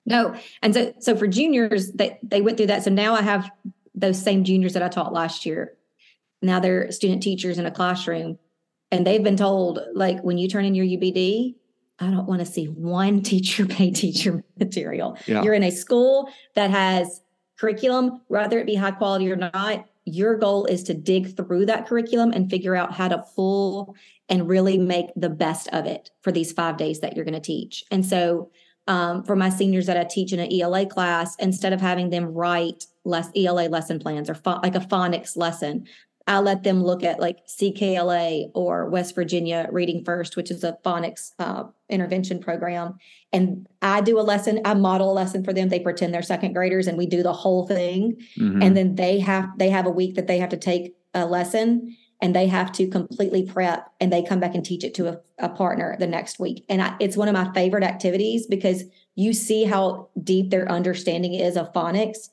No. 0.06 0.34
And 0.62 0.72
so 0.72 0.94
so 1.00 1.16
for 1.16 1.26
juniors, 1.26 1.92
they 1.92 2.18
they 2.22 2.40
went 2.40 2.56
through 2.56 2.68
that. 2.68 2.84
So 2.84 2.90
now 2.90 3.14
I 3.14 3.22
have 3.22 3.50
those 3.94 4.22
same 4.22 4.44
juniors 4.44 4.72
that 4.74 4.82
I 4.82 4.88
taught 4.88 5.12
last 5.12 5.44
year. 5.44 5.76
Now 6.42 6.60
they're 6.60 6.90
student 6.92 7.22
teachers 7.22 7.58
in 7.58 7.66
a 7.66 7.70
classroom 7.70 8.38
and 8.92 9.06
they've 9.06 9.22
been 9.22 9.36
told 9.36 9.80
like 9.94 10.20
when 10.20 10.38
you 10.38 10.48
turn 10.48 10.64
in 10.64 10.74
your 10.74 10.86
UBD, 10.86 11.56
I 11.98 12.10
don't 12.10 12.26
want 12.26 12.40
to 12.40 12.46
see 12.46 12.66
one 12.66 13.22
teacher 13.22 13.66
pay 13.66 13.90
teacher 13.90 14.44
material. 14.58 15.18
Yeah. 15.26 15.42
You're 15.42 15.54
in 15.54 15.64
a 15.64 15.70
school 15.70 16.30
that 16.54 16.70
has 16.70 17.22
curriculum, 17.58 18.20
whether 18.28 18.58
it 18.58 18.66
be 18.66 18.74
high 18.74 18.90
quality 18.92 19.30
or 19.30 19.36
not. 19.36 19.86
Your 20.04 20.36
goal 20.36 20.66
is 20.66 20.84
to 20.84 20.94
dig 20.94 21.36
through 21.36 21.66
that 21.66 21.86
curriculum 21.88 22.30
and 22.32 22.48
figure 22.48 22.76
out 22.76 22.92
how 22.92 23.08
to 23.08 23.24
pull 23.34 23.96
and 24.28 24.48
really 24.48 24.78
make 24.78 25.06
the 25.16 25.28
best 25.28 25.68
of 25.72 25.86
it 25.86 26.10
for 26.20 26.30
these 26.30 26.52
five 26.52 26.76
days 26.76 27.00
that 27.00 27.16
you're 27.16 27.24
going 27.24 27.34
to 27.34 27.40
teach. 27.40 27.84
And 27.90 28.06
so 28.06 28.50
um, 28.86 29.22
for 29.24 29.36
my 29.36 29.48
seniors 29.48 29.86
that 29.86 29.96
I 29.96 30.04
teach 30.04 30.32
in 30.32 30.40
an 30.40 30.52
ELA 30.52 30.86
class, 30.86 31.36
instead 31.36 31.72
of 31.72 31.80
having 31.80 32.10
them 32.10 32.26
write 32.26 32.84
less 33.04 33.30
ELA 33.36 33.68
lesson 33.68 33.98
plans 33.98 34.30
or 34.30 34.34
pho- 34.34 34.60
like 34.62 34.74
a 34.74 34.80
phonics 34.80 35.36
lesson, 35.36 35.86
I 36.28 36.40
let 36.40 36.64
them 36.64 36.82
look 36.82 37.04
at 37.04 37.20
like 37.20 37.46
CKLA 37.46 38.50
or 38.54 38.88
West 38.88 39.14
Virginia 39.14 39.68
Reading 39.70 40.04
First, 40.04 40.36
which 40.36 40.50
is 40.50 40.64
a 40.64 40.76
phonics 40.84 41.32
uh, 41.38 41.64
intervention 41.88 42.40
program. 42.40 42.94
And 43.32 43.68
I 43.80 44.00
do 44.00 44.18
a 44.18 44.22
lesson, 44.22 44.60
I 44.64 44.74
model 44.74 45.12
a 45.12 45.14
lesson 45.14 45.44
for 45.44 45.52
them. 45.52 45.68
They 45.68 45.78
pretend 45.78 46.12
they're 46.12 46.22
second 46.22 46.52
graders 46.52 46.88
and 46.88 46.98
we 46.98 47.06
do 47.06 47.22
the 47.22 47.32
whole 47.32 47.66
thing. 47.66 48.20
Mm-hmm. 48.38 48.62
And 48.62 48.76
then 48.76 48.94
they 48.96 49.20
have 49.20 49.56
they 49.56 49.70
have 49.70 49.86
a 49.86 49.90
week 49.90 50.16
that 50.16 50.26
they 50.26 50.38
have 50.38 50.50
to 50.50 50.56
take 50.56 50.96
a 51.14 51.24
lesson 51.24 51.96
and 52.20 52.34
they 52.34 52.46
have 52.46 52.72
to 52.72 52.86
completely 52.88 53.44
prep 53.44 53.92
and 54.00 54.12
they 54.12 54.22
come 54.22 54.40
back 54.40 54.54
and 54.54 54.64
teach 54.64 54.84
it 54.84 54.94
to 54.94 55.08
a, 55.08 55.20
a 55.38 55.48
partner 55.48 55.96
the 55.98 56.06
next 56.06 56.38
week. 56.38 56.64
And 56.68 56.82
I, 56.82 56.96
it's 56.98 57.16
one 57.16 57.28
of 57.28 57.34
my 57.34 57.52
favorite 57.52 57.84
activities 57.84 58.46
because 58.46 58.84
you 59.14 59.32
see 59.32 59.64
how 59.64 60.08
deep 60.22 60.50
their 60.50 60.70
understanding 60.70 61.34
is 61.34 61.56
of 61.56 61.72
phonics 61.72 62.28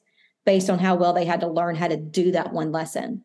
based 0.45 0.69
on 0.69 0.79
how 0.79 0.95
well 0.95 1.13
they 1.13 1.25
had 1.25 1.41
to 1.41 1.47
learn 1.47 1.75
how 1.75 1.87
to 1.87 1.97
do 1.97 2.31
that 2.31 2.53
one 2.53 2.71
lesson. 2.71 3.23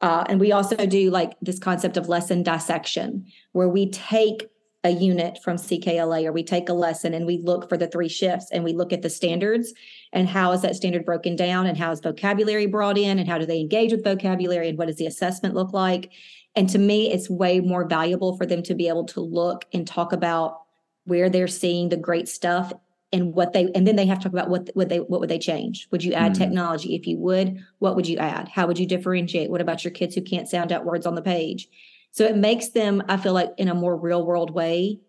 Uh, 0.00 0.24
and 0.28 0.38
we 0.38 0.52
also 0.52 0.76
do 0.86 1.10
like 1.10 1.32
this 1.42 1.58
concept 1.58 1.96
of 1.96 2.08
lesson 2.08 2.42
dissection, 2.42 3.26
where 3.52 3.68
we 3.68 3.90
take 3.90 4.48
a 4.88 4.92
unit 4.92 5.38
from 5.42 5.56
CKLA 5.56 6.24
or 6.24 6.32
we 6.32 6.42
take 6.42 6.68
a 6.68 6.72
lesson 6.72 7.12
and 7.12 7.26
we 7.26 7.38
look 7.38 7.68
for 7.68 7.76
the 7.76 7.86
three 7.86 8.08
shifts 8.08 8.50
and 8.50 8.64
we 8.64 8.72
look 8.72 8.92
at 8.92 9.02
the 9.02 9.10
standards 9.10 9.72
and 10.12 10.26
how 10.26 10.50
is 10.52 10.62
that 10.62 10.74
standard 10.74 11.04
broken 11.04 11.36
down 11.36 11.66
and 11.66 11.76
how 11.76 11.92
is 11.92 12.00
vocabulary 12.00 12.66
brought 12.66 12.96
in 12.96 13.18
and 13.18 13.28
how 13.28 13.38
do 13.38 13.44
they 13.44 13.60
engage 13.60 13.92
with 13.92 14.02
vocabulary 14.02 14.68
and 14.68 14.78
what 14.78 14.88
does 14.88 14.96
the 14.96 15.06
assessment 15.06 15.54
look 15.54 15.72
like? 15.72 16.10
And 16.56 16.68
to 16.70 16.78
me 16.78 17.12
it's 17.12 17.28
way 17.28 17.60
more 17.60 17.86
valuable 17.86 18.36
for 18.36 18.46
them 18.46 18.62
to 18.64 18.74
be 18.74 18.88
able 18.88 19.04
to 19.06 19.20
look 19.20 19.66
and 19.72 19.86
talk 19.86 20.12
about 20.12 20.62
where 21.04 21.28
they're 21.28 21.46
seeing 21.46 21.90
the 21.90 21.96
great 21.96 22.28
stuff 22.28 22.72
and 23.12 23.34
what 23.34 23.52
they 23.52 23.70
and 23.74 23.86
then 23.86 23.96
they 23.96 24.06
have 24.06 24.18
to 24.18 24.24
talk 24.24 24.32
about 24.32 24.48
what 24.48 24.70
would 24.74 24.88
they 24.88 25.00
what 25.00 25.20
would 25.20 25.30
they 25.30 25.38
change? 25.38 25.86
Would 25.90 26.02
you 26.02 26.14
add 26.14 26.32
mm-hmm. 26.32 26.42
technology? 26.42 26.94
If 26.94 27.06
you 27.06 27.18
would 27.18 27.58
what 27.78 27.94
would 27.94 28.06
you 28.06 28.16
add? 28.16 28.48
How 28.48 28.66
would 28.66 28.78
you 28.78 28.86
differentiate? 28.86 29.50
What 29.50 29.60
about 29.60 29.84
your 29.84 29.92
kids 29.92 30.14
who 30.14 30.22
can't 30.22 30.48
sound 30.48 30.72
out 30.72 30.86
words 30.86 31.04
on 31.04 31.14
the 31.14 31.22
page 31.22 31.68
so 32.10 32.24
it 32.24 32.36
makes 32.36 32.68
them 32.70 33.02
i 33.08 33.16
feel 33.16 33.32
like 33.32 33.50
in 33.56 33.68
a 33.68 33.74
more 33.74 33.96
real 33.96 34.24
world 34.24 34.50
way 34.50 35.00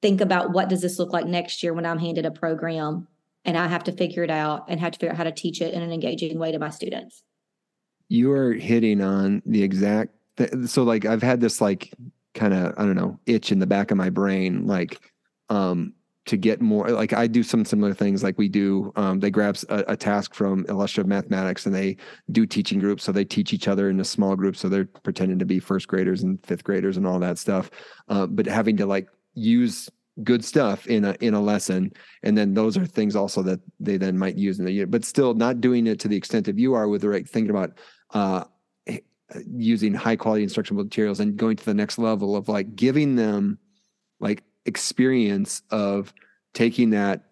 think 0.00 0.20
about 0.20 0.52
what 0.52 0.68
does 0.68 0.82
this 0.82 0.98
look 0.98 1.12
like 1.12 1.26
next 1.26 1.62
year 1.62 1.72
when 1.74 1.86
i'm 1.86 1.98
handed 1.98 2.26
a 2.26 2.30
program 2.30 3.06
and 3.44 3.56
I 3.56 3.66
have 3.66 3.84
to 3.84 3.92
figure 3.92 4.22
it 4.22 4.30
out 4.30 4.66
and 4.68 4.80
have 4.80 4.92
to 4.92 4.98
figure 4.98 5.12
out 5.12 5.16
how 5.16 5.24
to 5.24 5.32
teach 5.32 5.60
it 5.60 5.74
in 5.74 5.82
an 5.82 5.92
engaging 5.92 6.38
way 6.38 6.52
to 6.52 6.58
my 6.58 6.70
students. 6.70 7.22
You 8.08 8.32
are 8.32 8.52
hitting 8.52 9.00
on 9.00 9.42
the 9.46 9.62
exact 9.62 10.14
th- 10.36 10.50
so 10.66 10.82
like 10.82 11.04
I've 11.04 11.22
had 11.22 11.40
this 11.40 11.60
like 11.60 11.92
kind 12.34 12.54
of 12.54 12.74
I 12.76 12.82
don't 12.84 12.96
know 12.96 13.18
itch 13.26 13.52
in 13.52 13.58
the 13.58 13.66
back 13.66 13.90
of 13.90 13.96
my 13.96 14.10
brain 14.10 14.66
like 14.66 15.00
um 15.48 15.94
to 16.24 16.36
get 16.36 16.60
more 16.60 16.88
like 16.88 17.12
I 17.12 17.26
do 17.26 17.42
some 17.42 17.64
similar 17.64 17.94
things 17.94 18.22
like 18.22 18.38
we 18.38 18.48
do 18.48 18.92
um, 18.96 19.18
they 19.18 19.30
grab 19.30 19.56
a, 19.68 19.84
a, 19.88 19.96
task 19.96 20.34
from 20.34 20.64
illustrative 20.68 21.08
mathematics 21.08 21.66
and 21.66 21.74
they 21.74 21.96
do 22.30 22.46
teaching 22.46 22.78
groups. 22.78 23.02
So 23.02 23.10
they 23.10 23.24
teach 23.24 23.52
each 23.52 23.66
other 23.66 23.90
in 23.90 23.98
a 23.98 24.04
small 24.04 24.36
group. 24.36 24.56
So 24.56 24.68
they're 24.68 24.84
pretending 24.84 25.38
to 25.40 25.44
be 25.44 25.58
first 25.58 25.88
graders 25.88 26.22
and 26.22 26.38
fifth 26.46 26.62
graders 26.62 26.96
and 26.96 27.06
all 27.06 27.18
that 27.18 27.38
stuff 27.38 27.70
uh, 28.08 28.26
but 28.26 28.46
having 28.46 28.76
to 28.76 28.86
like 28.86 29.08
use 29.34 29.88
good 30.22 30.44
stuff 30.44 30.86
in 30.86 31.04
a 31.04 31.16
in 31.20 31.34
a 31.34 31.40
lesson. 31.40 31.92
And 32.22 32.38
then 32.38 32.54
those 32.54 32.76
are 32.76 32.86
things 32.86 33.16
also 33.16 33.42
that 33.42 33.60
they 33.80 33.96
then 33.96 34.16
might 34.16 34.36
use 34.36 34.58
in 34.58 34.64
the 34.64 34.72
unit 34.72 34.90
but 34.90 35.04
still 35.04 35.34
not 35.34 35.60
doing 35.60 35.86
it 35.86 35.98
to 36.00 36.08
the 36.08 36.16
extent 36.16 36.46
of 36.48 36.58
you 36.58 36.74
are 36.74 36.86
with 36.86 37.00
the 37.00 37.08
right 37.08 37.28
thinking 37.28 37.50
about 37.50 37.72
uh, 38.14 38.44
using 39.46 39.94
high 39.94 40.16
quality 40.16 40.42
instructional 40.42 40.82
materials 40.82 41.20
and 41.20 41.36
going 41.36 41.56
to 41.56 41.64
the 41.64 41.74
next 41.74 41.98
level 41.98 42.36
of 42.36 42.48
like 42.48 42.76
giving 42.76 43.16
them 43.16 43.58
like 44.20 44.42
experience 44.66 45.62
of 45.70 46.12
taking 46.54 46.90
that 46.90 47.22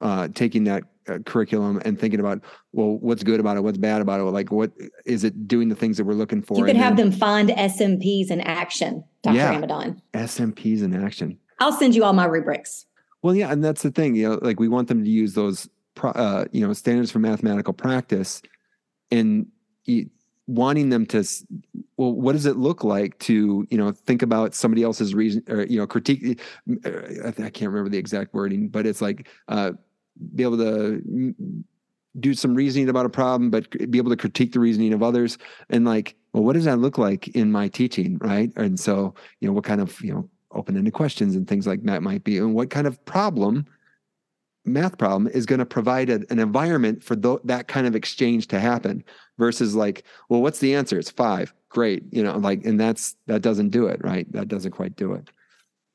uh, 0.00 0.28
taking 0.34 0.64
that 0.64 0.84
uh, 1.08 1.18
curriculum 1.26 1.80
and 1.84 1.98
thinking 1.98 2.20
about 2.20 2.40
well 2.72 2.96
what's 2.98 3.22
good 3.22 3.40
about 3.40 3.56
it 3.56 3.60
what's 3.62 3.78
bad 3.78 4.00
about 4.00 4.20
it 4.20 4.24
like 4.24 4.50
what 4.50 4.70
is 5.04 5.24
it 5.24 5.46
doing 5.48 5.68
the 5.68 5.74
things 5.74 5.96
that 5.96 6.04
we're 6.04 6.14
looking 6.14 6.40
for 6.42 6.56
You 6.56 6.64
could 6.64 6.76
have 6.76 6.96
then 6.96 7.10
them 7.10 7.18
find 7.18 7.48
SMPs 7.50 8.30
in 8.30 8.40
action, 8.40 9.04
Dr. 9.22 9.36
Yeah. 9.36 9.54
Amidon. 9.54 10.00
smps 10.14 10.82
in 10.82 10.94
action 11.04 11.38
I'll 11.58 11.72
send 11.72 11.94
you 11.94 12.04
all 12.04 12.12
my 12.12 12.24
rubrics. 12.26 12.86
well 13.22 13.34
yeah 13.34 13.50
and 13.52 13.62
that's 13.64 13.82
the 13.82 13.90
thing 13.90 14.14
you 14.14 14.28
know 14.28 14.38
like 14.42 14.60
we 14.60 14.68
want 14.68 14.88
them 14.88 15.04
to 15.04 15.10
use 15.10 15.34
those 15.34 15.68
pro- 15.94 16.12
uh, 16.12 16.44
you 16.52 16.66
know 16.66 16.72
standards 16.72 17.10
for 17.10 17.18
mathematical 17.18 17.72
practice 17.74 18.40
and 19.10 19.46
wanting 20.50 20.88
them 20.88 21.06
to 21.06 21.24
well 21.96 22.12
what 22.12 22.32
does 22.32 22.46
it 22.46 22.56
look 22.56 22.82
like 22.82 23.18
to 23.18 23.66
you 23.70 23.78
know 23.78 23.92
think 23.92 24.22
about 24.22 24.54
somebody 24.54 24.82
else's 24.82 25.14
reason 25.14 25.42
or 25.48 25.62
you 25.62 25.78
know 25.78 25.86
critique 25.86 26.40
uh, 26.84 26.90
i 27.26 27.50
can't 27.50 27.70
remember 27.70 27.88
the 27.88 27.98
exact 27.98 28.34
wording 28.34 28.68
but 28.68 28.86
it's 28.86 29.00
like 29.00 29.28
uh 29.48 29.70
be 30.34 30.42
able 30.42 30.58
to 30.58 31.34
do 32.18 32.34
some 32.34 32.54
reasoning 32.54 32.88
about 32.88 33.06
a 33.06 33.10
problem 33.10 33.50
but 33.50 33.70
be 33.90 33.98
able 33.98 34.10
to 34.10 34.16
critique 34.16 34.52
the 34.52 34.60
reasoning 34.60 34.92
of 34.92 35.02
others. 35.02 35.38
And 35.68 35.84
like 35.84 36.16
well 36.32 36.42
what 36.42 36.54
does 36.54 36.64
that 36.64 36.78
look 36.78 36.98
like 36.98 37.28
in 37.28 37.52
my 37.52 37.68
teaching 37.68 38.18
right? 38.20 38.52
And 38.56 38.78
so 38.78 39.14
you 39.40 39.48
know 39.48 39.54
what 39.54 39.64
kind 39.64 39.80
of 39.80 40.00
you 40.00 40.12
know 40.12 40.28
open-ended 40.52 40.92
questions 40.92 41.36
and 41.36 41.46
things 41.46 41.66
like 41.66 41.82
that 41.84 42.02
might 42.02 42.24
be 42.24 42.38
and 42.38 42.54
what 42.54 42.70
kind 42.70 42.86
of 42.86 43.02
problem 43.04 43.66
math 44.72 44.96
problem 44.98 45.26
is 45.28 45.46
going 45.46 45.58
to 45.58 45.66
provide 45.66 46.08
a, 46.10 46.20
an 46.30 46.38
environment 46.38 47.02
for 47.02 47.16
tho- 47.16 47.40
that 47.44 47.68
kind 47.68 47.86
of 47.86 47.94
exchange 47.96 48.46
to 48.48 48.60
happen 48.60 49.04
versus 49.38 49.74
like 49.74 50.04
well 50.28 50.40
what's 50.42 50.58
the 50.60 50.74
answer 50.74 50.98
it's 50.98 51.10
five 51.10 51.52
great 51.68 52.02
you 52.12 52.22
know 52.22 52.36
like 52.38 52.64
and 52.64 52.78
that's 52.80 53.16
that 53.26 53.42
doesn't 53.42 53.70
do 53.70 53.86
it 53.86 54.00
right 54.02 54.30
that 54.32 54.48
doesn't 54.48 54.72
quite 54.72 54.96
do 54.96 55.12
it 55.12 55.30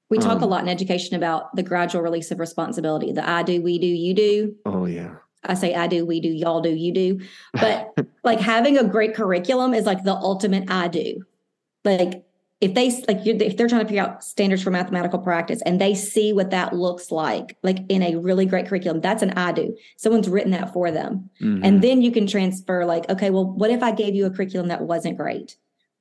We 0.09 0.17
talk 0.19 0.41
a 0.41 0.43
Um, 0.45 0.49
lot 0.51 0.61
in 0.63 0.69
education 0.69 1.15
about 1.15 1.55
the 1.55 1.63
gradual 1.63 2.01
release 2.03 2.29
of 2.31 2.39
responsibility. 2.39 3.11
The 3.11 3.27
I 3.27 3.41
do, 3.43 3.61
we 3.61 3.79
do, 3.79 3.87
you 3.87 4.13
do. 4.13 4.55
oh 4.65 4.85
yeah 4.85 5.15
I 5.43 5.53
say 5.53 5.75
I 5.75 5.85
do, 5.87 6.05
we 6.05 6.19
do, 6.21 6.29
y'all 6.29 6.59
do, 6.61 6.69
you 6.69 6.91
do. 6.91 7.19
But 7.53 7.93
like 8.23 8.39
having 8.39 8.77
a 8.77 8.83
great 8.83 9.13
curriculum 9.15 9.73
is 9.75 9.85
like 9.85 10.03
the 10.03 10.13
ultimate 10.15 10.69
I 10.71 10.87
do. 10.87 11.23
Like 11.83 12.24
if 12.65 12.73
they 12.73 12.89
like 13.07 13.25
if 13.25 13.55
they're 13.57 13.67
trying 13.67 13.81
to 13.81 13.87
figure 13.87 14.01
out 14.01 14.23
standards 14.23 14.63
for 14.63 14.71
mathematical 14.71 15.19
practice 15.19 15.61
and 15.65 15.79
they 15.79 15.93
see 15.93 16.33
what 16.33 16.49
that 16.49 16.73
looks 16.73 17.11
like, 17.11 17.57
like 17.61 17.77
in 17.89 18.01
a 18.01 18.15
really 18.15 18.45
great 18.47 18.65
curriculum, 18.67 19.01
that's 19.01 19.21
an 19.21 19.31
I 19.31 19.51
do. 19.51 19.77
Someone's 19.97 20.27
written 20.27 20.51
that 20.51 20.73
for 20.73 20.89
them. 20.89 21.29
Mhm. 21.41 21.61
And 21.63 21.81
then 21.83 22.01
you 22.01 22.11
can 22.11 22.25
transfer 22.25 22.83
like, 22.85 23.07
okay, 23.09 23.29
well, 23.29 23.45
what 23.45 23.69
if 23.69 23.83
I 23.83 23.91
gave 23.91 24.15
you 24.15 24.25
a 24.25 24.31
curriculum 24.31 24.67
that 24.69 24.81
wasn't 24.81 25.15
great? 25.17 25.57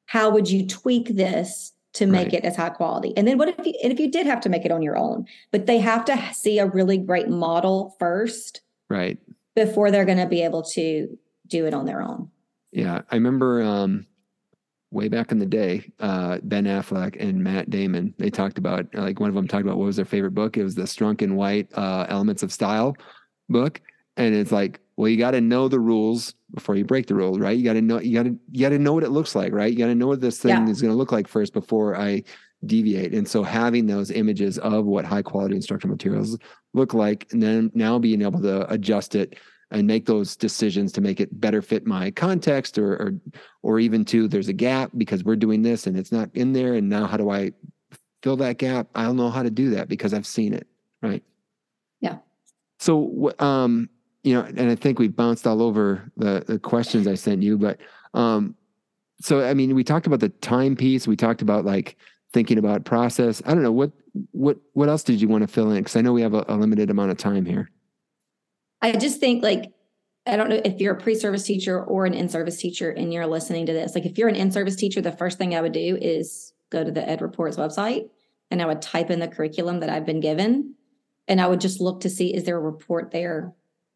How 0.07 0.31
would 0.31 0.51
you 0.51 0.67
tweak 0.67 1.09
this 1.09 1.73
to 1.95 2.07
make 2.07 2.33
Right. 2.33 2.35
it 2.35 2.45
as 2.47 2.57
high 2.57 2.71
quality? 2.71 3.13
And 3.17 3.29
then 3.29 3.37
what 3.37 3.49
if 3.51 3.67
you 3.67 3.75
and 3.83 3.93
if 3.93 4.01
you 4.01 4.11
did 4.11 4.25
have 4.27 4.41
to 4.41 4.49
make 4.49 4.65
it 4.65 4.73
on 4.73 4.81
your 4.81 4.97
own, 4.97 5.27
but 5.53 5.67
they 5.67 5.79
have 5.79 6.05
to 6.07 6.19
see 6.33 6.59
a 6.59 6.67
really 6.67 6.97
great 6.97 7.29
model 7.29 7.95
first 7.99 8.63
right 8.89 9.19
before 9.55 9.91
they're 9.91 10.07
going 10.07 10.19
to 10.19 10.27
be 10.27 10.43
able 10.43 10.63
to 10.63 11.19
do 11.47 11.67
it 11.67 11.75
on 11.75 11.85
their 11.85 12.01
own. 12.01 12.31
Yeah, 12.73 13.03
I 13.11 13.15
remember 13.17 13.63
um, 13.63 14.07
way 14.95 15.09
back 15.09 15.33
in 15.33 15.39
the 15.39 15.47
day, 15.47 15.91
uh, 15.99 16.39
Ben 16.45 16.65
Affleck 16.65 17.17
and 17.21 17.43
Matt 17.43 17.69
Damon. 17.69 18.15
They 18.19 18.31
talked 18.31 18.57
about 18.57 18.87
like 18.95 19.21
one 19.21 19.29
of 19.29 19.35
them 19.35 19.49
talked 19.49 19.65
about 19.65 19.77
what 19.77 19.87
was 19.87 19.97
their 19.97 20.05
favorite 20.05 20.35
book. 20.35 20.57
It 20.57 20.63
was 20.63 20.75
the 20.77 20.85
Strunk 20.85 21.21
and 21.21 21.37
White 21.37 21.69
uh, 21.75 22.07
Elements 22.09 22.43
of 22.43 22.53
Style 22.53 22.97
book, 23.49 23.81
and 24.17 24.35
it's 24.35 24.53
like, 24.53 24.81
well, 24.97 25.09
you 25.09 25.17
got 25.19 25.33
to 25.33 25.41
know 25.41 25.67
the 25.69 25.81
rules 25.81 26.35
before 26.55 26.77
you 26.77 26.85
break 26.85 27.09
the 27.09 27.17
rules, 27.17 27.41
right? 27.41 27.59
You 27.59 27.65
got 27.65 27.73
to 27.75 27.83
know 27.83 28.01
you 28.01 28.15
got 28.15 28.23
to 28.23 28.39
you 28.53 28.61
got 28.61 28.71
to 28.71 28.79
know 28.79 28.93
what 28.93 29.03
it 29.03 29.11
looks 29.11 29.35
like, 29.35 29.53
right? 29.53 29.71
You 29.73 29.79
got 29.79 29.87
to 29.87 29.95
know 29.95 30.07
what 30.07 30.21
this 30.21 30.39
thing 30.39 30.67
Yeah. 30.67 30.71
is 30.73 30.81
going 30.81 30.93
to 30.93 30.97
look 30.97 31.13
like 31.13 31.27
first 31.29 31.53
before 31.53 31.97
I 31.97 32.23
deviate. 32.65 33.13
And 33.13 33.29
so 33.29 33.43
having 33.43 33.87
those 33.87 34.11
images 34.11 34.57
of 34.59 34.87
what 34.87 35.05
high 35.05 35.21
quality 35.23 35.57
instructional 35.57 35.95
materials 35.95 36.39
look 36.73 36.95
like, 36.95 37.27
and 37.33 37.43
then 37.43 37.71
now 37.75 37.99
being 37.99 38.23
able 38.23 38.41
to 38.41 38.73
adjust 38.73 39.17
it 39.17 39.37
and 39.71 39.87
make 39.87 40.07
those 40.07 40.37
decisions 40.37 40.93
to 40.93 41.01
make 41.01 41.21
it 41.21 41.41
better 41.41 41.63
fit 41.63 41.87
my 41.87 42.11
context 42.11 42.79
or 42.79 42.93
or 42.95 43.15
or 43.63 43.81
even 43.81 44.05
to 44.05 44.29
there's 44.29 44.49
a 44.49 44.53
gap 44.53 44.91
because 44.97 45.25
we're 45.25 45.37
doing 45.37 45.63
this 45.63 45.87
and 45.87 45.97
it's 45.97 46.13
not 46.13 46.31
in 46.35 46.53
there 46.53 46.75
and 46.75 46.89
now 46.89 47.07
how 47.07 47.17
do 47.17 47.31
I 47.31 47.53
fill 48.23 48.37
that 48.37 48.59
gap? 48.59 48.89
I 48.95 49.05
don't 49.05 49.17
know 49.17 49.31
how 49.31 49.43
to 49.43 49.51
do 49.51 49.71
that 49.71 49.89
because 49.89 50.15
I've 50.15 50.27
seen 50.27 50.55
it, 50.55 50.67
right? 51.03 51.23
Yeah. 52.01 52.19
So 52.79 53.33
um 53.39 53.89
you 54.23 54.35
know, 54.35 54.43
and 54.43 54.71
I 54.71 54.75
think 54.75 54.99
we 54.99 55.09
bounced 55.09 55.47
all 55.47 55.63
over 55.63 56.11
the 56.17 56.45
the 56.47 56.59
questions 56.59 57.07
I 57.07 57.15
sent 57.15 57.43
you, 57.43 57.59
but 57.59 57.79
um 58.15 58.55
so 59.21 59.45
I 59.45 59.55
mean, 59.55 59.75
we 59.75 59.85
talked 59.85 60.07
about 60.07 60.21
the 60.21 60.29
time 60.29 60.77
piece, 60.77 61.07
we 61.07 61.17
talked 61.17 61.43
about 61.43 61.65
like 61.65 61.97
thinking 62.33 62.59
about 62.59 62.85
process. 62.85 63.41
I 63.47 63.55
don't 63.55 63.63
know 63.63 63.73
what 63.73 63.93
what 64.33 64.59
what 64.75 64.89
else 64.89 65.03
did 65.03 65.21
you 65.21 65.29
want 65.29 65.43
to 65.43 65.49
fill 65.49 65.71
in 65.71 65.79
because 65.79 65.97
I 65.97 66.01
know 66.03 66.13
we 66.13 66.23
have 66.23 66.35
a, 66.35 66.45
a 66.49 66.57
limited 66.57 66.91
amount 66.91 67.11
of 67.11 67.17
time 67.17 67.47
here. 67.47 67.71
I 68.85 68.93
just 68.93 69.19
think 69.19 69.43
like 69.43 69.73
I 70.27 70.37
don't 70.37 70.51
know 70.51 70.61
if 70.63 70.79
you're 70.79 70.95
a 70.95 71.01
pre-service 71.01 71.45
teacher 71.45 71.83
or 71.83 72.05
an 72.05 72.15
in-service 72.15 72.59
teacher 72.59 72.91
and 72.91 73.13
you're 73.13 73.27
listening 73.27 73.67
to 73.67 73.73
this. 73.73 73.95
Like 73.95 74.05
if 74.05 74.19
you're 74.19 74.29
an 74.29 74.37
in-service 74.37 74.77
teacher, 74.77 75.01
the 75.01 75.13
first 75.13 75.39
thing 75.39 75.55
I 75.55 75.61
would 75.63 75.73
do 75.73 75.99
is 76.01 76.53
go 76.71 76.85
to 76.85 76.91
the 76.91 77.01
EdReports 77.01 77.57
website 77.57 78.09
and 78.51 78.61
I 78.61 78.67
would 78.67 78.83
type 78.83 79.11
in 79.11 79.21
the 79.21 79.29
curriculum 79.29 79.81
that 79.81 79.89
I've 79.89 80.05
been 80.05 80.21
given 80.21 80.75
and 81.29 81.41
I 81.41 81.47
would 81.47 81.61
just 81.61 81.81
look 81.81 82.01
to 82.03 82.11
see 82.11 82.35
is 82.35 82.45
there 82.45 82.59
a 82.59 82.61
report 82.61 83.11
there 83.11 83.55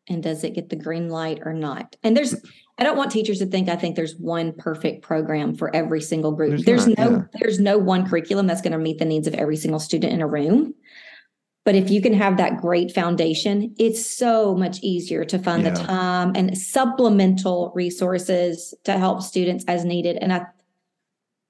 and 0.09 0.23
does 0.23 0.43
it 0.43 0.55
get 0.55 0.71
the 0.71 0.77
green 0.77 1.11
light 1.11 1.41
or 1.45 1.53
not? 1.53 1.97
And 2.03 2.17
there's 2.17 2.35
I 2.79 2.85
don't 2.85 2.97
want 2.97 3.11
teachers 3.11 3.41
to 3.41 3.47
think 3.47 3.69
I 3.69 3.77
think 3.77 3.95
there's 3.95 4.17
one 4.17 4.55
perfect 4.55 5.03
program 5.03 5.55
for 5.55 5.75
every 5.77 6.01
single 6.01 6.33
group. 6.33 6.51
There's 6.51 6.65
There's, 6.65 6.87
not, 6.87 6.99
no 6.99 7.11
yeah. 7.11 7.23
there's 7.41 7.61
no 7.61 7.77
one 7.77 8.09
curriculum 8.09 8.47
that's 8.47 8.63
going 8.63 8.73
to 8.73 8.79
meet 8.79 8.99
the 8.99 9.05
needs 9.05 9.27
of 9.27 9.35
every 9.35 9.57
single 9.57 9.81
student 9.81 10.15
in 10.15 10.23
a 10.23 10.27
room. 10.27 10.73
But 11.65 11.75
if 11.75 11.91
you 11.91 12.01
can 12.01 12.15
have 12.15 12.39
that 12.39 12.61
great 12.61 12.93
foundation, 12.93 13.75
it's 13.79 14.05
so 14.05 14.55
much 14.55 14.79
easier 14.83 15.25
to 15.27 15.39
fund 15.39 15.65
Yeah. 15.65 15.71
the 15.71 15.77
time 15.77 16.33
and 16.35 16.57
supplemental 16.57 17.73
resources 17.75 18.73
to 18.85 18.93
help 18.97 19.23
students 19.23 19.65
as 19.69 19.85
needed. 19.85 20.17
And 20.17 20.33
I 20.33 20.47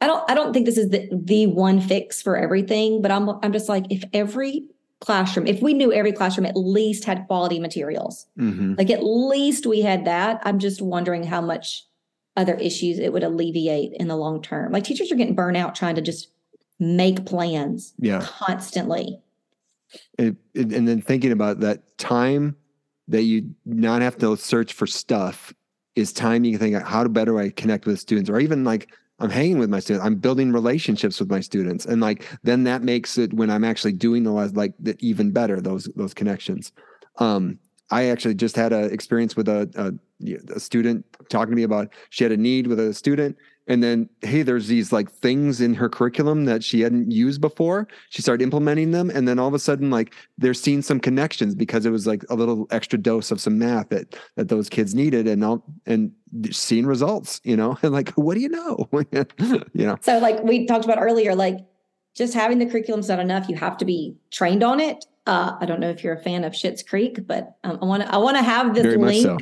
I 0.01 0.07
don't 0.07 0.29
I 0.31 0.35
don't 0.35 0.53
think 0.53 0.67
this 0.67 0.79
is 0.79 0.91
the 0.91 1.09
the 1.13 1.47
one 1.47 1.81
fix 1.81 2.23
for 2.23 2.37
everything, 2.37 3.01
but 3.03 3.11
I'm 3.11 3.29
I'm 3.43 3.53
just 3.53 3.69
like 3.69 3.87
if 3.91 4.05
every 4.13 4.65
classroom, 5.01 5.47
if 5.47 5.63
we 5.63 5.75
knew 5.75 5.93
every 5.93 6.11
classroom 6.13 6.47
at 6.47 6.57
least 6.57 7.05
had 7.05 7.27
quality 7.29 7.61
materials, 7.61 8.27
Mm-hmm. 8.39 8.75
like 8.79 8.91
at 8.91 9.05
least 9.05 9.67
we 9.67 9.81
had 9.83 10.05
that, 10.07 10.41
I'm 10.45 10.59
just 10.59 10.83
wondering 10.83 11.23
how 11.23 11.41
much 11.41 11.85
other 12.37 12.55
issues 12.55 12.99
it 12.99 13.13
would 13.13 13.23
alleviate 13.25 13.93
in 13.95 14.09
the 14.09 14.17
long 14.17 14.43
term. 14.43 14.73
Like 14.73 14.83
teachers 14.85 15.11
are 15.13 15.17
getting 15.17 15.37
burnout 15.37 15.75
trying 15.75 15.95
to 15.97 16.01
just 16.03 16.29
make 16.81 17.25
plans 17.27 17.95
Yeah. 17.99 18.21
constantly. 18.25 19.21
It- 20.19 20.37
and 20.55 20.87
then 20.87 21.01
thinking 21.01 21.33
about 21.33 21.61
that 21.61 21.97
time 21.99 22.57
that 23.09 23.23
you 23.23 23.55
not 23.65 24.03
have 24.03 24.19
to 24.19 24.37
search 24.37 24.73
for 24.73 24.87
stuff 24.87 25.53
is 25.97 26.13
time 26.13 26.45
you 26.45 26.53
can 26.53 26.61
think 26.61 26.87
how 26.87 27.03
to 27.03 27.09
better 27.09 27.39
I 27.39 27.51
connect 27.51 27.87
with 27.87 27.99
students 27.99 28.31
or 28.31 28.39
even 28.39 28.65
like 28.65 28.89
I'm 29.19 29.31
hanging 29.31 29.59
with 29.59 29.71
my 29.71 29.81
students 29.81 30.07
I'm 30.07 30.17
building 30.17 30.53
relationships 30.53 31.19
with 31.19 31.31
my 31.31 31.41
students. 31.41 31.87
And 31.87 32.01
like 32.01 32.25
then 32.43 32.65
that 32.65 32.83
makes 32.83 33.19
it 33.19 33.33
when 33.33 33.51
I'm 33.51 33.65
actually 33.65 33.93
doing 33.93 34.23
the 34.23 34.31
like 34.33 34.75
the, 34.79 34.97
even 35.01 35.33
better 35.33 35.61
those 35.61 35.89
those 35.97 36.15
connections. 36.15 36.73
Um 37.17 37.59
I 37.91 38.05
actually 38.07 38.35
just 38.35 38.55
had 38.55 38.73
an 38.73 38.93
experience 38.93 39.35
with 39.35 39.49
a, 39.49 39.69
a 39.75 39.93
a 40.55 40.61
student 40.61 41.07
talking 41.31 41.53
to 41.53 41.57
me 41.57 41.63
about 41.63 41.93
she 42.11 42.25
had 42.25 42.33
a 42.33 42.37
need 42.37 42.67
with 42.67 42.79
a 42.79 42.93
student 42.93 43.37
and 43.69 43.83
then 43.83 44.09
hey 44.23 44.43
there's 44.43 44.67
these 44.67 44.93
like 44.93 45.11
things 45.11 45.61
in 45.61 45.75
her 45.75 45.89
curriculum 45.89 46.45
that 46.47 46.65
she 46.65 46.81
hadn't 46.81 47.11
used 47.11 47.41
before 47.41 47.87
she 48.11 48.23
started 48.23 48.43
implementing 48.43 48.91
them 48.91 49.11
and 49.11 49.29
then 49.29 49.39
all 49.39 49.49
of 49.49 49.55
a 49.55 49.59
sudden 49.59 49.91
like 49.91 50.15
they're 50.39 50.55
seeing 50.55 50.83
some 50.83 50.99
connections 50.99 51.55
because 51.55 51.87
it 51.87 51.91
was 51.91 52.07
like 52.07 52.25
a 52.31 52.35
little 52.35 52.67
extra 52.71 52.99
dose 52.99 53.31
of 53.31 53.41
some 53.41 53.59
math 53.59 53.89
that 53.91 54.17
that 54.37 54.49
those 54.49 54.69
kids 54.69 54.95
needed 54.95 55.29
and 55.29 55.45
all 55.45 55.65
and 55.87 56.11
seeing 56.51 56.87
results 56.87 57.41
you 57.45 57.57
know 57.57 57.79
and 57.83 57.93
like 57.99 58.11
what 58.11 58.35
do 58.35 58.41
you 58.41 58.49
know 58.49 58.89
you 59.73 59.87
know 59.87 59.97
So, 60.09 60.19
like 60.19 60.43
we 60.43 60.65
talked 60.65 60.87
about 60.87 60.99
earlier, 61.01 61.35
like 61.35 61.59
just 62.15 62.33
having 62.33 62.59
the 62.59 62.65
curriculum's 62.65 63.09
not 63.09 63.19
enough. 63.19 63.49
You 63.49 63.57
have 63.57 63.77
to 63.79 63.85
be 63.85 64.17
trained 64.31 64.63
on 64.63 64.81
it. 64.81 65.05
Uh, 65.27 65.57
I 65.61 65.67
don't 65.67 65.81
know 65.81 65.91
if 65.91 66.03
you're 66.03 66.15
a 66.15 66.23
fan 66.23 66.45
of 66.45 66.55
Schitt's 66.55 66.83
Creek, 66.83 67.27
but 67.27 67.57
um, 67.65 67.79
I 67.83 67.85
want 67.85 68.03
to 68.03 68.15
I 68.15 68.17
want 68.17 68.39
to 68.39 68.43
have 68.43 68.75
this 68.75 68.85
very 68.85 68.97
link 68.97 69.23
so 69.23 69.37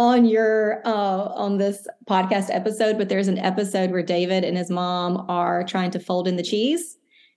on 0.00 0.24
your 0.24 0.80
uh, 0.86 1.28
on 1.34 1.58
this 1.58 1.86
podcast 2.08 2.46
episode. 2.48 2.96
But 2.96 3.10
there's 3.10 3.28
an 3.28 3.38
episode 3.38 3.90
where 3.90 4.02
David 4.02 4.44
and 4.44 4.56
his 4.56 4.70
mom 4.70 5.26
are 5.28 5.62
trying 5.62 5.90
to 5.90 6.00
fold 6.00 6.26
in 6.26 6.36
the 6.36 6.42
cheese, 6.42 6.96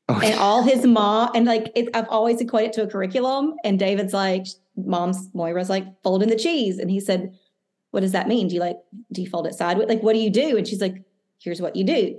okay. 0.09 0.32
and 0.32 0.39
all 0.39 0.64
his 0.64 0.86
mom 0.99 1.32
and 1.36 1.45
like 1.45 1.72
it, 1.76 1.89
I've 1.93 2.07
always 2.07 2.39
equated 2.39 2.70
it 2.70 2.74
to 2.76 2.84
a 2.84 2.88
curriculum. 2.88 3.55
And 3.66 3.78
David's 3.78 4.14
like, 4.14 4.47
mom's 4.78 5.30
Moira's 5.34 5.70
like, 5.70 5.86
fold 6.03 6.24
in 6.24 6.30
the 6.30 6.38
cheese, 6.38 6.80
and 6.80 6.89
he 6.89 7.01
said, 7.01 7.38
"What 7.91 7.99
does 7.99 8.14
that 8.14 8.30
mean? 8.30 8.47
Do 8.47 8.55
you 8.55 8.61
like 8.61 8.78
do 9.11 9.22
you 9.22 9.30
fold 9.30 9.45
it 9.45 9.55
sideways? 9.55 9.89
Like, 9.89 10.01
what 10.01 10.14
do 10.14 10.20
you 10.20 10.30
do?" 10.30 10.55
And 10.55 10.66
she's 10.66 10.82
like, 10.82 11.03
"Here's 11.41 11.61
what 11.61 11.76
you 11.76 11.84
do." 11.84 12.18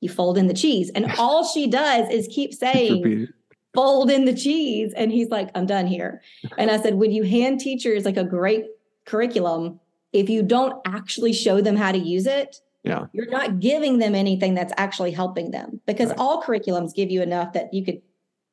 You 0.00 0.08
fold 0.08 0.38
in 0.38 0.46
the 0.46 0.54
cheese. 0.54 0.90
And 0.94 1.12
all 1.18 1.44
she 1.44 1.66
does 1.66 2.08
is 2.08 2.26
keep 2.28 2.54
saying, 2.54 3.28
fold 3.74 4.10
in 4.10 4.24
the 4.24 4.34
cheese. 4.34 4.92
And 4.96 5.10
he's 5.10 5.28
like, 5.28 5.50
I'm 5.54 5.66
done 5.66 5.86
here. 5.86 6.22
And 6.58 6.70
I 6.70 6.80
said, 6.80 6.94
when 6.94 7.10
you 7.10 7.24
hand 7.24 7.58
teachers 7.58 8.04
like 8.04 8.16
a 8.16 8.24
great 8.24 8.66
curriculum, 9.04 9.80
if 10.12 10.28
you 10.28 10.42
don't 10.42 10.74
actually 10.86 11.32
show 11.32 11.60
them 11.60 11.76
how 11.76 11.92
to 11.92 11.98
use 11.98 12.26
it, 12.26 12.60
Yeah. 12.84 13.06
you're 13.12 13.30
not 13.30 13.60
giving 13.60 13.98
them 13.98 14.14
anything 14.14 14.54
that's 14.54 14.72
actually 14.76 15.10
helping 15.12 15.50
them 15.50 15.80
because 15.86 16.10
Right. 16.10 16.18
all 16.18 16.42
curriculums 16.42 16.94
give 16.94 17.10
you 17.10 17.22
enough 17.22 17.52
that 17.54 17.72
you 17.72 17.84
could 17.84 18.02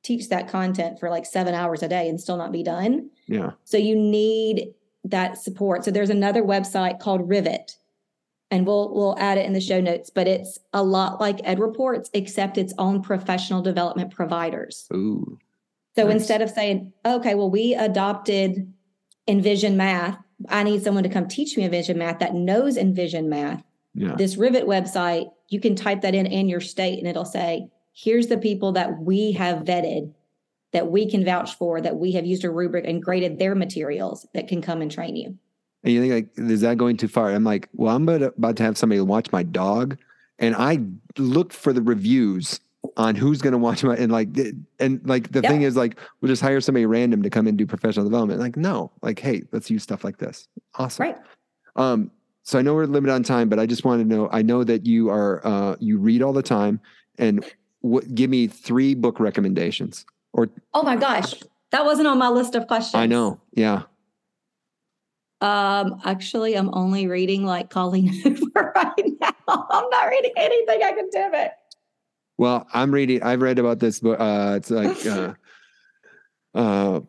teach 0.04 0.30
that 0.30 0.48
content 0.48 1.00
for 1.00 1.10
like 1.10 1.26
seven 1.26 1.54
hours 1.54 1.84
a 1.84 1.88
day 1.88 2.10
and 2.10 2.20
still 2.20 2.38
not 2.38 2.52
be 2.52 2.64
done. 2.64 3.10
yeah 3.28 3.52
So 3.66 3.78
you 3.78 3.96
need 3.96 4.74
that 5.04 5.38
support. 5.38 5.84
So 5.86 5.92
there's 5.92 6.10
another 6.10 6.44
website 6.44 7.00
called 7.00 7.28
Rivet, 7.28 7.76
and 8.50 8.66
we'll 8.68 8.94
we'll 8.94 9.16
add 9.20 9.38
it 9.38 9.46
in 9.46 9.54
the 9.54 9.62
show 9.62 9.80
notes. 9.82 10.10
But 10.10 10.28
it's 10.28 10.60
a 10.74 10.84
lot 10.84 11.20
like 11.20 11.38
EdReports, 11.44 12.10
except 12.14 12.58
its 12.58 12.74
own 12.78 13.02
professional 13.02 13.62
development 13.62 14.12
providers. 14.12 14.88
Ooh. 14.94 15.38
So 15.96 16.06
Nice. 16.06 16.14
instead 16.16 16.42
of 16.42 16.50
saying, 16.50 16.94
okay, 17.06 17.36
well, 17.36 17.50
we 17.50 17.74
adopted 17.76 18.72
Envision 19.28 19.76
Math, 19.78 20.18
I 20.50 20.64
need 20.64 20.84
someone 20.84 21.04
to 21.04 21.10
come 21.10 21.28
teach 21.28 21.58
me 21.58 21.64
Envision 21.64 21.98
Math 21.98 22.20
that 22.20 22.34
knows 22.34 22.78
Envision 22.78 23.30
Math. 23.30 23.64
Yeah. 23.94 24.16
This 24.16 24.38
Rivet 24.38 24.66
website, 24.66 25.32
you 25.50 25.60
can 25.60 25.76
type 25.76 26.02
that 26.02 26.16
in 26.16 26.26
in 26.26 26.48
your 26.48 26.62
state 26.62 27.00
and 27.00 27.08
it'll 27.08 27.26
say, 27.26 27.70
here's 27.94 28.28
the 28.28 28.38
people 28.38 28.72
that 28.74 29.00
we 29.00 29.34
have 29.34 29.64
vetted, 29.64 30.14
that 30.72 30.90
we 30.90 31.10
can 31.10 31.26
vouch 31.26 31.56
for, 31.56 31.82
that 31.82 31.98
we 31.98 32.14
have 32.14 32.26
used 32.26 32.46
a 32.46 32.50
rubric 32.50 32.86
and 32.88 33.04
graded 33.04 33.38
their 33.38 33.56
materials 33.56 34.26
that 34.34 34.48
can 34.48 34.62
come 34.62 34.82
and 34.82 34.92
train 34.92 35.16
you. 35.16 35.38
And 35.84 35.94
you 35.94 36.02
think 36.02 36.14
like, 36.14 36.50
is 36.50 36.62
that 36.62 36.78
going 36.78 36.98
too 36.98 37.08
far? 37.08 37.32
I'm 37.32 37.44
like, 37.44 37.68
well, 37.74 37.96
I'm 37.96 38.08
about, 38.08 38.22
about 38.38 38.56
to 38.58 38.64
have 38.64 38.78
somebody 38.78 39.02
watch 39.02 39.32
my 39.32 39.44
dog, 39.44 39.98
and 40.40 40.56
I 40.56 40.80
looked 41.18 41.54
for 41.54 41.74
the 41.74 41.82
reviews 41.82 42.60
on 42.98 43.16
who's 43.16 43.42
going 43.42 43.54
to 43.54 43.58
watch 43.58 43.84
my 43.84 43.96
and 43.96 44.12
like 44.12 44.30
and 44.80 45.02
like 45.08 45.32
the 45.32 45.42
thing 45.42 45.62
is 45.62 45.76
like 45.76 46.00
we'll 46.20 46.30
just 46.30 46.42
hire 46.42 46.62
somebody 46.62 46.86
random 46.86 47.22
to 47.24 47.30
come 47.30 47.48
and 47.48 47.58
do 47.58 47.66
professional 47.66 48.06
development. 48.06 48.40
Like 48.40 48.58
no, 48.58 48.92
like 49.02 49.20
hey, 49.20 49.44
let's 49.52 49.70
use 49.70 49.84
stuff 49.84 50.04
like 50.04 50.18
this. 50.18 50.48
Awesome. 50.76 51.04
Right. 51.04 51.18
Um. 51.76 52.12
So 52.44 52.58
I 52.58 52.64
know 52.64 52.74
we're 52.74 52.86
limited 52.86 53.14
on 53.14 53.24
time, 53.24 53.50
but 53.50 53.60
I 53.60 53.66
just 53.66 53.86
want 53.86 54.02
to 54.02 54.08
know. 54.08 54.30
I 54.32 54.42
know 54.42 54.64
that 54.64 54.86
you 54.86 55.10
are 55.10 55.46
uh 55.46 55.76
you 55.80 55.98
read 55.98 56.22
all 56.22 56.34
the 56.34 56.44
time, 56.44 56.80
and 57.18 57.46
what 57.82 58.14
give 58.14 58.30
me 58.30 58.48
three 58.48 58.96
book 58.96 59.20
recommendations. 59.20 60.06
Or 60.34 60.50
Oh 60.74 60.84
my 60.84 60.96
gosh, 60.96 61.34
that 61.72 61.86
wasn't 61.86 62.08
on 62.08 62.18
my 62.18 62.30
list 62.30 62.56
of 62.56 62.68
questions. 62.68 62.96
I 62.96 63.06
know, 63.06 63.40
yeah. 63.54 63.84
Um, 65.42 66.00
actually, 66.06 66.56
I'm 66.56 66.70
only 66.74 67.08
reading 67.08 67.46
like 67.46 67.72
Colleen 67.72 68.08
Hoover 68.24 68.74
right 68.76 69.12
now. 69.20 69.34
I'm 69.48 69.90
not 69.90 70.10
reading 70.10 70.32
anything 70.38 70.84
I 70.84 70.92
can 70.92 71.10
do 71.10 71.18
academic. 71.18 71.52
Well, 72.42 72.66
I'm 72.74 72.92
reading. 72.92 73.22
I've 73.22 73.40
read 73.44 73.60
about 73.60 73.78
this 73.78 74.00
book. 74.00 74.20
Uh, 74.20 74.54
it's 74.58 74.72
like 74.72 75.06
uh, 75.06 75.36
uh, 76.56 77.02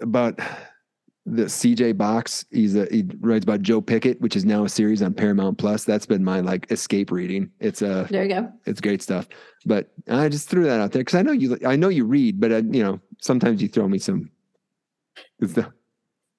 about 0.00 0.38
the 1.26 1.46
CJ 1.46 1.98
Box. 1.98 2.44
He's 2.52 2.76
a, 2.76 2.86
he 2.88 3.04
writes 3.18 3.42
about 3.42 3.62
Joe 3.62 3.80
Pickett, 3.80 4.20
which 4.20 4.36
is 4.36 4.44
now 4.44 4.62
a 4.64 4.68
series 4.68 5.02
on 5.02 5.12
Paramount 5.12 5.58
Plus. 5.58 5.82
That's 5.82 6.06
been 6.06 6.22
my 6.22 6.38
like 6.38 6.70
escape 6.70 7.10
reading. 7.10 7.50
It's 7.58 7.82
a 7.82 8.06
There 8.10 8.22
you 8.22 8.28
go. 8.28 8.52
it's 8.64 8.80
great 8.80 9.02
stuff. 9.02 9.26
But 9.66 9.90
I 10.08 10.28
just 10.28 10.48
threw 10.48 10.62
that 10.62 10.78
out 10.80 10.92
there 10.92 11.00
because 11.00 11.16
I 11.16 11.22
know 11.22 11.32
you. 11.32 11.58
I 11.66 11.74
know 11.74 11.88
you 11.88 12.04
read, 12.04 12.38
but 12.38 12.52
uh, 12.52 12.62
you 12.70 12.84
know 12.84 13.00
sometimes 13.20 13.60
you 13.60 13.66
throw 13.66 13.88
me 13.88 13.98
some. 13.98 14.30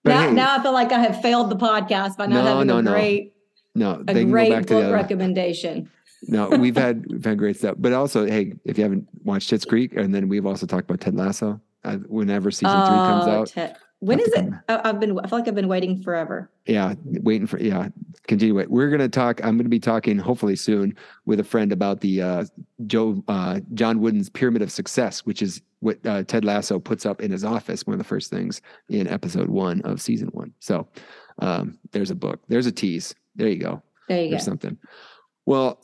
But 0.04 0.14
Now, 0.14 0.22
hey, 0.30 0.32
now 0.34 0.58
I 0.58 0.64
feel 0.64 0.72
like 0.72 0.94
I 0.94 1.00
have 1.00 1.22
failed 1.22 1.50
the 1.52 1.58
podcast 1.58 2.16
by 2.16 2.28
not 2.28 2.46
No, 2.46 2.46
having 2.46 2.68
no, 2.68 2.78
a 2.78 2.82
great, 2.84 3.34
no, 3.76 3.92
a 3.96 4.04
they 4.06 4.22
can 4.22 4.32
great 4.32 4.50
book 4.68 4.72
other. 4.72 4.94
recommendation. 4.94 5.92
No, 6.28 6.50
we've 6.50 6.76
had 6.78 7.06
we've 7.10 7.24
had 7.26 7.38
great 7.38 7.58
stuff. 7.58 7.76
But 7.80 7.94
also, 7.94 8.26
hey, 8.26 8.54
if 8.66 8.78
you 8.78 8.84
haven't 8.84 9.08
watched 9.24 9.50
Schitt's 9.52 9.66
Creek, 9.66 9.94
and 9.96 10.14
then 10.14 10.28
we've 10.30 10.46
also 10.46 10.66
talked 10.66 10.90
about 10.90 11.02
Ted 11.02 11.16
Lasso. 11.16 11.60
Uh, 11.84 11.98
whenever 12.08 12.52
season 12.52 12.70
three 12.86 12.96
comes 12.96 13.26
Oh, 13.26 13.32
out, 13.32 13.48
Ted- 13.48 13.76
when 14.02 14.20
have 14.20 14.28
is 14.28 14.34
it? 14.34 14.50
I- 14.70 14.82
I've 14.90 15.00
been. 15.00 15.18
I 15.20 15.28
feel 15.28 15.40
like 15.40 15.48
I've 15.48 15.56
been 15.56 15.68
waiting 15.68 16.02
forever. 16.04 16.52
yeah, 16.68 16.94
waiting 17.06 17.48
for 17.48 17.60
yeah. 17.60 17.88
Continue 18.28 18.60
it. 18.60 18.70
We're 18.70 18.92
gonna 18.92 19.10
talk. 19.10 19.44
I'm 19.44 19.58
gonna 19.58 19.68
be 19.68 19.80
talking 19.80 20.20
hopefully 20.20 20.56
soon 20.56 20.96
with 21.26 21.40
a 21.40 21.44
friend 21.44 21.72
about 21.72 22.02
the 22.02 22.22
uh, 22.22 22.46
Joe 22.86 23.24
uh, 23.28 23.62
John 23.74 24.00
Wooden's 24.00 24.30
Pyramid 24.30 24.62
of 24.62 24.72
Success, 24.72 25.22
which 25.26 25.42
is 25.42 25.60
what 25.80 25.98
uh, 26.06 26.22
Ted 26.24 26.46
Lasso 26.46 26.78
puts 26.80 27.04
up 27.08 27.20
in 27.22 27.32
his 27.32 27.44
office. 27.44 27.88
One 27.88 27.96
of 27.96 27.98
the 27.98 28.04
first 28.04 28.30
things 28.30 28.62
in 28.90 29.08
episode 29.08 29.50
one 29.50 29.82
of 29.82 30.00
season 30.00 30.28
one. 30.34 30.54
So 30.60 30.88
um, 31.40 31.80
there's 31.94 32.12
a 32.12 32.16
book. 32.16 32.40
There's 32.48 32.68
a 32.68 32.72
tease. 32.72 33.16
There 33.36 33.48
you 33.50 33.58
go. 33.58 33.82
There 34.08 34.22
you 34.22 34.28
or 34.36 34.38
go. 34.38 34.44
something. 34.44 34.78
Well, 35.48 35.82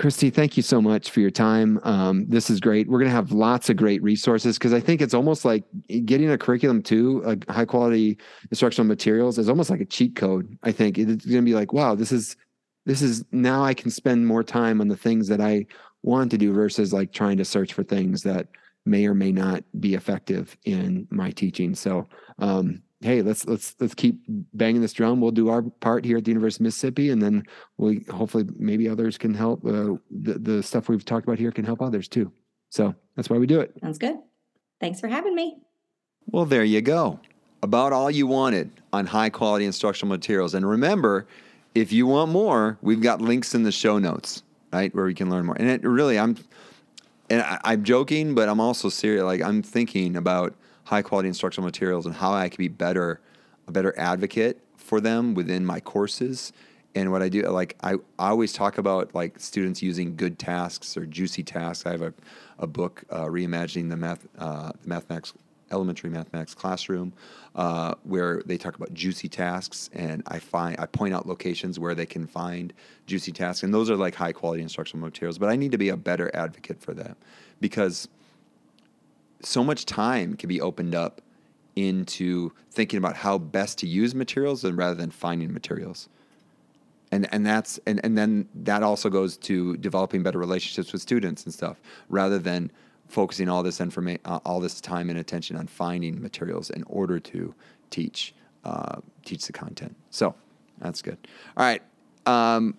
Christy, 0.00 0.30
thank 0.30 0.56
you 0.56 0.62
so 0.62 0.80
much 0.80 1.10
for 1.10 1.20
your 1.20 1.30
time. 1.30 1.78
Um, 1.82 2.24
this 2.26 2.48
is 2.48 2.58
great. 2.58 2.88
We're 2.88 3.00
going 3.00 3.10
to 3.10 3.14
have 3.14 3.32
lots 3.32 3.68
of 3.68 3.76
great 3.76 4.02
resources 4.02 4.56
because 4.56 4.72
I 4.72 4.80
think 4.80 5.02
it's 5.02 5.12
almost 5.12 5.44
like 5.44 5.62
getting 6.06 6.30
a 6.30 6.38
curriculum 6.38 6.82
too, 6.82 7.22
a 7.26 7.52
high 7.52 7.66
quality 7.66 8.16
instructional 8.50 8.88
materials 8.88 9.36
is 9.36 9.50
almost 9.50 9.68
like 9.68 9.82
a 9.82 9.84
cheat 9.84 10.16
code. 10.16 10.56
I 10.62 10.72
think 10.72 10.96
it's 10.96 11.26
going 11.26 11.42
to 11.42 11.42
be 11.42 11.52
like, 11.52 11.74
wow, 11.74 11.94
this 11.94 12.12
is 12.12 12.36
this 12.86 13.02
is 13.02 13.26
now 13.30 13.62
I 13.62 13.74
can 13.74 13.90
spend 13.90 14.26
more 14.26 14.42
time 14.42 14.80
on 14.80 14.88
the 14.88 14.96
things 14.96 15.28
that 15.28 15.42
I 15.42 15.66
want 16.02 16.30
to 16.30 16.38
do 16.38 16.54
versus 16.54 16.94
like 16.94 17.12
trying 17.12 17.36
to 17.36 17.44
search 17.44 17.74
for 17.74 17.82
things 17.82 18.22
that 18.22 18.48
may 18.86 19.04
or 19.04 19.12
may 19.12 19.32
not 19.32 19.64
be 19.80 19.92
effective 19.92 20.56
in 20.64 21.08
my 21.10 21.30
teaching. 21.30 21.74
So, 21.74 22.08
um, 22.38 22.80
hey, 23.00 23.22
let's 23.22 23.46
let's 23.46 23.74
let's 23.80 23.94
keep 23.94 24.20
banging 24.28 24.80
this 24.80 24.92
drum. 24.92 25.20
We'll 25.20 25.30
do 25.30 25.48
our 25.48 25.62
part 25.62 26.04
here 26.04 26.18
at 26.18 26.24
the 26.24 26.30
University 26.30 26.62
of 26.62 26.66
Mississippi, 26.66 27.10
and 27.10 27.22
then 27.22 27.44
we 27.78 28.04
hopefully 28.10 28.46
maybe 28.56 28.88
others 28.88 29.18
can 29.18 29.34
help. 29.34 29.64
Uh, 29.64 29.96
the 30.10 30.38
the 30.38 30.62
stuff 30.62 30.88
we've 30.88 31.04
talked 31.04 31.26
about 31.26 31.38
here 31.38 31.52
can 31.52 31.64
help 31.64 31.82
others 31.82 32.08
too. 32.08 32.32
So 32.70 32.94
that's 33.16 33.28
why 33.28 33.38
we 33.38 33.46
do 33.46 33.60
it. 33.60 33.74
Sounds 33.80 33.98
good. 33.98 34.16
Thanks 34.80 35.00
for 35.00 35.08
having 35.08 35.34
me. 35.34 35.58
Well, 36.26 36.44
there 36.44 36.64
you 36.64 36.80
go. 36.80 37.20
About 37.62 37.92
all 37.92 38.10
you 38.10 38.26
wanted 38.26 38.70
on 38.92 39.06
high 39.06 39.28
quality 39.28 39.64
instructional 39.64 40.08
materials. 40.08 40.54
And 40.54 40.68
remember, 40.68 41.26
if 41.74 41.92
you 41.92 42.06
want 42.06 42.30
more, 42.30 42.78
we've 42.80 43.02
got 43.02 43.20
links 43.20 43.54
in 43.54 43.64
the 43.64 43.72
show 43.72 43.98
notes, 43.98 44.42
right, 44.72 44.94
where 44.94 45.08
you 45.08 45.14
can 45.14 45.28
learn 45.28 45.44
more. 45.44 45.56
And 45.58 45.68
it 45.68 45.82
really, 45.82 46.18
I'm, 46.18 46.36
and 47.28 47.42
I, 47.42 47.58
I'm 47.64 47.84
joking, 47.84 48.34
but 48.34 48.48
I'm 48.48 48.60
also 48.60 48.88
serious. 48.88 49.24
Like 49.24 49.42
I'm 49.42 49.62
thinking 49.62 50.16
about 50.16 50.54
high 50.90 51.02
quality 51.02 51.28
instructional 51.28 51.64
materials 51.64 52.04
and 52.04 52.16
how 52.16 52.32
I 52.32 52.48
could 52.48 52.58
be 52.58 52.66
better, 52.66 53.20
a 53.68 53.70
better 53.70 53.96
advocate 53.96 54.60
for 54.76 55.00
them 55.00 55.34
within 55.34 55.64
my 55.64 55.78
courses. 55.78 56.52
And 56.96 57.12
what 57.12 57.22
I 57.22 57.28
do, 57.28 57.42
like 57.42 57.76
I, 57.80 57.92
I 58.18 58.30
always 58.30 58.52
talk 58.52 58.76
about 58.76 59.14
like 59.14 59.38
students 59.38 59.82
using 59.82 60.16
good 60.16 60.36
tasks 60.36 60.96
or 60.96 61.06
juicy 61.06 61.44
tasks. 61.44 61.86
I 61.86 61.92
have 61.92 62.02
a, 62.02 62.12
a 62.58 62.66
book 62.66 63.04
uh, 63.08 63.26
reimagining 63.26 63.88
the 63.88 63.96
math, 63.96 64.26
uh, 64.36 64.72
the 64.82 64.88
mathematics 64.88 65.32
elementary 65.70 66.10
mathematics 66.10 66.52
classroom 66.52 67.12
uh, 67.54 67.94
where 68.02 68.42
they 68.44 68.58
talk 68.58 68.74
about 68.74 68.92
juicy 68.92 69.28
tasks 69.28 69.88
and 69.92 70.20
I 70.26 70.40
find 70.40 70.74
I 70.80 70.86
point 70.86 71.14
out 71.14 71.28
locations 71.28 71.78
where 71.78 71.94
they 71.94 72.06
can 72.06 72.26
find 72.26 72.72
juicy 73.06 73.30
tasks 73.30 73.62
and 73.62 73.72
those 73.72 73.88
are 73.88 73.94
like 73.94 74.16
high 74.16 74.32
quality 74.32 74.64
instructional 74.64 75.06
materials 75.06 75.38
but 75.38 75.48
I 75.48 75.54
need 75.54 75.70
to 75.70 75.78
be 75.78 75.90
a 75.90 75.96
better 75.96 76.28
advocate 76.34 76.80
for 76.82 76.92
them 76.92 77.14
because 77.60 78.08
so 79.42 79.64
much 79.64 79.86
time 79.86 80.34
can 80.34 80.48
be 80.48 80.60
opened 80.60 80.94
up 80.94 81.20
into 81.76 82.52
thinking 82.70 82.98
about 82.98 83.16
how 83.16 83.38
best 83.38 83.78
to 83.78 83.86
use 83.86 84.14
materials 84.14 84.64
and 84.64 84.76
rather 84.76 84.94
than 84.94 85.10
finding 85.10 85.52
materials. 85.52 86.08
And 87.12 87.32
and 87.32 87.44
that's 87.44 87.78
and, 87.86 88.00
and 88.04 88.16
then 88.16 88.48
that 88.54 88.82
also 88.82 89.10
goes 89.10 89.36
to 89.38 89.76
developing 89.78 90.22
better 90.22 90.38
relationships 90.38 90.92
with 90.92 91.02
students 91.02 91.44
and 91.44 91.52
stuff 91.52 91.80
rather 92.08 92.38
than 92.38 92.70
focusing 93.08 93.48
all 93.48 93.64
this 93.64 93.80
information 93.80 94.20
uh, 94.24 94.38
all 94.44 94.60
this 94.60 94.80
time 94.80 95.10
and 95.10 95.18
attention 95.18 95.56
on 95.56 95.66
finding 95.66 96.22
materials 96.22 96.70
in 96.70 96.84
order 96.84 97.18
to 97.18 97.52
teach 97.90 98.32
uh, 98.64 99.00
teach 99.24 99.46
the 99.46 99.52
content. 99.52 99.96
So 100.10 100.34
that's 100.78 101.02
good. 101.02 101.18
All 101.56 101.64
right 101.64 101.82
um, 102.26 102.76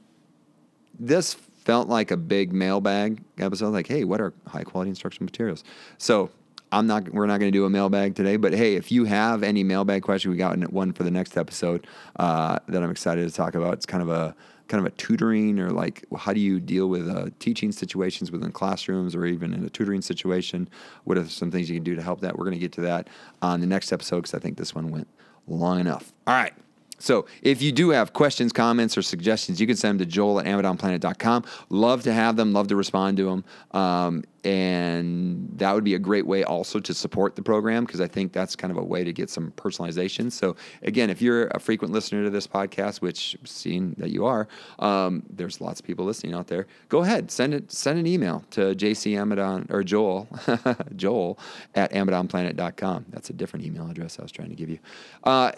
this 1.00 1.34
felt 1.34 1.88
like 1.88 2.12
a 2.12 2.18
big 2.18 2.52
mailbag 2.54 3.24
episode 3.38 3.70
like 3.70 3.88
hey 3.88 4.04
what 4.04 4.20
are 4.20 4.34
high 4.48 4.64
quality 4.64 4.90
instructional 4.90 5.26
materials? 5.26 5.64
So 5.98 6.30
i'm 6.72 6.88
not 6.88 7.10
we're 7.14 7.26
not 7.26 7.40
going 7.40 7.52
to 7.52 7.58
do 7.58 7.66
a 7.66 7.70
mailbag 7.70 8.16
today 8.16 8.38
but 8.38 8.54
hey 8.54 8.76
if 8.76 8.92
you 8.92 9.06
have 9.06 9.44
any 9.44 9.64
mailbag 9.64 10.02
question 10.02 10.32
we 10.32 10.38
got 10.38 10.58
one 10.72 10.94
for 10.94 11.04
the 11.04 11.12
next 11.12 11.38
episode 11.38 11.86
uh, 12.18 12.58
that 12.68 12.84
i'm 12.84 12.92
excited 12.92 13.28
to 13.28 13.34
talk 13.34 13.56
about. 13.56 13.74
It's 13.74 13.86
kind 13.86 14.04
of 14.04 14.10
a 14.10 14.36
kind 14.68 14.86
of 14.86 14.92
a 14.92 14.96
tutoring 14.96 15.60
or 15.60 15.70
like 15.70 16.06
how 16.18 16.32
do 16.32 16.40
you 16.40 16.60
deal 16.60 16.88
with 16.88 17.10
uh, 17.10 17.26
teaching 17.40 17.74
situations 17.74 18.32
within 18.32 18.54
classrooms 18.54 19.16
or 19.16 19.26
even 19.26 19.54
in 19.54 19.66
a 19.66 19.70
tutoring 19.70 20.02
situation? 20.02 20.70
What 21.04 21.18
are 21.18 21.26
some 21.28 21.52
things 21.52 21.70
you 21.70 21.76
can 21.76 21.84
do 21.84 21.96
to 21.96 22.02
help 22.02 22.22
that? 22.22 22.38
We're 22.38 22.46
going 22.46 22.56
to 22.56 22.60
get 22.60 22.72
to 22.74 22.82
that 22.82 23.10
on 23.42 23.60
the 23.60 23.68
next 23.68 23.92
episode 23.92 24.18
because 24.18 24.34
i 24.34 24.40
think 24.40 24.58
this 24.58 24.74
one 24.74 24.90
went 24.90 25.08
long 25.48 25.80
enough. 25.80 26.14
All 26.26 26.36
right 26.36 26.54
so 27.02 27.26
if 27.42 27.62
you 27.62 27.72
do 27.72 27.90
have 27.90 28.14
questions, 28.14 28.52
comments, 28.52 28.98
or 28.98 29.02
suggestions, 29.02 29.60
you 29.60 29.68
can 29.68 29.76
send 29.76 30.00
them 30.00 30.06
to 30.06 30.12
joel 30.12 30.40
at 30.40 30.46
amidonplanet.com. 30.46 31.46
Love 31.70 32.04
to 32.04 32.14
have 32.14 32.36
them, 32.36 32.54
love 32.54 32.68
to 32.68 32.76
respond 32.76 33.18
to 33.18 33.26
them. 33.26 33.46
Um, 33.72 34.24
and 34.44 35.50
that 35.58 35.74
would 35.74 35.84
be 35.84 35.94
a 35.94 36.00
great 36.00 36.26
way 36.26 36.44
also 36.44 36.80
to 36.80 36.94
support 36.94 37.36
the 37.36 37.44
program 37.44 37.86
because 37.86 38.02
I 38.02 38.08
think 38.08 38.34
that's 38.34 38.56
kind 38.56 38.72
of 38.72 38.78
a 38.78 38.84
way 38.84 39.04
to 39.04 39.14
get 39.14 39.30
some 39.30 39.52
personalization. 39.52 40.32
So 40.32 40.56
again, 40.82 41.10
if 41.10 41.22
you're 41.22 41.48
a 41.48 41.60
frequent 41.60 41.94
listener 41.94 42.24
to 42.24 42.30
this 42.30 42.48
podcast, 42.48 43.02
which 43.02 43.38
seeing 43.44 43.94
that 43.98 44.10
you 44.10 44.26
are, 44.26 44.48
um, 44.80 45.24
there's 45.30 45.62
lots 45.62 45.80
of 45.80 45.86
people 45.86 46.06
listening 46.06 46.34
out 46.34 46.48
there. 46.48 46.66
Go 46.90 47.00
ahead, 47.00 47.30
send 47.30 47.54
it, 47.54 47.72
send 47.72 48.00
an 48.00 48.08
email 48.08 48.44
to 48.52 48.74
JC 48.74 49.16
Amidon 49.16 49.70
or 49.70 49.84
Joel, 49.84 50.28
Joel 50.96 51.38
at 51.76 51.92
amidonplanet.com. 51.92 53.06
That's 53.10 53.30
a 53.30 53.34
different 53.34 53.66
email 53.66 53.90
address 53.90 54.18
I 54.20 54.24
was 54.24 54.32
trying 54.32 54.50
to 54.50 54.56
give 54.56 54.70
you. 54.70 54.80
Uh, 55.24 55.52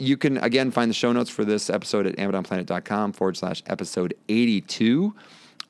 you 0.00 0.16
can 0.16 0.38
again 0.38 0.70
find 0.70 0.90
the 0.90 0.94
show 0.94 1.12
notes 1.12 1.30
for 1.30 1.44
this 1.44 1.70
episode 1.70 2.06
at 2.06 2.16
amidonplanet.com 2.16 3.12
forward 3.12 3.36
slash 3.36 3.62
episode 3.66 4.14
82. 4.28 5.14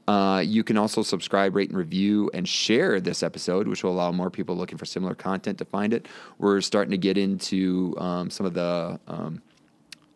Uh, 0.09 0.41
you 0.45 0.64
can 0.64 0.76
also 0.76 1.03
subscribe, 1.03 1.55
rate, 1.55 1.68
and 1.68 1.78
review 1.78 2.31
and 2.35 2.49
share 2.49 3.01
this 3.01 3.22
episode, 3.22 3.68
which 3.68 3.85
will 3.85 3.93
allow 3.93 4.11
more 4.11 4.31
people 4.31 4.57
looking 4.57 4.78
for 4.78 4.85
similar 4.85 5.14
content 5.14 5.59
to 5.59 5.64
find 5.64 5.93
it. 5.93 6.09
We're 6.39 6.61
starting 6.62 6.91
to 6.91 6.99
get 6.99 7.16
into 7.16 7.95
um, 7.99 8.31
some 8.31 8.47
of 8.47 8.55
the 8.55 8.99
um, 9.07 9.43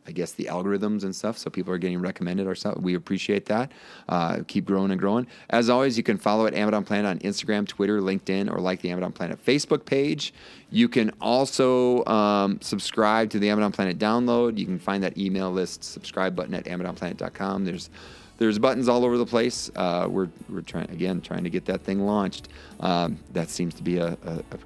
I 0.06 0.12
guess 0.12 0.32
the 0.32 0.44
algorithms 0.44 1.04
and 1.04 1.16
stuff, 1.16 1.38
so 1.38 1.48
people 1.48 1.72
are 1.72 1.78
getting 1.78 2.00
recommended 2.00 2.46
or 2.46 2.54
something. 2.54 2.82
We 2.82 2.94
appreciate 2.94 3.46
that. 3.46 3.72
Uh, 4.08 4.40
keep 4.46 4.66
growing 4.66 4.90
and 4.90 5.00
growing. 5.00 5.26
As 5.48 5.70
always, 5.70 5.96
you 5.96 6.02
can 6.02 6.18
follow 6.18 6.46
at 6.46 6.54
Amidon 6.54 6.84
Planet 6.84 7.06
on 7.06 7.18
Instagram, 7.20 7.66
Twitter, 7.66 8.00
LinkedIn, 8.00 8.52
or 8.52 8.60
like 8.60 8.82
the 8.82 8.90
Amidon 8.90 9.14
Planet 9.14 9.44
Facebook 9.44 9.86
page. 9.86 10.34
You 10.70 10.88
can 10.88 11.10
also 11.20 12.04
um, 12.04 12.60
subscribe 12.60 13.30
to 13.30 13.38
the 13.38 13.48
Amidon 13.48 13.72
Planet 13.72 13.98
download. 13.98 14.58
You 14.58 14.66
can 14.66 14.78
find 14.78 15.02
that 15.02 15.16
email 15.16 15.50
list 15.50 15.84
subscribe 15.84 16.36
button 16.36 16.54
at 16.54 16.64
amidonplanet.com. 16.64 17.64
There's 17.64 17.90
there's 18.36 18.58
buttons 18.58 18.88
all 18.88 19.04
over 19.04 19.16
the 19.16 19.26
place. 19.26 19.70
Uh, 19.76 20.06
we're 20.10 20.28
we're 20.50 20.60
trying 20.60 20.90
again 20.90 21.20
trying 21.20 21.44
to 21.44 21.50
get 21.50 21.64
that 21.66 21.82
thing 21.82 22.04
launched. 22.04 22.48
Um, 22.80 23.18
that 23.32 23.48
seems 23.48 23.74
to 23.74 23.82
be 23.82 23.98
a, 23.98 24.18
a, 24.24 24.42
a 24.50 24.58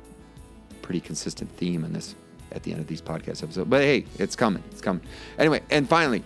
pretty 0.82 1.00
consistent 1.00 1.50
theme 1.56 1.84
in 1.84 1.92
this 1.92 2.14
at 2.52 2.62
the 2.62 2.72
end 2.72 2.80
of 2.80 2.86
these 2.86 3.02
podcast 3.02 3.42
episodes. 3.42 3.68
But 3.68 3.82
hey, 3.82 4.04
it's 4.18 4.36
coming. 4.36 4.62
It's 4.70 4.80
coming. 4.80 5.02
Anyway, 5.38 5.62
and 5.70 5.88
finally, 5.88 6.24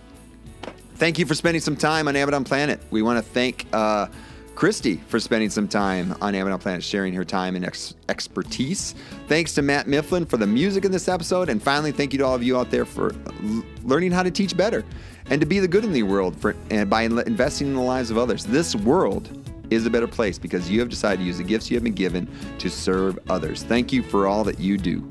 thank 0.95 1.19
you 1.19 1.25
for 1.25 1.35
spending 1.35 1.61
some 1.61 1.75
time 1.75 2.07
on 2.07 2.15
Amidon 2.15 2.45
Planet. 2.45 2.81
We 2.91 3.01
want 3.01 3.17
to 3.17 3.23
thank 3.23 3.67
uh, 3.73 4.07
Christy 4.55 4.97
for 5.07 5.19
spending 5.19 5.49
some 5.49 5.67
time 5.67 6.15
on 6.21 6.33
Amidon 6.35 6.59
Planet, 6.59 6.83
sharing 6.83 7.13
her 7.13 7.25
time 7.25 7.55
and 7.55 7.65
ex- 7.65 7.95
expertise. 8.09 8.93
Thanks 9.27 9.53
to 9.55 9.61
Matt 9.61 9.87
Mifflin 9.87 10.25
for 10.25 10.37
the 10.37 10.47
music 10.47 10.85
in 10.85 10.91
this 10.91 11.07
episode. 11.07 11.49
And 11.49 11.61
finally, 11.61 11.91
thank 11.91 12.13
you 12.13 12.19
to 12.19 12.25
all 12.25 12.35
of 12.35 12.43
you 12.43 12.57
out 12.57 12.69
there 12.69 12.85
for 12.85 13.13
l- 13.43 13.63
learning 13.83 14.11
how 14.11 14.23
to 14.23 14.31
teach 14.31 14.55
better 14.55 14.85
and 15.29 15.39
to 15.41 15.47
be 15.47 15.59
the 15.59 15.67
good 15.67 15.83
in 15.83 15.93
the 15.93 16.03
world 16.03 16.35
for, 16.35 16.55
and 16.69 16.89
by 16.89 17.03
in- 17.03 17.17
investing 17.19 17.67
in 17.67 17.73
the 17.73 17.81
lives 17.81 18.11
of 18.11 18.17
others. 18.17 18.45
This 18.45 18.75
world 18.75 19.29
is 19.69 19.85
a 19.85 19.89
better 19.89 20.07
place 20.07 20.37
because 20.37 20.69
you 20.69 20.79
have 20.79 20.89
decided 20.89 21.19
to 21.19 21.25
use 21.25 21.37
the 21.37 21.43
gifts 21.43 21.71
you 21.71 21.75
have 21.75 21.83
been 21.83 21.93
given 21.93 22.27
to 22.59 22.69
serve 22.69 23.17
others. 23.29 23.63
Thank 23.63 23.91
you 23.91 24.03
for 24.03 24.27
all 24.27 24.43
that 24.43 24.59
you 24.59 24.77
do. 24.77 25.07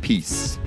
Peace. 0.00 0.58